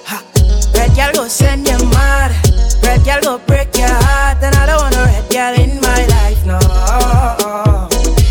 Ha. 0.04 0.20
Red 0.76 0.94
girl 0.94 1.10
go 1.14 1.26
send 1.26 1.66
you 1.66 1.78
mad. 1.88 2.36
Red 2.84 3.02
girl 3.02 3.20
go 3.22 3.38
break 3.46 3.74
your 3.78 3.88
heart. 3.88 4.36
And 4.44 4.54
I 4.54 4.66
don't 4.66 4.76
want 4.76 4.94
a 4.94 5.08
red 5.08 5.24
girl 5.32 5.54
in 5.56 5.80
my 5.80 6.04
life, 6.12 6.44
no. 6.44 6.60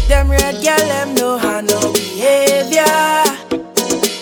Them 0.08 0.30
red 0.30 0.62
girl, 0.62 0.78
them 0.78 1.16
no 1.16 1.40
have 1.40 1.66
no 1.66 1.92
behavior. 1.92 2.86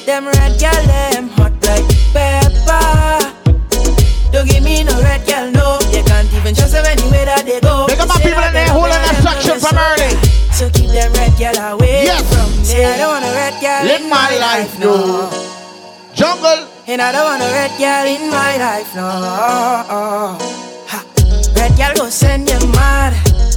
Them 0.08 0.32
red 0.32 0.56
girl, 0.56 0.80
them 0.88 1.28
hot 1.36 1.52
like 1.68 1.84
pepper. 2.16 3.20
Don't 4.32 4.48
give 4.48 4.64
me 4.64 4.86
no 4.86 4.96
red 5.04 5.28
girl, 5.28 5.52
no. 5.52 5.84
You 5.92 6.02
can't 6.08 6.32
even 6.32 6.56
trust 6.56 6.72
them 6.72 6.86
anywhere 6.86 7.26
that 7.26 7.44
they 7.44 7.60
go. 7.60 7.88
Big 7.88 8.00
up 8.00 8.08
my 8.08 8.16
people 8.24 8.40
in 8.40 8.54
there 8.54 8.72
holding 8.72 9.04
that 9.04 9.20
section 9.20 9.60
from 9.60 9.76
early. 9.76 10.16
So 10.56 10.70
keep 10.72 10.92
them 10.96 11.12
red 11.12 11.36
girl 11.36 11.76
away 11.76 12.08
Yes. 12.08 12.39
From. 12.70 12.86
I 12.86 12.98
don't 12.98 13.12
want 13.14 13.26
a 13.26 13.32
red 13.34 13.56
girl 13.62 13.84
Live 13.86 14.02
in 14.02 14.10
my 14.10 14.16
my 14.16 14.38
life, 14.38 14.74
life, 14.74 14.80
no. 14.80 14.96
Jungle. 16.14 16.68
And 16.88 17.02
I 17.02 17.12
don't 17.12 17.26
want 17.26 17.42
a 17.42 17.50
red 17.54 17.74
girl 17.78 18.06
in 18.16 18.30
my 18.30 18.58
life, 18.58 18.96
no. 18.96 19.10
Ha. 20.92 21.00
Red 21.56 21.78
girl 21.78 21.94
go 21.96 22.10
send 22.10 22.50
you 22.50 22.60
mad. 22.74 23.14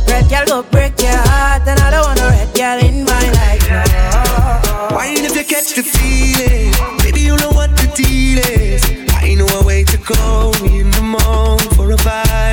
Red 0.09 0.29
girl 0.29 0.45
go 0.47 0.63
break 0.71 1.01
your 1.01 1.17
heart. 1.17 1.63
And 1.67 1.81
I 1.81 1.91
don't 1.91 2.05
want 2.05 2.21
a 2.21 2.29
red 2.29 2.51
girl 2.55 2.79
in 2.89 3.05
my 3.05 3.25
life, 3.41 3.65
no. 3.71 3.83
Why 4.97 5.07
if 5.17 5.35
you 5.37 5.45
catch 5.45 5.75
the 5.75 5.83
feeling? 5.83 6.73
Maybe 7.03 7.21
you 7.21 7.37
know 7.37 7.51
what 7.51 7.71
the 7.77 7.89
deal 7.97 8.39
is. 8.39 8.83
I 9.17 9.35
know 9.35 9.47
a 9.61 9.65
way 9.65 9.85
to 9.85 9.97
go 9.99 10.53
in 10.65 10.91
the 10.91 11.03
morning 11.03 11.71
for 11.77 11.91
a 11.93 11.97
vibe. 11.97 12.52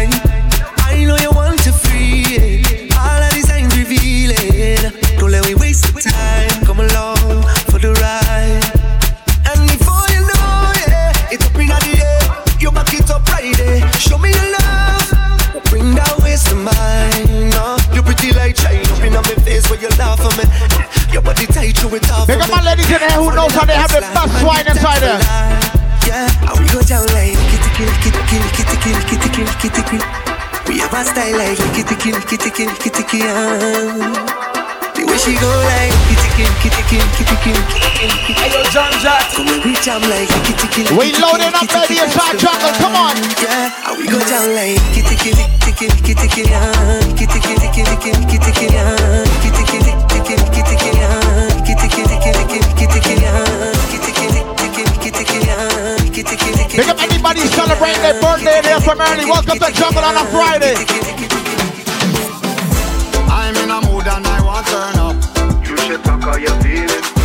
Body 21.87 21.99
tight, 21.99 22.03
it 22.03 22.11
off. 22.11 22.27
Big 22.27 22.39
up 22.41 22.49
my 22.49 22.61
ladies 22.63 22.89
in 22.91 22.99
there 22.99 23.11
who 23.19 23.31
knows 23.35 23.53
how 23.53 23.65
they 23.65 23.75
have 23.75 23.91
the 23.91 24.01
best 24.01 24.43
wine 24.43 24.67
inside 24.67 24.99
there. 24.99 25.19
Yeah, 26.07 26.27
and 26.49 26.55
we 26.59 26.65
go 26.73 26.81
down 26.81 27.05
like 27.13 27.37
kitty 27.37 27.69
kill, 27.77 27.91
kitty 28.03 28.23
kill, 28.27 28.43
kitty 28.55 28.77
kill, 28.81 28.99
kitty 29.07 29.29
kill, 29.29 29.49
kitty 29.61 29.83
kill. 29.87 30.03
We 30.67 30.79
have 30.79 30.93
a 30.93 31.03
style 31.05 31.37
like 31.37 31.57
kitty 31.73 31.95
kill, 31.95 32.19
kitty 32.25 32.49
kill, 32.51 32.71
kitty 32.81 33.03
kill. 33.05 33.29
The 34.97 35.05
way 35.07 35.17
she 35.21 35.37
go 35.37 35.47
like 35.47 35.93
kitty 36.09 36.29
kill, 36.35 36.51
kitty 36.59 36.83
kill, 36.89 37.05
kitty 37.15 37.37
kill, 37.45 37.59
kitty 37.69 37.93
kill, 37.95 38.13
kitty 38.25 38.49
kill. 38.49 38.63
John 38.73 38.91
Jack. 39.01 39.31
Come 39.33 39.47
and 39.49 39.65
reach 39.65 39.87
out 39.87 40.01
like 40.09 40.29
kitty 40.45 40.67
kill. 40.73 40.97
We 40.97 41.13
loading 41.17 41.53
up, 41.53 41.65
baby, 41.69 41.95
kill, 41.97 42.05
inside 42.05 42.37
kitty 42.37 42.45
jungle, 42.45 42.73
come 42.81 42.95
on. 42.97 43.15
Yeah, 43.41 43.87
and 43.89 43.97
we 43.97 44.05
go 44.09 44.19
down 44.25 44.49
like 44.57 44.81
kitty 44.93 45.15
kill, 45.17 45.37
kitty 45.61 45.71
kill, 45.77 45.93
kitty 46.05 46.27
kill, 46.27 46.49
kitty 47.17 47.37
kill, 47.37 47.61
kitty 47.61 47.69
kill, 47.73 47.89
kitty 47.93 47.97
kill, 48.01 48.17
kitty 48.29 48.51
kill, 48.57 48.81
kitty 49.41 50.19
kill, 50.25 50.41
kitty 50.53 50.75
kill, 50.77 50.98
Big 56.79 56.87
up 56.87 57.01
anybody 57.01 57.41
celebrating 57.41 58.01
their 58.01 58.21
birthday 58.21 58.61
there 58.61 58.79
from 58.79 59.01
early. 59.01 59.25
Welcome 59.25 59.59
to 59.59 59.71
Jungle 59.73 60.03
on 60.03 60.15
a 60.15 60.25
Friday. 60.31 60.75
I'm 63.27 63.55
in 63.57 63.69
a 63.69 63.81
mood 63.81 64.07
and 64.07 64.25
I 64.25 64.41
want 64.41 64.67
turn 64.67 64.95
up. 64.95 65.67
You 65.67 65.77
should 65.77 66.03
talk 66.05 66.21
how 66.21 66.37
you. 66.37 67.18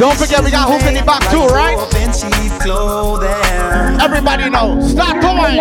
Don't 0.00 0.16
forget 0.16 0.42
we 0.42 0.50
got 0.50 0.64
hoop 0.66 0.88
in 0.88 0.94
the 0.94 1.02
back 1.02 1.20
too, 1.30 1.44
right? 1.52 1.76
And 1.96 2.08
cheap 2.08 2.52
clothing. 2.62 4.00
Everybody 4.00 4.48
know. 4.48 4.80
Stop 4.80 5.20
going. 5.20 5.60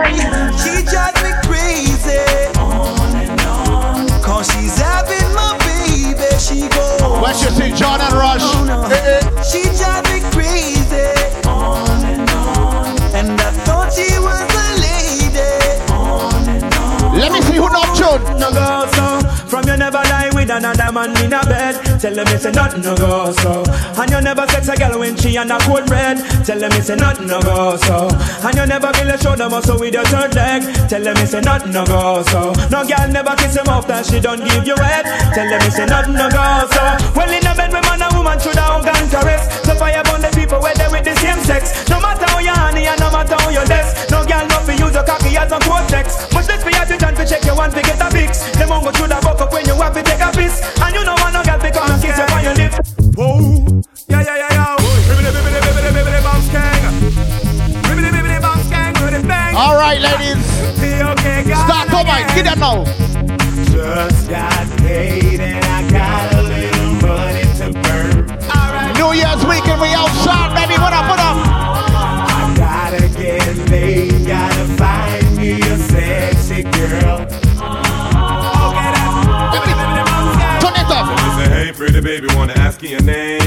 She 0.55 0.79
drives 0.87 1.19
me 1.19 1.35
crazy. 1.43 2.23
On 2.55 3.15
and 3.19 3.35
on. 3.41 4.07
Cause 4.23 4.47
she's 4.55 4.79
having 4.79 5.27
my 5.35 5.59
baby. 5.67 6.23
She 6.39 6.69
goes. 6.71 7.19
When 7.19 7.35
you 7.35 7.51
see 7.51 7.75
John 7.75 7.99
and 7.99 8.13
Rush. 8.15 8.47
Eh, 8.95 9.43
She 9.43 9.63
drives 9.75 10.07
me 10.07 10.23
crazy. 10.31 11.11
On 11.43 11.99
and 12.07 12.29
on. 12.31 12.95
And 13.11 13.35
I 13.41 13.51
thought 13.67 13.91
she 13.91 14.07
was 14.23 14.39
a 14.39 14.67
lady. 14.79 15.83
On 15.91 16.47
and 16.47 16.63
on. 16.79 17.19
Let 17.19 17.33
me 17.33 17.41
see 17.41 17.57
who 17.59 17.67
know 17.67 17.83
tune. 17.91 18.39
No 18.39 18.53
go 18.53 18.98
with 20.49 20.63
another 20.63 20.91
man 20.91 21.11
in 21.23 21.33
a 21.33 21.41
bed. 21.45 21.75
Tell 21.99 22.13
them 22.13 22.27
it's 22.27 22.45
a 22.45 22.51
nothing 22.51 22.81
no 22.81 22.95
go 22.95 23.31
so. 23.31 23.63
And 23.97 24.09
you 24.09 24.21
never 24.21 24.47
sex 24.47 24.67
a 24.67 24.75
girl 24.75 24.99
when 24.99 25.15
she 25.15 25.37
on 25.37 25.51
a 25.51 25.59
cold 25.59 25.89
red. 25.89 26.17
Tell 26.45 26.59
them 26.59 26.71
it's 26.73 26.89
a 26.89 26.95
nothing 26.95 27.27
no 27.27 27.41
go 27.41 27.77
so. 27.77 28.09
And 28.41 28.55
you 28.57 28.65
never 28.65 28.91
feel 28.93 29.09
a 29.09 29.17
shoulder 29.17 29.49
muscle 29.49 29.79
with 29.79 29.93
your 29.93 30.05
third 30.05 30.33
leg. 30.33 30.63
Tell 30.89 31.03
them 31.03 31.17
it's 31.17 31.33
a 31.33 31.41
nothing 31.41 31.71
no 31.71 31.85
go 31.85 32.23
so. 32.23 32.53
No 32.69 32.81
girl 32.85 33.07
never 33.11 33.35
kiss 33.37 33.55
him 33.55 33.67
off 33.67 33.87
that 33.87 34.05
she 34.05 34.19
don't 34.19 34.41
give 34.43 34.65
you 34.65 34.75
head. 34.75 35.05
Tell 35.35 35.47
them 35.49 35.61
it's 35.61 35.77
a 35.77 35.85
nothing 35.85 36.17
no 36.17 36.29
go 36.29 36.65
so. 36.73 36.83
Well 37.13 37.29
in 37.29 37.45
a 37.45 37.53
bed 37.53 37.71
with 37.71 37.85
man 37.85 38.01
and 38.01 38.13
woman 38.17 38.39
should 38.39 38.57
have 38.57 38.81
gun 38.81 39.05
caress. 39.09 39.43
So 39.65 39.75
fire 39.75 40.01
burn 40.03 40.21
the 40.21 40.33
people 40.33 40.59
where 40.59 40.73
they 40.73 40.89
with 40.89 41.05
the 41.05 41.15
same 41.21 41.39
sex. 41.45 41.85
No 41.89 42.01
matter 42.01 42.25
how 42.25 42.39
you 42.39 42.55
honey 42.55 42.89
and 42.89 42.99
no 42.99 43.11
matter 43.11 43.37
how 43.37 43.49
you 43.53 43.61
desk. 43.69 44.09
No 44.09 44.25
girl 44.25 44.45
not 44.49 44.65
for 44.65 44.73
use 44.73 44.97
a 44.97 45.03
cocky 45.05 45.37
as 45.37 45.51
a 45.51 45.59
cortex. 45.61 46.25
But 46.33 46.47
let's 46.49 46.63
be 46.65 46.73
at 46.73 46.89
it 46.89 47.03
and 47.03 47.15
to 47.17 47.23
check 47.27 47.45
you 47.45 47.53
want 47.53 47.75
to 47.77 47.81
get 47.85 48.01
a 48.01 48.09
fix. 48.09 48.49
Them 48.57 48.73
won't 48.73 48.83
go 48.87 48.91
through 48.91 49.13
the 49.13 49.19
buck 49.21 49.37
up 49.37 49.53
when 49.53 49.65
you 49.69 49.77
have 49.77 49.93
to 49.93 50.01
take 50.01 50.23
a 50.23 50.38
piss. 50.39 50.55
And 50.79 50.95
you 50.95 51.03
know 51.03 51.15
want 51.19 51.33
no 51.35 51.43
girl 51.43 51.59
come 51.59 51.99
kiss 51.99 52.17
you 52.17 52.27
on 52.35 52.43
your 52.43 52.55
lips. 52.55 52.77
Whoa, 53.19 53.83
yeah, 54.07 54.23
yeah, 54.23 54.37
yeah, 54.43 54.57
yeah. 54.57 54.75
Bibbidi, 55.07 55.29
bibbidi, 55.35 55.59
bibbidi, 55.65 55.91
bibbidi, 55.95 56.19
bounce 56.23 56.49
gang. 56.55 56.83
Bibbidi, 57.87 58.09
bibbidi, 58.15 58.39
bounce 58.41 58.69
gang, 58.69 58.93
with 59.03 59.19
it 59.19 59.27
bang. 59.27 59.55
All 59.55 59.75
right, 59.75 59.99
ladies. 59.99 60.39
Okay. 60.79 61.43
Start 61.67 61.89
going. 61.91 62.25
Get 62.35 62.45
that 62.47 62.57
now. 62.57 62.85
Just 63.71 64.29
got 64.29 64.67
paid 64.79 65.39
and 65.39 65.65
I 65.65 65.79
got 65.89 66.33
a 66.35 66.41
little 66.43 66.93
money 67.03 67.45
to 67.59 67.67
burn. 67.83 68.25
New 68.99 69.11
Year's 69.13 69.43
weekend, 69.45 69.81
we 69.81 69.89
outside, 69.93 70.55
baby. 70.55 70.79
What 70.79 70.93
up, 70.93 71.18
wanna 82.81 82.91
your 82.91 83.01
name? 83.01 83.38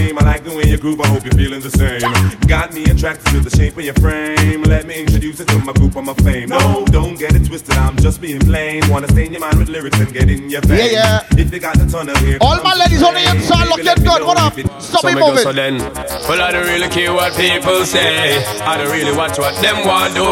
I 0.72 0.76
like 0.76 0.80
the 0.80 0.88
way 0.88 0.96
you 0.96 0.96
groove, 0.96 1.00
I 1.00 1.08
hope 1.08 1.24
you're 1.24 1.34
feeling 1.36 1.60
the 1.60 1.70
same. 1.70 2.00
Got 2.48 2.72
me 2.72 2.84
attracted 2.84 3.26
to 3.32 3.40
the 3.40 3.50
shape 3.50 3.76
of 3.76 3.84
your 3.84 3.94
frame. 4.00 4.62
Let 4.62 4.86
me 4.86 5.00
introduce 5.00 5.38
you 5.38 5.44
to 5.44 5.58
my 5.58 5.72
group 5.72 5.96
on 5.96 6.06
my 6.06 6.14
fame. 6.24 6.48
No, 6.48 6.84
don't 6.86 7.18
get 7.18 7.34
it 7.36 7.44
twisted, 7.44 7.76
I'm 7.76 7.96
just 7.96 8.20
being 8.20 8.40
plain. 8.40 8.80
Wanna 8.88 9.08
stain 9.08 9.32
your 9.32 9.40
mind 9.40 9.58
with 9.58 9.68
lyrics 9.68 9.98
and 10.00 10.12
get 10.12 10.30
in 10.30 10.48
your 10.48 10.62
face. 10.62 10.92
Yeah, 10.92 11.20
yeah. 11.28 11.38
If 11.38 11.52
you 11.52 11.60
got 11.60 11.76
the 11.76 11.86
ton 11.86 12.08
of 12.08 12.16
here. 12.24 12.38
All 12.40 12.56
my 12.62 12.74
ladies 12.74 13.02
on 13.02 13.12
the 13.14 13.20
inside 13.20 13.68
looking 13.68 14.04
good. 14.04 14.22
What 14.24 14.38
up? 14.40 14.56
Stop 14.80 15.04
me 15.04 15.14
moving. 15.14 15.44
go 15.44 15.52
so 15.52 15.52
moving. 15.52 15.78
then. 15.78 15.94
Well, 16.28 16.40
I 16.40 16.52
don't 16.52 16.66
really 16.66 16.88
care 16.88 17.12
what 17.12 17.36
people 17.36 17.84
say. 17.84 18.40
I 18.64 18.76
don't 18.78 18.90
really 18.90 19.12
watch 19.16 19.36
what 19.38 19.52
them 19.60 19.84
want 19.86 20.14
do. 20.16 20.24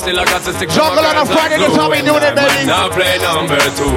Still, 0.00 0.20
I 0.20 0.24
got 0.24 0.40
to 0.48 0.52
stick 0.56 0.68
to 0.68 0.74
Jungle 0.74 1.02
my 1.04 1.12
on 1.12 1.16
a 1.16 1.24
girls 1.28 1.36
Friday, 1.36 1.58
like 1.60 1.68
that's 1.68 1.76
how 1.76 1.90
we 1.90 2.00
glue. 2.00 2.16
doing 2.16 2.24
it, 2.24 2.32
And 2.32 2.36
baby. 2.40 2.64
might 2.64 2.66
Now 2.66 2.88
play 2.88 3.18
number 3.20 3.60
two. 3.76 3.92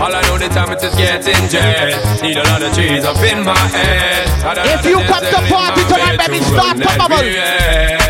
All 0.00 0.12
I 0.14 0.20
know 0.24 0.38
the 0.40 0.48
time 0.48 0.72
it 0.72 0.80
is 0.82 0.94
getting 0.96 1.42
jet. 1.52 2.00
Need 2.22 2.36
a 2.40 2.44
lot 2.48 2.62
of 2.62 2.72
trees 2.72 3.04
up 3.04 3.20
in 3.20 3.44
my 3.44 3.58
head. 3.76 4.24
If 4.72 4.84
you 4.86 5.00
come 5.04 5.24
to 5.34 5.40
party 5.50 5.82
tonight, 5.90 6.16
baby, 6.18 6.38
start 6.46 6.78
come 6.78 7.12
on. 7.12 7.24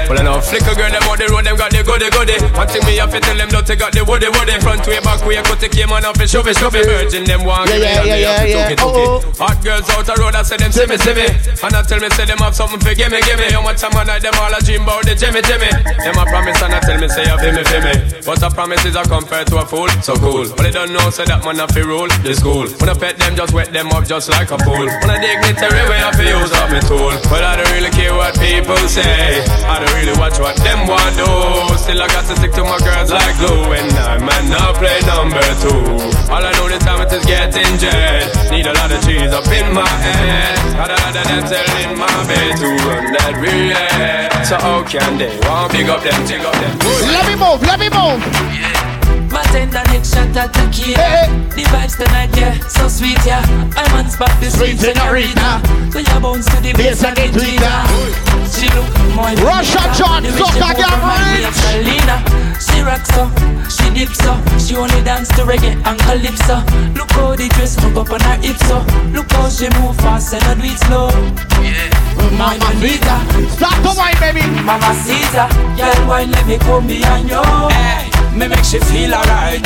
Well, 0.05 0.20
I 0.20 0.22
know 0.22 0.37
flicker 0.41 0.77
girl, 0.77 0.93
them 0.93 1.09
on 1.09 1.16
the 1.16 1.27
road, 1.33 1.49
them 1.49 1.57
got 1.57 1.72
the 1.72 1.81
goody 1.81 2.12
goody. 2.12 2.37
One 2.53 2.68
thing 2.68 2.85
me 2.85 3.01
have 3.01 3.09
to 3.09 3.20
tell 3.25 3.37
them, 3.37 3.49
don't 3.49 3.64
they 3.64 3.77
got 3.77 3.97
the 3.97 4.05
woody 4.05 4.29
woody. 4.29 4.53
Front 4.61 4.85
way, 4.85 5.01
back 5.01 5.25
way, 5.25 5.41
cut 5.41 5.57
the 5.57 5.68
came 5.72 5.89
on 5.89 6.05
off 6.05 6.20
and 6.20 6.29
shove 6.29 6.45
it, 6.45 6.61
shove 6.61 6.77
it. 6.77 6.85
Virgin, 6.85 7.25
them 7.25 7.49
want 7.49 7.72
Yeah, 7.72 7.81
yeah, 7.81 8.05
yeah, 8.05 8.45
yeah, 8.45 8.45
yeah. 8.45 8.77
took 8.77 8.93
oh, 8.93 9.25
oh. 9.25 9.41
Hot 9.41 9.57
girls 9.64 9.89
out 9.97 10.05
the 10.05 10.12
road, 10.20 10.37
I 10.37 10.45
say 10.45 10.61
them 10.61 10.72
see 10.77 10.85
me, 10.85 11.01
see 11.01 11.16
me. 11.16 11.25
And 11.25 11.72
I 11.72 11.81
tell 11.81 11.97
me, 11.97 12.12
say 12.12 12.29
them 12.29 12.37
have 12.45 12.53
something 12.53 12.81
for 12.81 12.93
give 12.93 13.09
me, 13.09 13.25
give 13.25 13.41
me. 13.41 13.49
How 13.49 13.64
much 13.64 13.81
time 13.81 13.97
I 13.97 14.05
night, 14.05 14.20
them 14.20 14.37
all 14.37 14.53
a 14.53 14.61
dream 14.61 14.85
about 14.85 15.09
the 15.09 15.16
Jimmy, 15.16 15.41
Jimmy. 15.41 15.72
Them 15.72 16.20
a 16.20 16.25
promise 16.29 16.61
and 16.61 16.77
I 16.77 16.81
tell 16.85 17.01
me, 17.01 17.09
say 17.09 17.25
you 17.25 17.37
feel 17.41 17.55
me, 17.57 17.64
feel 17.64 17.81
me. 17.81 17.95
But 18.29 18.45
a 18.45 18.53
promise 18.53 18.85
is 18.85 19.01
a 19.01 19.03
compared 19.09 19.49
to 19.49 19.64
a 19.64 19.64
fool, 19.64 19.89
so 20.05 20.20
cool. 20.20 20.45
But 20.53 20.68
they 20.68 20.75
don't 20.77 20.93
know, 20.93 21.09
say 21.09 21.25
that 21.25 21.41
man 21.49 21.64
a 21.64 21.66
fi 21.72 21.81
rule, 21.81 22.12
the 22.20 22.37
school. 22.37 22.68
When 22.77 22.93
I 22.93 22.95
pet 22.95 23.16
them, 23.16 23.41
just 23.41 23.57
wet 23.57 23.72
them 23.72 23.89
up 23.97 24.05
just 24.05 24.29
like 24.29 24.53
a 24.53 24.61
pool. 24.61 24.85
When 24.85 25.09
I 25.09 25.16
dignitary 25.16 25.81
way, 25.89 26.05
I 26.05 26.12
fi 26.12 26.29
use 26.29 26.53
up 26.53 26.68
me 26.68 26.85
tool. 26.85 27.14
But 27.31 27.45
I 27.45 27.57
don't 27.57 27.71
really 27.73 27.91
care 27.91 28.15
what 28.15 28.35
people 28.39 28.79
say. 28.89 29.43
I 29.67 29.79
don't 29.79 29.95
really 29.95 30.17
watch 30.19 30.39
what 30.39 30.57
them 30.61 30.87
want 30.87 31.15
do. 31.15 31.29
Still 31.79 32.03
I 32.03 32.09
got 32.09 32.27
to 32.31 32.35
stick 32.37 32.53
to 32.59 32.65
my 32.65 32.79
girls 32.83 33.11
like 33.11 33.35
glue. 33.39 33.73
And 33.75 33.91
I 33.95 34.19
man 34.19 34.51
now 34.51 34.75
play 34.75 34.99
number 35.07 35.43
two. 35.62 35.81
All 36.33 36.43
I 36.43 36.51
know 36.59 36.69
the 36.69 36.79
time 36.83 37.01
it 37.03 37.12
is 37.12 37.25
getting 37.25 37.79
jet. 37.79 38.29
Need 38.51 38.67
a 38.67 38.75
lot 38.75 38.91
of 38.91 39.01
cheese 39.05 39.33
up 39.33 39.47
in 39.49 39.73
my 39.73 39.87
head. 39.87 40.59
Got 40.75 40.91
a 40.91 40.99
lot 40.99 41.15
of 41.15 41.25
them 41.51 41.69
in 41.83 41.99
my 41.99 42.15
bed 42.27 42.57
to 42.59 42.69
run 42.87 43.12
that 43.15 43.35
relay. 43.39 44.45
So 44.45 44.57
how 44.57 44.83
can 44.83 45.19
they 45.19 45.39
want 45.47 45.73
big 45.73 45.89
up 45.89 46.03
them, 46.03 46.21
big 46.27 46.45
up 46.45 46.55
them? 46.55 46.79
Let 47.12 47.27
me 47.27 47.35
move, 47.37 47.62
let 47.62 47.79
me 47.79 47.89
move. 47.89 48.74
My 49.55 49.61
tender 49.61 49.87
neck 49.95 50.03
shot 50.03 50.35
the 50.35 50.67
key. 50.75 50.99
The 50.99 51.63
vibes 51.71 51.95
tonight, 51.95 52.35
yeah, 52.35 52.59
so 52.67 52.89
sweet, 52.89 53.23
yeah. 53.23 53.39
I'm 53.79 53.87
on 53.95 54.11
spot 54.11 54.35
this 54.41 54.59
sweet 54.59 54.83
senorita. 54.83 55.63
So 55.95 56.03
you 56.03 56.19
bounce 56.19 56.51
to 56.51 56.59
the 56.59 56.75
bass 56.75 57.07
and 57.07 57.15
the 57.15 57.31
tweeter. 57.31 57.79
She 58.51 58.67
look 58.75 58.91
more 59.15 59.31
Russia 59.47 59.79
John, 59.95 60.27
The 60.27 60.35
suck 60.35 60.59
a 60.59 60.75
girl 60.75 60.91
remind 60.99 61.39
me 61.39 61.47
of 61.47 61.55
Selena. 61.55 62.19
She 62.59 62.83
rocks 62.83 63.15
so, 63.15 63.31
she 63.71 63.87
dips 63.95 64.19
so. 64.27 64.35
She 64.59 64.75
only 64.75 64.99
dance 65.07 65.31
to 65.39 65.47
reggae 65.47 65.79
and 65.87 66.03
calypso. 66.03 66.59
Look 66.99 67.15
how 67.15 67.39
the 67.39 67.47
dress 67.55 67.79
hook 67.79 67.95
up 67.95 68.11
on 68.11 68.27
her 68.27 68.39
hips 68.43 68.67
so. 68.67 68.83
Look 69.15 69.31
how 69.31 69.47
she 69.47 69.71
move 69.79 69.95
fast 70.03 70.35
and 70.35 70.43
not 70.51 70.59
do 70.59 70.67
it 70.67 70.83
slow. 70.83 71.15
Yeah. 71.63 71.95
Mama 72.35 72.75
Vita. 72.83 73.23
Stop 73.55 73.79
the 73.87 73.95
wine, 73.95 74.19
baby. 74.19 74.43
Mama 74.67 74.91
Caesar. 74.99 75.47
Girl, 75.79 76.11
wine, 76.11 76.35
let 76.35 76.43
me 76.43 76.59
come 76.59 76.91
behind 76.91 77.31
you. 77.31 77.39
Hey. 77.71 78.24
Me 78.35 78.49
make 78.49 78.64
she 78.64 78.78
feel 78.80 79.14
alright. 79.14 79.62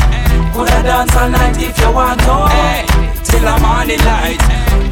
Coulda 0.53 0.83
dance 0.83 1.17
all 1.17 1.31
night 1.31 1.57
if 1.57 1.79
you 1.81 1.91
want 1.91 2.21
to. 2.21 2.37
Till 3.25 3.41
the 3.41 3.57
morning 3.65 4.01
light. 4.05 4.41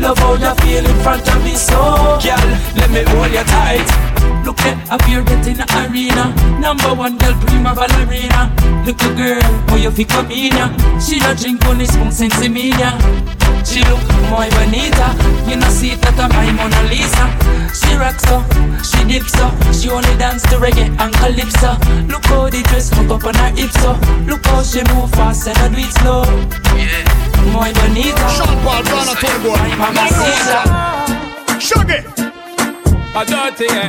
Love 0.01 0.19
how 0.19 0.35
you 0.35 0.55
feel 0.61 0.85
in 0.85 0.97
front 1.03 1.29
of 1.29 1.45
me, 1.45 1.55
so 1.55 1.77
girl, 2.25 2.49
let 2.77 2.91
me 2.91 3.03
hold 3.05 3.33
you 3.33 3.45
tight. 3.45 4.16
Look 4.45 4.61
at 4.61 4.77
up 4.91 5.03
here 5.03 5.23
getting 5.23 5.57
the 5.57 5.67
arena. 5.83 6.35
Number 6.61 6.95
one 6.95 7.19
girl, 7.19 7.35
prima 7.43 7.75
ballerina. 7.75 8.53
Look 8.87 9.03
a 9.03 9.11
girl, 9.15 9.43
how 9.69 9.77
you 9.77 9.91
feel 9.91 10.07
come 10.07 10.31
in 10.31 10.55
ya. 10.55 10.71
She 11.01 11.19
don't 11.19 11.39
drink 11.39 11.65
only 11.67 11.87
spoon 11.87 12.13
sense 12.13 12.49
me 12.49 12.71
ya. 12.71 12.95
She 13.67 13.83
look 13.91 14.03
muy 14.31 14.49
bonita. 14.55 15.11
You 15.51 15.57
know 15.57 15.69
see 15.69 15.95
that 15.97 16.19
I'm 16.19 16.31
my 16.31 16.47
Mona 16.55 16.83
Lisa. 16.87 17.27
She 17.75 17.95
rocks 17.99 18.23
so, 18.23 18.41
she 18.87 19.03
dips 19.05 19.33
so. 19.35 19.51
She 19.75 19.91
only 19.91 20.15
dance 20.17 20.43
to 20.51 20.57
reggae 20.57 20.87
and 20.87 21.13
calypso. 21.15 21.75
Look 22.07 22.25
how 22.27 22.49
the 22.49 22.63
dress 22.71 22.91
hook 22.95 23.11
up 23.11 23.25
on 23.25 23.35
her 23.35 23.51
hips 23.59 23.75
so. 23.83 23.99
Look 24.31 24.47
how 24.47 24.63
she 24.63 24.83
move 24.95 25.11
fast 25.11 25.49
and 25.49 25.59
I 25.59 25.69
do 25.69 25.83
it 25.83 25.93
slow. 25.99 26.23
Yeah. 26.79 27.27
Muy 27.53 27.73
bonita. 27.75 28.27
Sean 28.31 28.55
Paul, 28.63 28.83
Ghana, 28.83 29.15
Togo. 29.19 29.53
Mamacita. 29.77 30.61
Shuggy. 31.59 32.36
A 33.17 33.25
dirty, 33.25 33.65
yeah. 33.65 33.89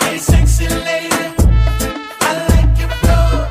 Hey, 0.00 0.16
sexy 0.16 0.66
lady. 0.66 1.26
I 2.22 2.32
like 2.48 2.72
your 2.80 2.88
flow. 2.88 3.44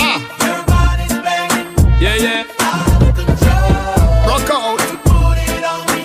Ah. 0.00 0.18
Your 0.46 0.60
body's 0.64 1.12
banging. 1.26 1.68
Yeah, 2.00 2.16
yeah. 2.24 2.44
Rock 4.26 4.48
out. 4.48 4.80
Put 5.04 5.36
it 5.44 5.62
on 5.62 5.80
me. 5.92 6.02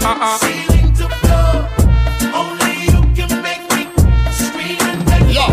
Uh-uh. 0.00 0.38
Ceiling 0.38 0.94
to 0.94 1.06
floor. 1.20 1.68
Only 2.40 2.72
you 2.88 3.00
can 3.16 3.42
make 3.42 3.64
me 3.74 3.82
scream 4.32 4.80
and 4.80 5.04
beg 5.04 5.28
Yo. 5.28 5.46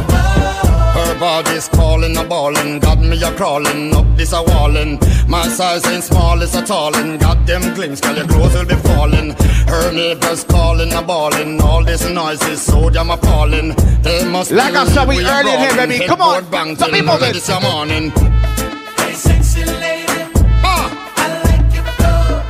Her 0.96 1.20
body's 1.20 1.68
calling 1.68 2.16
a 2.16 2.24
ballin', 2.24 2.80
got 2.80 3.00
me 3.00 3.22
a 3.22 3.32
crawling 3.34 3.94
up 3.94 4.06
this 4.16 4.32
a 4.32 4.42
wallin'. 4.42 4.98
My 5.30 5.48
size 5.48 5.86
ain't 5.86 6.04
small, 6.04 6.42
it's 6.42 6.56
a 6.56 6.62
tallin'. 6.64 7.20
Got 7.20 7.46
them 7.46 7.62
clinks, 7.76 8.02
girl, 8.02 8.16
your 8.16 8.28
clothes 8.28 8.56
will 8.56 8.66
be 8.66 8.74
falling. 8.76 9.36
Her 9.68 9.92
neighbors 9.92 10.44
calling 10.44 10.92
a 10.92 11.04
ballin', 11.04 11.62
all 11.62 11.84
this 11.84 12.10
noise 12.10 12.42
is 12.48 12.60
so 12.60 12.90
damn 12.90 13.12
appalling. 13.12 13.76
They 14.02 14.26
must 14.26 14.52
Like 14.52 14.74
I 14.74 14.86
said, 14.88 15.08
we 15.08 15.20
be 15.20 15.26
early 15.26 15.54
in 15.54 15.60
here, 15.60 15.74
brawling, 15.74 15.90
baby. 15.90 16.08
Come 16.08 16.22
on. 16.22 16.34
headboard 16.34 16.52
banging 16.52 16.76
Stop 16.78 16.92
me 16.92 17.02
moving. 17.04 17.34
This 17.34 17.48
a 17.50 17.60
morning. 17.62 18.10
Hey, 18.10 19.14
sexy 19.14 19.66
lady. 19.66 20.34
Ah. 20.66 20.90
I 21.18 21.28
like 21.46 21.76
your 21.76 21.84
flow. 21.94 22.42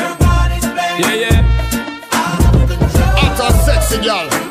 Your 0.00 0.16
body's 0.18 0.66
banging. 0.74 1.20
Yeah, 1.20 1.30
yeah. 1.30 1.42
Hot 3.14 3.40
and 3.40 3.60
sexy 3.64 4.02
girl. 4.04 4.45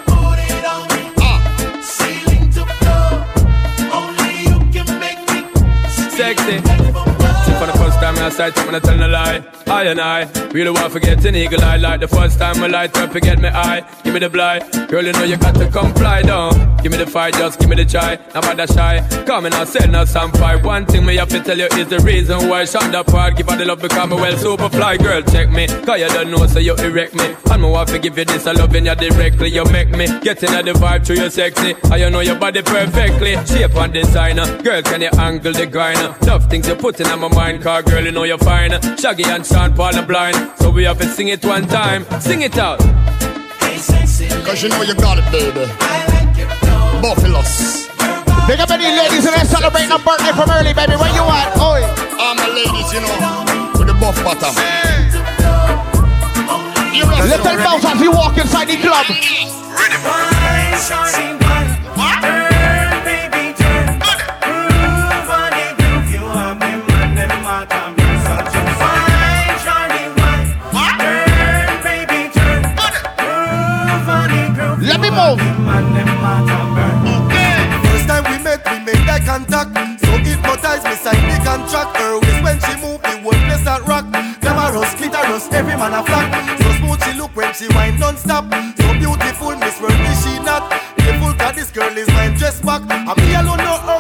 I 8.26 8.30
sight 8.30 8.58
I'm 8.58 8.66
gonna 8.66 8.80
tell 8.80 8.98
no 8.98 9.08
lie. 9.08 9.44
I 9.68 9.84
and 9.84 10.02
I 10.02 10.24
really 10.52 10.72
want 10.72 10.86
to 10.86 10.90
forget 10.90 11.24
an 11.26 11.36
eagle 11.36 11.62
eye. 11.62 11.78
Like 11.78 12.00
the 12.00 12.08
first 12.08 12.40
time 12.40 12.64
I 12.64 12.68
light 12.68 12.98
up, 12.98 13.12
forget 13.12 13.38
me 13.38 13.50
eye. 13.50 13.86
Give 14.04 14.16
me 14.16 14.20
the 14.20 14.32
blind. 14.32 14.64
Girl, 14.90 15.06
you 15.06 15.14
know 15.14 15.24
you 15.24 15.38
got 15.38 15.54
to 15.56 15.70
comply, 15.70 16.24
down. 16.24 16.78
Give 16.82 16.92
me 16.92 16.98
the 16.98 17.06
fight, 17.06 17.36
just 17.36 17.60
give 17.60 17.70
me 17.70 17.76
the 17.76 17.86
try. 17.86 18.18
Now 18.34 18.42
bother 18.42 18.66
shy. 18.66 19.08
Come 19.28 19.46
and 19.46 19.54
I 19.54 19.64
send 19.66 19.96
some 20.10 20.32
fight. 20.32 20.64
One 20.64 20.88
thing 20.88 21.06
me 21.06 21.18
have 21.18 21.30
to 21.30 21.40
tell 21.40 21.58
you 21.58 21.68
is 21.78 21.88
the 21.88 22.00
reason 22.00 22.50
why 22.50 22.66
the 22.66 23.04
part. 23.06 23.38
Give 23.38 23.48
her 23.48 23.58
the 23.58 23.66
love 23.66 23.82
because 23.82 24.10
me 24.10 24.16
well 24.16 24.38
super 24.38 24.70
fly. 24.70 24.98
Girl, 24.98 25.22
check 25.22 25.50
me. 25.52 25.68
Cause 25.68 26.00
you 26.00 26.08
don't 26.10 26.32
know, 26.32 26.48
so 26.48 26.58
you 26.58 26.76
erect 26.78 27.14
me. 27.14 27.36
And 27.52 27.62
me 27.62 27.70
want 27.70 27.90
to 27.90 28.00
give 28.00 28.18
you 28.18 28.26
this, 28.26 28.48
I 28.48 28.54
loving 28.54 28.88
you 28.88 28.96
directly. 28.96 29.50
You 29.50 29.66
make 29.66 29.90
me 29.90 30.08
get 30.22 30.42
in 30.42 30.66
the 30.66 30.74
vibe 30.74 31.06
through 31.06 31.18
your 31.18 31.30
sexy. 31.30 31.76
I 31.92 31.98
you 31.98 32.10
know 32.10 32.22
your 32.22 32.40
body 32.40 32.64
perfectly. 32.64 33.34
Shape 33.46 33.76
and 33.76 33.94
designer. 33.94 34.46
Girl, 34.64 34.82
can 34.82 35.02
you 35.02 35.10
angle 35.20 35.54
the 35.54 35.68
grinder? 35.68 36.16
Love 36.26 36.50
things 36.50 36.68
you 36.68 36.76
put 36.76 37.00
in 37.00 37.08
my 37.20 37.28
mind. 37.28 37.62
Cause 37.62 37.84
girl, 37.84 38.04
you 38.04 38.15
know 38.16 38.24
you're 38.24 38.40
fine. 38.40 38.72
Shaggy 38.98 39.26
and 39.26 39.46
Sean 39.46 39.74
Paul 39.76 39.94
are 39.96 40.06
blind. 40.06 40.38
So 40.58 40.72
we 40.72 40.86
have 40.86 40.98
to 41.00 41.08
sing 41.08 41.28
it 41.28 41.44
one 41.44 41.68
time. 41.68 42.06
Sing 42.22 42.42
it 42.42 42.58
out. 42.58 42.82
Hey, 43.60 43.78
sexy 43.78 44.30
lady. 44.30 44.46
Cause 44.46 44.64
you 44.64 44.70
know 44.70 44.82
you 44.84 44.96
got 44.96 45.20
it, 45.20 45.28
baby. 45.32 45.68
I 45.68 46.08
like 46.16 46.38
your 46.38 46.50
flow. 46.64 47.02
Buffaloes. 47.04 47.92
Big 48.48 48.60
up 48.64 48.72
any 48.72 48.88
ladies 48.88 49.28
who 49.28 49.32
are 49.36 49.44
celebrating 49.44 49.92
a 49.92 50.00
birthday 50.00 50.32
from 50.32 50.50
early, 50.50 50.74
baby. 50.74 50.96
Where 50.96 51.12
you 51.12 51.28
at? 51.28 51.60
Oi. 51.60 51.84
All 52.16 52.36
my 52.40 52.48
ladies, 52.56 52.88
you 52.96 53.04
know, 53.04 53.16
with 53.76 53.92
the 53.92 53.98
buff 54.00 54.16
bottom. 54.24 54.56
You 56.96 57.04
ready? 57.04 57.28
Little 57.28 57.58
bounce 57.60 57.84
as 57.84 58.00
you 58.00 58.12
walk 58.12 58.38
inside 58.38 58.72
the 58.72 58.78
club. 58.80 59.06
Wine, 60.08 61.36
burn. 75.16 75.40
First 77.88 78.08
time 78.08 78.24
we 78.28 78.38
met, 78.44 78.62
we 78.68 78.78
made 78.84 79.08
eye 79.08 79.24
contact. 79.24 79.72
So 80.04 80.12
hypnotized, 80.20 80.84
me 80.86 80.96
sign 80.96 81.24
the 81.32 81.38
contract. 81.44 81.98
Her 81.98 82.20
waist 82.20 82.44
when 82.44 82.58
she 82.60 82.74
move, 82.84 83.02
the 83.02 83.16
whole 83.24 83.40
place 83.48 83.64
that 83.64 83.82
rock. 83.88 84.06
Glamorous, 84.42 84.94
clitoris, 84.96 85.48
every 85.52 85.76
man 85.76 85.94
a 85.94 86.04
flock. 86.04 86.28
So 86.60 86.70
smooth 86.80 87.02
she 87.04 87.14
look 87.18 87.36
when 87.36 87.54
she 87.54 87.68
whine 87.74 87.98
non-stop. 88.00 88.46
So 88.78 88.88
beautiful, 89.00 89.56
Miss 89.58 89.80
World, 89.82 89.96
she 90.22 90.40
not? 90.44 90.70
Careful, 91.00 91.34
cause 91.34 91.56
this 91.56 91.72
girl 91.72 91.96
is 91.98 92.08
mine 92.10 92.36
dress 92.36 92.62
back. 92.62 92.82
And 92.90 93.18
me 93.18 93.36
alone 93.36 93.58
know 93.64 93.95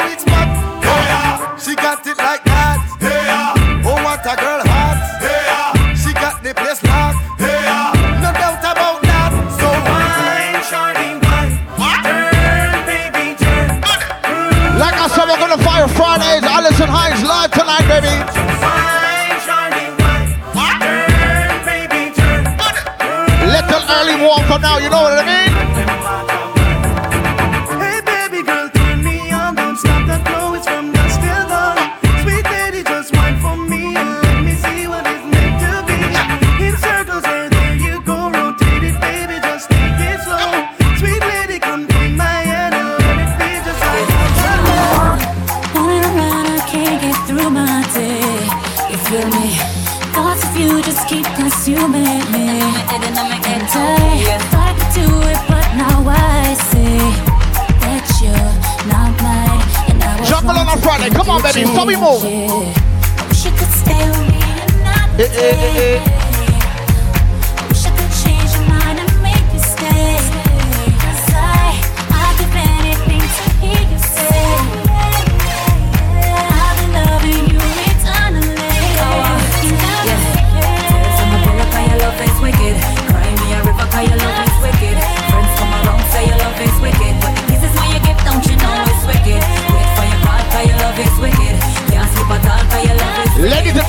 early 24.36 24.43
warm 24.43 24.51
for 24.51 24.59
now. 24.59 24.77
You 24.77 24.89
know 24.89 25.01
what 25.03 25.13
I 25.13 25.25
mean? 25.25 25.51
Hey 27.79 28.01
baby 28.01 28.43
girl, 28.43 28.69
turn 28.69 29.03
me 29.03 29.31
on, 29.31 29.55
don't 29.55 29.77
stop 29.77 30.07
the 30.07 30.17
flow, 30.29 30.53
it's 30.55 30.67
from 30.67 30.91
dusk 30.91 31.19
till 31.21 31.47
dawn. 31.47 31.77
Sweet 32.23 32.45
lady, 32.45 32.83
just 32.83 33.15
wine 33.15 33.39
for 33.39 33.57
me 33.57 33.95
and 33.95 34.23
let 34.23 34.43
me 34.43 34.53
see 34.55 34.88
what 34.88 35.05
it's 35.07 35.25
meant 35.33 35.55
to 35.63 35.71
be. 35.88 35.95
In 36.65 36.75
circles, 36.77 37.23
there, 37.23 37.49
there 37.49 37.75
you 37.75 38.01
go, 38.01 38.29
rotate 38.31 38.83
it, 38.83 38.99
baby, 39.01 39.39
just 39.41 39.69
take 39.69 39.99
it 40.09 40.19
slow. 40.25 40.51
Sweet 40.99 41.21
lady, 41.21 41.59
come 41.59 41.88
take 41.88 42.13
my 42.15 42.39
hand 42.49 42.75
and 42.75 42.89
let 42.99 43.17
it 43.23 43.31
be 43.39 43.51
just 43.65 43.81
like 43.81 44.09
a 44.09 44.25
Running 45.75 46.05
around, 46.11 46.47
I 46.47 46.59
can't 46.67 47.01
get 47.01 47.17
through 47.27 47.49
my 47.49 47.83
day. 47.93 48.36
You 48.91 48.97
feel 49.07 49.27
me? 49.38 49.47
Thoughts 50.15 50.43
of 50.47 50.57
you 50.57 50.81
just 50.81 51.07
keep 51.07 51.25
consuming 51.36 52.19
me. 52.31 52.47
And 52.93 53.19
I 53.19 53.34
on, 61.36 61.41
baby. 61.43 61.65
We 61.65 61.95
move. 61.95 62.23
Wish 63.27 63.45
you 63.45 63.51
could 63.51 63.71
stay 63.71 64.09
with 64.09 64.29
me 64.29 66.24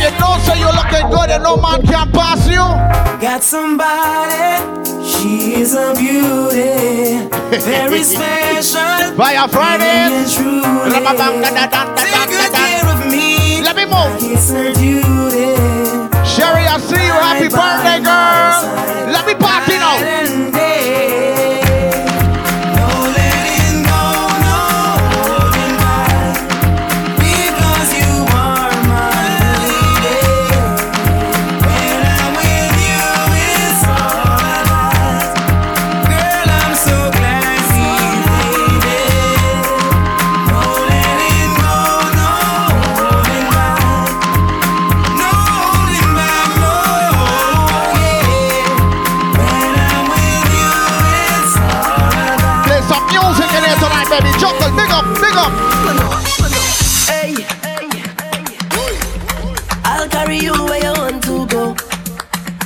you 0.07 0.19
know 0.21 0.39
so 0.45 0.55
you're 0.55 0.73
looking 0.73 1.11
good 1.11 1.31
and 1.31 1.43
no 1.43 1.57
man 1.57 1.83
can 1.83 2.11
pass 2.13 2.47
you. 2.49 2.63
Got 3.21 3.43
somebody, 3.43 4.63
she 5.03 5.55
is 5.63 5.75
a 5.75 5.95
beauty, 5.95 7.27
very 7.59 8.03
special. 8.15 9.17
Friday. 9.49 10.09
really 10.09 10.23
and 10.23 10.31
truly. 10.31 10.91
Take 11.97 12.29
good 12.31 12.53
care 12.53 12.87
of 12.87 13.01
me. 13.11 13.63
Let 13.63 13.75
me 13.77 13.85
move. 13.85 14.13
It's 14.33 14.51
her 14.51 14.73
duty. 14.73 15.57
Sherry, 16.25 16.67
I 16.69 16.79
see 16.79 17.03
you. 17.03 17.17
Happy 17.27 17.49
birthday, 17.49 17.99
girl. 18.05 19.13
Let 19.13 19.27
me 19.27 19.35
party 19.35 19.79
now. 19.79 20.56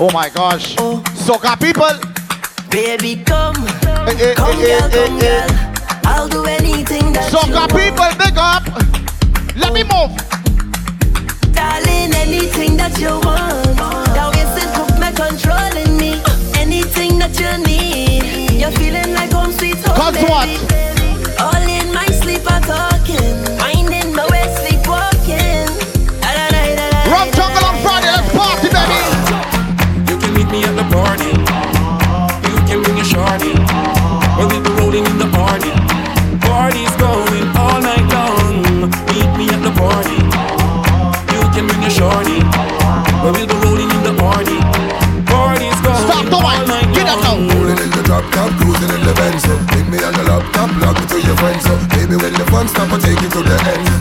Oh 0.03 0.11
my 0.13 0.31
gosh. 0.31 0.77
Soca 1.27 1.59
people. 1.61 1.85
Baby, 2.71 3.23
come. 3.25 3.57
Eh, 4.09 4.15
eh, 4.19 4.35
come, 4.35 4.51
eh, 4.53 4.81
girl, 4.81 4.85
eh, 4.85 4.91
come, 4.91 5.19
eh, 5.19 5.47
girl. 5.47 5.51
I'll 6.05 6.29
do 6.29 6.45
anything 6.45 7.13
that 7.13 7.31
Soca 7.31 7.69
you 7.69 7.79
people, 7.79 8.11
big 8.17 8.39
up. 8.39 8.65
Let 9.57 9.73
me 9.75 9.83
move. 9.85 10.17
Darling, 11.53 12.15
anything 12.15 12.77
that 12.79 12.97
you 12.99 13.13
want. 13.21 13.77
Now 14.17 14.31
is 14.31 14.57
it 14.63 14.71
put 14.75 14.99
my 14.99 15.13
control 15.13 15.77
in 15.85 15.97
me. 15.99 16.23
Anything 16.59 17.19
that 17.19 17.39
you 17.39 17.53
need. 17.67 18.53
You're 18.61 18.73
feeling 18.73 19.13
like 19.15 19.33
home 19.33 19.53
sweet 19.53 19.77
home, 19.85 19.97
Cause 19.97 20.15
baby. 20.15 20.29
what? 20.31 21.41
All 21.41 21.63
in 21.69 21.93
my 21.93 22.07
sleep 22.07 22.41
I'm 22.47 22.63
talking. 22.63 23.00
Party. 30.91 31.31
You 32.51 32.59
can 32.67 32.83
bring 32.83 32.99
your 32.99 33.07
shorty. 33.07 33.55
We'll 34.37 34.51
be 34.51 34.59
rolling 34.77 35.07
in 35.07 35.17
the 35.23 35.31
party. 35.31 35.71
Party's 36.43 36.95
going 36.99 37.47
all 37.55 37.79
night 37.81 38.07
long. 38.11 38.91
Meet 39.15 39.31
me 39.39 39.47
at 39.55 39.63
the 39.63 39.73
party. 39.79 40.19
You 41.31 41.43
can 41.55 41.65
bring 41.71 41.83
your 41.87 41.95
shorty. 41.95 42.43
We'll 43.23 43.35
be 43.39 43.47
rolling 43.63 43.91
in 43.91 44.03
the 44.03 44.15
party. 44.19 44.59
Party's 45.31 45.79
going 45.81 46.05
Stop 46.11 46.27
the 46.27 46.37
all 46.37 46.59
mic. 46.59 46.67
night 46.67 46.89
Get 46.95 47.07
up 47.07 47.23
now. 47.23 47.39
Rolling 47.39 47.79
in 47.79 47.91
the 47.95 48.03
drop 48.03 48.27
top, 48.35 48.51
cruising 48.59 48.91
in 48.91 49.03
the 49.07 49.15
Benz. 49.15 49.47
So 49.47 49.55
Take 49.71 49.89
me 49.89 49.99
on 50.03 50.13
the 50.13 50.25
laptop, 50.27 50.71
log 50.83 50.99
me 50.99 51.07
to 51.07 51.19
your 51.23 51.37
friends. 51.39 51.63
So 51.65 51.75
baby, 51.95 52.17
when 52.19 52.35
the 52.35 52.47
fun 52.51 52.67
stop, 52.67 52.91
I 52.91 52.99
take 52.99 53.21
you 53.23 53.31
to 53.31 53.43
the 53.47 53.57
end. 53.75 54.00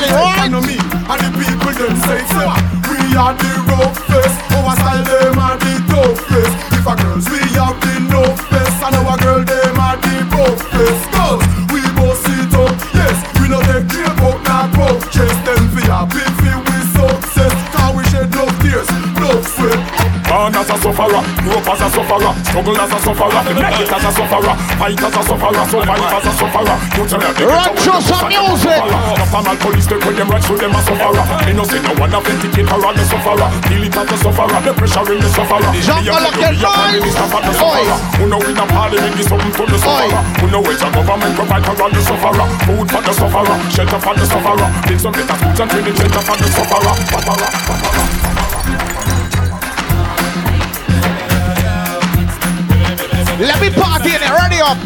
Me 0.00 0.76
and 0.76 1.18
the 1.20 1.30
people 1.40 1.72
them 1.72 1.96
say. 2.04 2.20
We 2.88 3.16
are 3.16 3.32
the 3.32 3.52
roughest, 3.70 4.45
sufferer, 21.66 21.74
as 21.74 21.82
a 21.82 21.88
sufferer, 21.90 22.32
struggle 22.46 22.78
as 22.78 22.92
a 22.92 22.98
sufferer, 23.02 23.42
make 23.58 23.80
it 23.82 23.90
as 23.90 24.04
a 24.04 24.10
sufferer, 24.14 24.54
fight 24.78 25.02
as 25.02 25.16
a 25.16 25.22
sufferer, 25.26 25.64
survive 25.66 26.14
as 26.14 26.26
a 26.26 26.32
sufferer. 26.38 26.76
You 26.94 27.02
tell 27.06 27.20
them 27.20 27.34
they 27.34 27.46
Run 27.46 27.72
through 27.76 28.00
some 28.06 28.28
music. 28.30 28.80
formal 29.30 29.56
police 29.58 29.86
take 29.86 30.04
when 30.06 30.14
them 30.16 30.28
right 30.30 30.42
through 30.44 30.58
them 30.62 30.74
a 30.74 30.80
sufferer. 30.86 31.24
Me 31.46 31.52
no 31.52 31.64
say 31.64 31.80
no 31.82 31.92
one 31.98 32.14
authenticate 32.14 32.68
her 32.70 32.80
on 32.86 32.94
the 32.94 33.04
sufferer. 33.06 33.48
Feel 33.66 33.82
it 33.82 33.96
as 33.96 34.10
a 34.12 34.16
sufferer, 34.22 34.60
the 34.62 34.72
pressure 34.78 35.06
in 35.12 35.18
the 35.20 35.30
sufferer. 35.34 35.70
Jungle 35.82 36.14
a 36.14 36.28
of 36.28 36.34
make 36.38 36.46
the 36.46 36.54
you 36.54 36.60
be 36.60 36.62
a 36.62 36.70
prime 36.70 36.92
noise. 36.92 37.02
minister 37.02 37.26
for 37.26 37.40
the 37.42 37.50
Oi. 37.50 37.58
sufferer. 37.58 37.98
Who 38.16 38.24
know 38.30 38.40
in 38.46 38.56
a 38.58 38.64
parliament 38.70 39.16
is 39.18 39.26
something 39.26 39.54
to 39.56 39.64
the 39.66 39.78
sufferer. 39.82 40.22
Who 40.38 40.46
know 40.50 40.62
it's 40.70 40.82
a 40.82 40.88
government 40.94 41.34
provide 41.34 41.64
her 41.66 41.76
on 41.82 41.90
the 41.92 42.02
sufferer. 42.06 42.46
Food 42.66 42.86
for 42.90 43.02
the 43.02 43.12
sufferer, 43.12 43.56
shelter 43.74 44.00
for 44.00 44.14
the 44.14 44.24
sufferer. 44.26 44.68
Build 44.86 45.00
some 45.02 45.12
better 45.12 45.34
schools 45.36 45.60
and 45.60 45.70
training 45.70 45.96
center 45.98 46.22
for 46.22 46.36
the 46.38 46.46
sufferer. 46.54 47.95
Let 53.38 53.60
me 53.60 53.68
party 53.70 54.10
in 54.16 54.22
it. 54.22 54.30
Ready 54.32 54.60
up. 54.64 54.78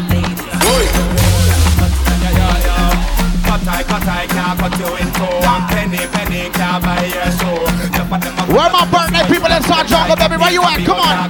Cut 3.47 3.67
I, 3.67 3.83
cut 3.83 4.07
I, 4.07 4.27
can't 4.27 4.59
cut 4.59 4.77
you 4.79 4.95
in 4.95 5.11
two. 5.13 5.23
One 5.47 5.63
penny, 5.67 6.07
penny, 6.11 6.49
can't 6.51 6.83
buy 6.83 7.05
your 7.05 7.31
show. 7.35 7.65
The 7.95 8.03
fat 8.09 8.21
them 8.23 8.39
a- 8.39 8.45
Where 8.53 8.69
my 8.71 8.85
birthday 8.91 9.23
people 9.27 9.51
inside 9.51 9.87
jungle, 9.87 10.15
baby? 10.15 10.37
Where 10.37 10.51
you 10.51 10.63
at? 10.63 10.85
Come 10.85 10.99
on. 10.99 11.29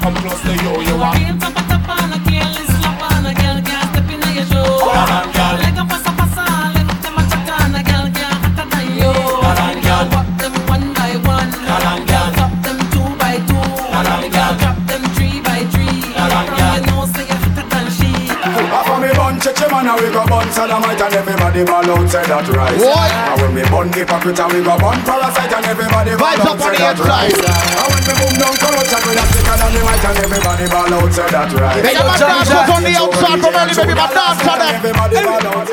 Man 19.71 19.87
and 19.87 19.99
we 20.03 20.11
go 20.11 20.23
bun 20.27 20.47
sodomite 20.51 20.99
and 20.99 21.15
everybody 21.15 21.63
ball 21.63 21.87
out 21.87 22.09
say 22.11 22.23
that 22.27 22.47
right. 22.51 22.75
What? 22.75 23.11
And 23.11 23.37
when 23.39 23.51
me 23.55 23.63
bun 23.71 23.87
hypocrite 23.95 24.39
and 24.39 24.51
we 24.51 24.59
go 24.59 24.75
bun 24.75 24.99
parasite 25.07 25.53
and 25.55 25.65
everybody 25.65 26.11
ball 26.19 26.35
Vibes 26.35 26.43
out 26.43 26.59
up 26.59 26.59
on 26.59 26.75
say 26.75 26.75
the 26.75 26.91
that 26.91 26.99
right. 26.99 27.31
inside. 27.31 27.71
And 27.79 27.87
when 27.87 28.03
me 28.03 28.13
boom 28.19 28.35
down 28.35 28.55
corruption 28.59 29.01
we 29.07 29.13
that 29.15 29.29
thicker 29.31 29.55
than 29.55 29.71
the 29.71 29.81
mic 29.87 30.03
and 30.03 30.17
everybody 30.19 30.65
ball 30.67 30.91
out 30.91 31.11
say 31.15 31.29
that 31.31 31.49
right. 31.55 31.81
Hey, 31.87 31.95
my 32.03 32.15
dancers 32.19 32.67
on 32.67 32.81
the 32.83 32.93
outside 32.99 33.39
from 33.39 33.55
early, 33.55 33.73
baby. 33.73 33.95
My 33.95 34.07
dance 34.11 34.43
on 34.43 34.57
them. 34.59 34.75
Everybody 34.75 35.17
ball 35.23 35.47
out. 35.55 35.67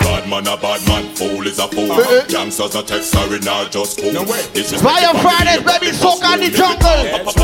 Bad 0.00 0.26
man 0.26 0.46
a 0.50 0.56
bad 0.58 0.80
man, 0.90 1.04
fool 1.14 1.46
is 1.46 1.58
a 1.58 1.68
fool. 1.68 1.92
Uh-uh. 1.92 2.26
Youngsters 2.28 2.74
a 2.74 2.82
text 2.82 3.12
sorry 3.14 3.38
now 3.40 3.68
just 3.68 4.00
cool. 4.00 4.10
This 4.52 4.72
is 4.74 4.82
Fire 4.82 5.14
Fridays, 5.22 5.62
baby. 5.62 5.94
Soca 5.94 6.34
in 6.34 6.50
the 6.50 6.50
jungle. 6.50 7.39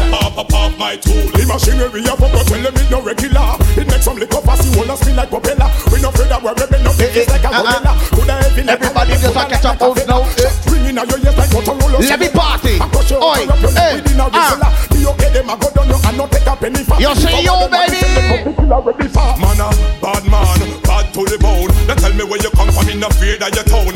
My 0.78 0.96
tool. 0.96 1.24
The 1.32 1.44
machinery 1.48 2.04
a 2.04 2.14
fuck 2.16 2.32
us, 2.32 2.44
tell 2.46 2.60
them 2.60 2.76
it 2.76 2.88
no 2.90 3.00
regular. 3.00 3.56
It 3.76 3.86
makes 3.88 4.04
some 4.04 4.16
liquor 4.16 4.40
pass, 4.44 4.60
you 4.64 4.72
wanna 4.76 4.96
spin 4.96 5.16
like 5.16 5.30
propeller. 5.30 5.68
We 5.90 6.00
no 6.00 6.08
afraid 6.12 6.28
that 6.28 6.40
we're 6.40 6.54
rebel, 6.54 6.80
no 6.84 6.92
eh, 7.00 7.08
eh, 7.08 7.20
it's 7.24 7.32
like 7.32 7.44
a 7.44 7.50
uh-uh. 7.50 7.64
gorilla. 7.64 7.92
Coulda 8.12 8.34
heavy 8.36 8.62
like 8.62 8.80
Everybody 8.80 9.12
a- 9.12 9.20
just 9.20 9.36
a 9.36 9.44
catch 9.48 9.64
up 9.64 9.82
out 9.82 9.98
now. 10.06 10.22
Ringing 10.68 10.96
out 10.98 11.08
your 11.08 11.20
ears 11.20 11.36
like 11.36 11.50
Motorola. 11.50 11.98
Let 12.00 12.20
me 12.20 12.28
party. 12.28 12.74
I 12.80 12.86
crush 12.92 13.10
you, 13.10 13.18
Oi, 13.18 13.40
I 13.40 13.44
rap 13.48 13.60
you 13.60 13.70
like 13.72 13.80
hey, 13.80 13.92
within 13.96 14.20
a 14.20 14.26
ah. 14.28 14.36
regular. 14.36 14.70
The 14.92 14.98
okay, 15.16 15.30
them 15.32 15.50
a 15.50 15.54
go 15.56 15.68
down, 15.72 15.88
you 15.88 15.96
and 15.96 16.16
not 16.16 16.28
take 16.32 16.46
a 16.46 16.54
penny 16.56 16.82
for. 16.84 16.96
You 17.00 17.12
see 17.16 17.40
you, 17.40 17.56
baby. 17.72 18.00
Man 19.36 19.60
a 19.60 19.68
bad 20.00 20.24
man, 20.28 20.60
bad 20.84 21.06
to 21.14 21.22
the 21.24 21.38
bone. 21.40 21.72
They 21.88 21.96
tell 21.96 22.12
me 22.12 22.24
where 22.24 22.40
you 22.40 22.50
come 22.52 22.68
from, 22.72 22.88
in 22.88 23.00
the 23.00 23.08
fear 23.16 23.38
that 23.40 23.54
you 23.54 23.64
town, 23.64 23.88
man 23.88 23.95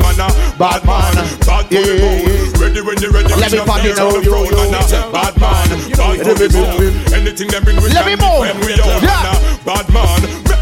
bad 0.57 0.83
man, 0.85 1.13
bad 1.45 1.65
the 1.69 1.81
bone. 2.01 2.61
Ready 2.61 2.81
when 2.81 2.97
you 3.01 3.09
ready, 3.09 3.33
Let 3.35 3.51
me 3.51 3.59
party 3.65 3.93
now, 3.93 4.09
yo, 4.21 4.43
yo. 4.45 4.71
bad 5.11 5.33
man, 5.39 5.69
bad 5.97 6.17
bone. 6.51 6.93
Anything 7.13 7.47
them 7.47 7.63
bring 7.63 7.77
with 7.77 7.93
Let 7.93 8.05
me 8.05 8.15
them, 8.15 8.59
we 8.61 8.73
a 8.73 8.99
bad 9.65 9.89
man. 9.89 10.20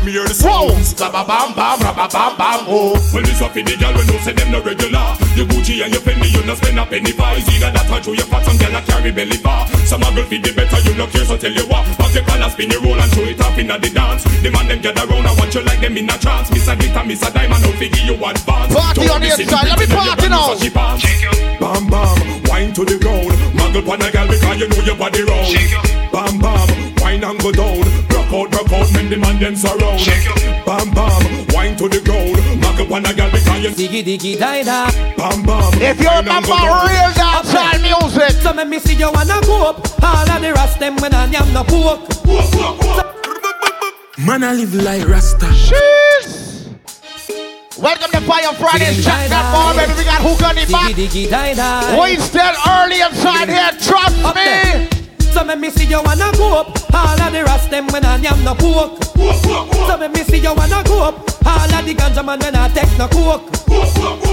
Make 0.10 0.18
me 0.18 0.26
hear 0.26 0.28
the 0.28 0.34
sounds. 0.34 0.98
Bam 0.98 1.14
bam 1.14 1.54
bam, 1.54 1.78
bam 1.78 1.94
bam 1.94 2.34
bam, 2.34 2.66
oh. 2.66 2.98
Well, 3.14 3.22
it's 3.30 3.42
up 3.46 3.54
in 3.54 3.62
the 3.62 3.78
girl 3.78 3.94
when 3.94 4.10
you 4.10 4.18
say 4.26 4.34
them 4.34 4.50
no 4.50 4.58
regular. 4.58 5.06
Your 5.38 5.46
Gucci 5.46 5.86
and 5.86 5.94
your 5.94 6.02
Fendi, 6.02 6.34
you 6.34 6.42
no 6.50 6.58
spend 6.58 6.82
a 6.82 6.86
penny 6.90 7.14
for. 7.14 7.30
It's 7.38 7.46
either 7.54 7.70
that 7.70 7.86
or 7.94 8.02
show 8.02 8.18
your 8.18 8.26
fat, 8.26 8.42
some 8.42 8.58
girl 8.58 8.74
a 8.74 8.82
carry 8.90 9.14
belly 9.14 9.38
bar. 9.38 9.70
Some 9.86 10.02
a 10.02 10.10
girl 10.10 10.26
feed 10.26 10.42
the 10.42 10.50
better, 10.58 10.82
you 10.82 10.98
no 10.98 11.06
care, 11.06 11.30
so 11.30 11.38
tell 11.38 11.54
you 11.54 11.62
what. 11.70 11.86
Pop 12.02 12.10
your 12.10 12.26
collar, 12.26 12.50
spin 12.50 12.74
your 12.74 12.82
roll 12.82 12.98
and 12.98 13.12
show 13.14 13.22
it 13.22 13.38
off 13.38 13.54
inna 13.54 13.78
the 13.78 13.90
dance. 13.94 14.26
The 14.42 14.50
man 14.50 14.66
them 14.66 14.82
gather 14.82 15.06
round 15.06 15.30
and 15.30 15.38
want 15.38 15.54
you 15.54 15.62
like 15.62 15.78
them 15.78 15.94
in 15.94 16.10
a 16.10 16.18
trance. 16.18 16.50
Miss 16.50 16.66
a 16.66 16.74
glitter, 16.74 17.04
miss 17.06 17.22
a 17.22 17.30
diamond, 17.30 17.62
don't 17.62 17.78
figure 17.78 18.02
you 18.10 18.18
advance. 18.18 18.74
Party 18.74 19.06
Don't 19.06 19.14
on 19.14 19.22
the 19.22 19.30
listen 19.30 19.46
inside, 19.46 19.62
to 19.62 19.70
let 19.70 19.78
me 19.78 19.86
them, 19.86 19.94
party 19.94 20.26
you 20.26 20.34
now. 20.34 20.42
run 20.42 20.58
so 20.58 20.64
she 20.66 20.70
pants. 20.74 21.06
Bam 21.62 21.84
bam, 21.86 22.18
wine 22.50 22.74
to 22.74 22.82
the 22.82 22.98
ground. 22.98 23.30
Muggle 23.54 23.86
pan 23.86 24.02
a 24.02 24.10
gal 24.10 24.26
because 24.26 24.58
you 24.58 24.66
know 24.74 24.82
your 24.90 24.98
body 24.98 25.22
round. 25.22 25.54
Bam 26.10 26.34
bam, 26.42 26.66
wine 26.98 27.22
and 27.22 27.38
go 27.46 27.54
down. 27.54 27.86
Rock 28.40 28.54
out, 28.54 28.72
rock 28.72 28.72
out, 28.72 28.94
men 28.94 29.10
the 29.10 29.18
man 29.18 29.38
them 29.38 29.56
surround. 29.56 30.00
Bam 30.66 30.92
bam, 30.92 31.46
wine 31.52 31.76
to 31.76 31.90
the 31.90 32.00
ground. 32.00 32.40
Muggle 32.64 32.88
pan 32.88 33.06
a 33.06 33.14
gal 33.14 33.30
because 33.32 33.64
you 33.64 33.70
Diggy 33.72 34.02
diggy 34.02 34.40
die 34.40 34.64
da. 34.64 34.90
Bam 35.18 35.44
bam. 35.44 35.74
If 35.82 36.00
you 36.00 36.08
remember 36.08 36.56
real 36.56 37.12
dancehall 37.20 37.82
music. 37.84 38.42
So 38.42 38.54
make 38.54 38.70
me 38.70 38.80
see 38.80 38.96
you 38.96 39.12
wanna 39.12 39.42
go 39.44 39.68
up. 39.68 39.84
All 40.02 40.30
of 40.32 40.42
the 40.42 40.54
rest 40.54 40.80
them 40.80 40.96
when 40.98 41.14
I 41.14 41.26
am 41.26 41.52
no 41.52 41.66
poke. 41.66 42.08
Man, 44.18 44.44
I 44.44 44.54
live 44.54 44.74
like 44.74 45.06
Rasta. 45.06 45.48
Welcome 47.78 48.12
to 48.12 48.22
Fire 48.22 48.54
Fridays. 48.54 49.04
Check 49.04 49.28
that 49.30 49.52
bar, 49.52 49.76
baby. 49.76 49.98
We 49.98 50.04
got 50.06 50.22
hook 50.22 50.44
on 50.48 50.56
the 50.56 50.72
back. 50.72 50.92
Diggy 50.92 51.08
diggy 51.10 51.30
die 51.30 51.56
da. 51.56 52.02
We 52.02 52.16
still 52.16 52.56
early 52.70 53.02
inside 53.02 53.50
here. 53.50 53.72
Trust 53.82 54.24
Up 54.24 54.36
me. 54.36 54.99
So 55.34 55.44
make 55.44 55.60
me 55.60 55.70
see 55.70 55.86
you 55.86 56.02
wanna 56.04 56.32
go 56.38 56.60
up. 56.62 56.68
All 56.94 57.22
of 57.22 57.32
the 57.34 57.44
rest 57.44 57.70
them 57.70 57.88
when 57.88 58.06
I 58.06 58.16
am 58.16 58.44
no 58.44 58.56
poke. 58.56 59.04
So 59.88 59.98
make 59.98 60.12
me 60.14 60.24
see 60.24 60.38
you 60.40 60.54
wanna 60.54 60.84
go 60.84 61.04
up. 61.04 61.16
All 61.46 61.74
of 61.74 61.86
the 61.86 61.94
ganja 61.96 62.24
man 62.26 62.40
when 62.40 62.56
I 62.56 62.68
take 62.70 62.98
no 62.98 63.08
coke. 63.08 63.56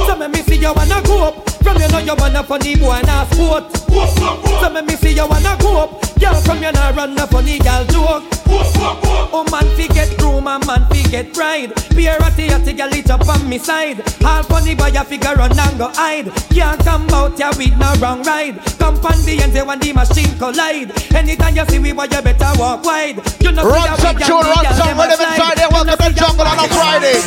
So 0.07 0.17
make 0.17 0.31
me 0.31 0.43
see 0.43 0.57
you 0.57 0.73
wanna 0.75 1.03
go 1.03 1.25
up. 1.29 1.56
From 1.67 1.83
you 1.83 1.89
know 1.89 1.99
you 1.99 2.15
wanna 2.15 2.45
funny 2.45 2.77
boy 2.77 2.93
and 2.93 3.09
a 3.09 3.27
sport. 3.35 3.73
So 3.75 4.71
make 4.71 4.87
me 4.87 4.95
see 4.95 5.15
you 5.15 5.27
wanna 5.27 5.57
go 5.59 5.83
up. 5.83 6.01
Girl 6.21 6.41
from 6.43 6.63
you 6.63 6.71
nah 6.71 6.91
run 6.91 7.19
a 7.19 7.27
funny 7.27 7.59
girl 7.59 7.85
joke. 7.87 8.23
Oh 8.49 9.45
man 9.51 9.67
fi 9.75 9.89
get 9.89 10.17
room 10.23 10.47
and 10.47 10.65
man 10.65 10.87
fi 10.87 11.03
get 11.11 11.37
ride. 11.37 11.75
Beer 11.91 12.17
at 12.23 12.37
the 12.37 12.51
atty 12.55 12.73
girl 12.73 12.95
it 12.95 13.11
up 13.11 13.27
on 13.29 13.49
me 13.49 13.59
side. 13.59 14.01
All 14.25 14.45
funny 14.45 14.77
boy 14.77 14.93
a 14.95 15.03
figure 15.05 15.35
run 15.35 15.59
and 15.59 15.77
go 15.77 15.89
hide. 15.89 16.31
Can't 16.55 16.79
come 16.85 17.11
out 17.11 17.37
ya 17.37 17.51
with 17.59 17.77
no 17.77 17.93
wrong 17.99 18.23
ride. 18.23 18.61
Come 18.79 18.95
on 19.03 19.19
the 19.27 19.43
end 19.43 19.53
when 19.67 19.81
the 19.81 19.93
machine 19.93 20.39
collide. 20.39 20.93
Anytime 21.17 21.57
you 21.57 21.67
see 21.67 21.81
we 21.81 21.93
boy 21.93 22.05
you 22.05 22.23
better 22.23 22.53
walk 22.61 22.85
wide. 22.85 23.19
You 23.43 23.51
know 23.51 23.65
Run 23.67 23.99
some 23.99 24.17
tune, 24.19 24.47
run 24.47 24.65
some 24.71 24.97
rhythm 24.97 25.19
inside 25.19 25.59
here. 25.59 25.69
Welcome 25.73 25.97
Seven 25.99 26.15
jungle 26.15 26.47
on 26.47 26.61
a 26.63 26.69
Friday. 26.71 27.19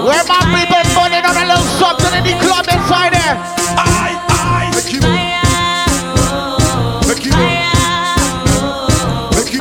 Where 0.00 0.24
my 0.24 0.40
people 0.48 0.80
burning 0.96 1.20
on 1.28 1.36
a 1.36 1.44
little 1.44 1.60
something 1.76 2.08
in 2.16 2.24
the 2.24 2.32
club 2.40 2.64
inside 2.72 3.12
there. 3.12 3.36
I, 3.76 4.16
I, 4.32 4.72
make 4.72 4.88
you, 4.88 5.04
make 7.04 7.20
you, 7.20 7.36
make 9.36 9.52
you. 9.52 9.60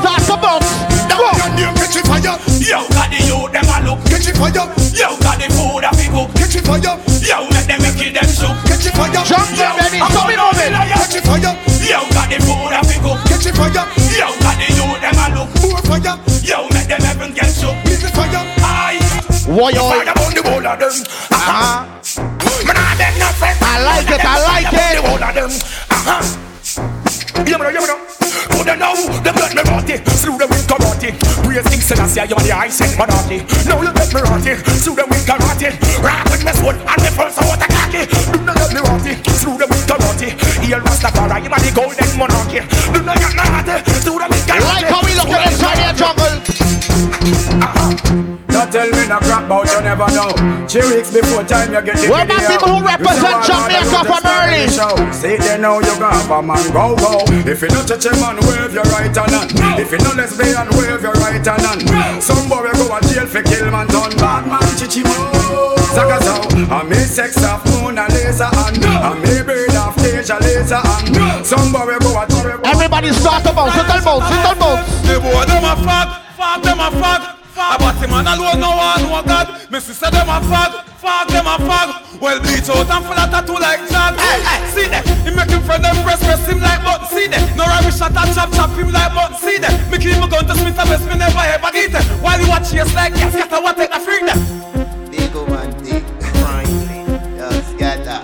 Start 0.00 0.24
the 0.24 0.36
bounce. 0.40 0.64
Go. 1.12 1.28
Catch 1.76 2.00
it 2.00 2.08
fire. 2.08 2.40
Yo, 2.56 2.88
got 2.88 3.12
the 3.12 3.20
youth 3.20 3.52
them 3.52 3.68
a 3.68 3.76
look. 3.84 4.00
Catch 4.08 4.32
it 4.32 4.36
fire. 4.40 4.64
Yo, 4.96 5.12
got 5.20 5.36
the 5.36 5.52
food 5.52 5.84
fi 5.84 6.08
cook. 6.08 6.32
Catch 6.40 6.56
it 6.56 6.64
fire. 6.64 6.80
Yo, 6.80 7.36
let 7.52 7.68
them 7.68 7.84
make 7.84 8.00
it 8.00 8.16
them 8.16 8.24
shook. 8.24 8.56
Catch 8.64 8.88
it 8.88 8.96
fire. 8.96 9.12
Jungle, 9.28 9.76
baby, 9.76 10.00
I'm 10.00 10.08
so 10.08 10.24
we 10.24 10.40
gonna 10.40 10.56
moving. 10.56 10.72
feel 10.72 10.88
Catch 10.88 11.20
it 11.20 11.24
fire. 11.28 11.52
Yo, 11.84 12.00
got 12.16 12.32
the 12.32 12.40
food 12.40 12.72
fi 12.88 12.96
cook. 13.04 13.20
Catch 13.28 13.44
it 13.44 13.54
fire. 13.54 13.93
Why 19.54 19.70
you? 19.70 19.78
Fire 19.78 20.02
on 20.02 20.34
the 20.34 20.42
whole 20.42 20.66
of 20.66 20.78
them. 20.82 20.90
Uh-huh. 21.30 21.86
Man, 22.66 22.74
I 22.74 22.98
beg 22.98 23.14
no 23.22 23.30
friend. 23.38 23.54
I 23.62 23.78
like 23.86 24.10
it, 24.10 24.18
I 24.18 24.34
like 24.50 24.74
it. 24.74 24.98
the 24.98 25.02
whole 25.06 25.22
of 25.22 25.30
them. 25.30 25.50
Uh-huh. 25.94 27.46
You 27.46 27.58
know, 27.58 27.70
you 27.70 27.86
know. 27.86 28.14
Could 28.50 28.66
they 28.66 28.76
know 28.76 28.96
the 29.22 29.30
blood 29.30 29.54
me 29.54 29.62
rotty 29.68 29.96
Through 30.20 30.38
the 30.40 30.46
wind 30.48 30.66
karate 30.68 31.12
Praise 31.44 31.68
King 31.68 31.80
Selassie 31.80 32.24
You 32.28 32.36
are 32.36 32.44
the 32.44 32.52
high 32.52 32.68
set 32.68 32.92
monarchy 32.96 33.40
Now 33.64 33.80
you 33.80 33.92
get 33.92 34.10
me 34.12 34.20
rotty 34.20 34.54
Through 34.84 34.96
the 35.00 35.06
wind 35.08 35.24
karate 35.24 35.68
Rock 36.00 36.24
with 36.28 36.44
me 36.44 36.52
sword 36.52 36.76
And 36.76 37.00
me 37.00 37.10
first 37.12 37.40
out 37.40 37.56
the 37.60 37.68
Do 38.32 38.38
not 38.44 38.56
get 38.56 38.70
me 38.72 38.80
rotty 38.84 39.12
Through 39.40 39.58
the 39.60 39.66
wind 39.68 39.86
karate 39.88 40.28
Here 40.60 40.80
Rastafari 40.80 41.44
You 41.44 41.52
are 41.52 41.60
the 41.60 41.70
golden 41.72 42.10
monarchy 42.16 42.60
Do 42.92 43.00
not 43.04 43.16
get 43.16 43.32
me 43.32 43.44
rotty 43.48 43.76
Through 44.00 44.18
the 44.20 44.28
tell 48.74 48.90
me 48.90 49.06
no 49.06 49.22
crap 49.22 49.46
about 49.46 49.70
you 49.70 49.80
never 49.86 50.10
know. 50.10 50.34
Three 50.66 50.82
weeks 50.90 51.14
before 51.14 51.46
time 51.46 51.70
you 51.70 51.78
get 51.78 51.94
the 51.94 52.10
Where 52.10 52.26
my 52.26 52.42
video. 52.42 52.50
people 52.58 52.70
who 52.74 52.82
You 52.82 52.90
represent 52.90 53.22
say 53.22 53.30
one 53.30 53.46
Jamaica 53.46 53.70
man 53.70 53.86
from 53.86 54.02
just 54.02 54.18
start 54.18 54.42
early? 54.42 54.62
the 54.66 54.74
show. 54.74 54.94
See 55.14 55.36
they 55.38 55.58
know 55.62 55.78
you 55.78 55.94
got 56.02 56.26
a 56.26 56.38
man 56.42 56.66
go 56.74 56.84
go. 56.98 57.12
If 57.46 57.62
you 57.62 57.70
not 57.70 57.86
touch 57.86 58.06
a 58.10 58.12
man, 58.18 58.36
wave 58.50 58.74
your 58.74 58.88
right 58.90 59.14
hand 59.14 59.34
on. 59.38 59.46
If 59.78 59.94
you 59.94 60.02
not 60.02 60.18
lesbian, 60.18 60.66
wave 60.74 61.02
your 61.06 61.14
right 61.22 61.38
hand 61.38 61.66
on. 61.70 61.78
Some 62.18 62.50
boy 62.50 62.66
go 62.74 62.90
to 62.90 62.98
jail 63.14 63.26
for 63.30 63.46
kill 63.46 63.70
man 63.70 63.86
done 63.94 64.10
bad 64.18 64.42
man 64.50 64.66
chichimo. 64.74 65.14
Zaga 65.94 66.18
so, 66.26 66.34
I 66.74 66.82
me 66.82 66.98
sex 67.06 67.38
of 67.46 67.62
moon 67.70 67.94
and 67.94 68.10
laser 68.10 68.50
and 68.50 68.82
I 68.82 69.14
me 69.22 69.38
bird 69.46 69.70
of 69.78 69.94
Asia 70.02 70.34
laser 70.42 70.82
and 70.82 71.46
some 71.46 71.70
boy 71.70 71.94
go 72.02 72.10
to 72.26 72.58
Everybody 72.66 73.14
start 73.14 73.46
the 73.46 73.54
bounce, 73.54 73.78
little 73.78 74.02
bounce, 74.02 74.26
little 74.26 74.58
bounce. 74.58 74.82
The 75.06 75.22
boy 75.22 75.46
them 75.46 75.62
a 75.62 75.78
fag, 75.78 76.08
fag 76.34 76.58
them 76.66 76.82
a 76.82 77.43
fag. 77.54 77.74
A 77.74 77.78
batty 77.78 78.06
man 78.10 78.26
alone 78.26 78.58
no 78.58 78.74
one 78.74 79.02
no 79.06 79.22
God. 79.22 79.70
Me 79.70 79.78
sister 79.78 80.10
them 80.10 80.28
a 80.28 80.42
fag, 80.42 80.72
fag 80.98 81.28
them 81.30 81.46
a 81.46 81.56
fag. 81.62 82.18
Well 82.20 82.40
bleach 82.42 82.68
out 82.68 82.90
and 82.90 83.04
full 83.06 83.14
of 83.14 83.30
tattoo 83.30 83.58
like 83.62 83.86
Jag. 83.88 84.18
Hey, 84.18 84.42
hey, 84.42 84.60
see 84.74 84.88
that? 84.90 85.06
He 85.22 85.30
make 85.30 85.50
him 85.50 85.62
friend 85.62 85.84
them 85.84 85.96
press 86.02 86.18
press 86.18 86.42
him 86.46 86.58
like 86.60 86.82
button. 86.82 87.06
See 87.08 87.26
that? 87.30 87.42
No 87.56 87.64
rubbish 87.64 87.98
shot 87.98 88.16
and 88.16 88.34
chop 88.34 88.50
chop 88.52 88.70
him 88.74 88.90
like 88.90 89.14
button. 89.14 89.38
See 89.38 89.58
that? 89.62 89.72
Me 89.90 89.98
keep 89.98 90.18
my 90.18 90.26
gun 90.28 90.44
to 90.46 90.54
Smith 90.58 90.78
and 90.78 90.90
West 90.90 91.06
me 91.06 91.14
never 91.14 91.38
ever 91.38 91.70
get 91.70 91.94
it. 91.94 92.04
While 92.18 92.40
you 92.42 92.48
watch 92.50 92.72
yes 92.74 92.90
like 92.94 93.14
yes, 93.14 93.34
get 93.34 93.52
a 93.52 93.60
what 93.62 93.76
take 93.78 93.94
a 93.94 94.00
freak 94.02 94.26
them. 94.26 94.40
Big 95.10 95.30
man, 95.30 95.70
big, 95.82 96.04
frankly, 96.42 97.06
just 97.38 97.78
get 97.78 98.04
that. 98.04 98.22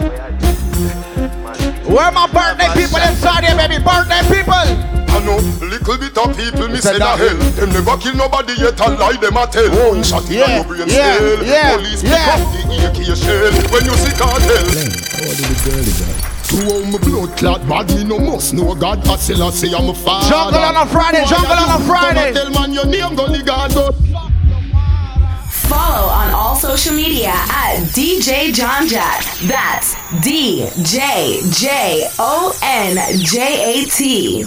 Where 1.87 2.11
my 2.13 2.27
birthday 2.31 2.71
people 2.75 3.03
inside 3.03 3.45
here, 3.45 3.57
baby? 3.57 3.83
Birthday 3.83 4.23
people. 4.31 5.00
I 5.11 5.19
know 5.25 5.37
little 5.67 5.99
bit 5.99 6.17
of 6.17 6.37
people 6.37 6.69
me 6.69 6.77
Said 6.81 6.95
say 6.95 6.99
that. 6.99 7.19
a 7.21 7.29
hell. 7.29 7.37
Them 7.59 7.71
never 7.75 7.97
kill 7.99 8.15
nobody 8.15 8.55
yet 8.55 8.79
a 8.81 8.89
lie 8.95 9.17
them 9.19 9.37
a 9.37 9.47
tell. 9.47 9.67
Oh, 9.71 9.91
One 9.93 10.03
shot 10.03 10.25
in 10.31 10.39
yeah, 10.39 10.57
your 10.57 10.65
brain 10.65 10.89
yeah, 10.89 11.19
cell. 11.19 11.45
yeah, 11.45 11.77
Police 11.77 12.03
yeah. 12.03 12.37
pick 12.37 12.39
up 12.39 12.41
the 12.71 12.77
AK 12.87 12.99
shell 13.19 13.53
when 13.75 13.83
you 13.85 13.95
see 13.99 14.15
cartel. 14.17 14.67
To 16.51 16.57
all 16.67 16.85
my 16.87 16.99
blood 16.99 17.37
clot 17.39 17.63
bad, 17.69 17.89
me 17.95 18.05
no 18.05 18.19
must 18.19 18.55
know 18.55 18.75
God. 18.75 19.07
I 19.07 19.17
still 19.17 19.43
I 19.43 19.51
say 19.51 19.73
I'm 19.75 19.89
a 19.89 19.95
father. 19.95 20.29
Jungle 20.29 20.61
on 20.61 20.77
a 20.77 20.87
Friday, 20.87 21.23
Why 21.23 21.29
jungle 21.29 21.51
you 21.51 21.63
on 21.63 21.69
a 21.69 21.73
come 21.79 21.87
Friday. 21.87 22.27
and 22.29 22.37
Tell 22.37 22.51
man 22.51 22.73
your 22.73 22.87
name, 22.87 23.15
gully 23.15 23.43
God. 23.43 23.73
Follow 25.71 26.09
on 26.09 26.35
all 26.35 26.57
social 26.57 26.95
media 26.95 27.29
at 27.31 27.77
DJ 27.95 28.51
JonJat. 28.53 29.47
That's 29.49 29.95
D 30.25 30.69
J 30.83 31.41
J 31.53 32.09
O 32.19 32.53
N 32.63 32.97
J 33.23 33.83
A 33.83 33.85
T. 33.87 34.45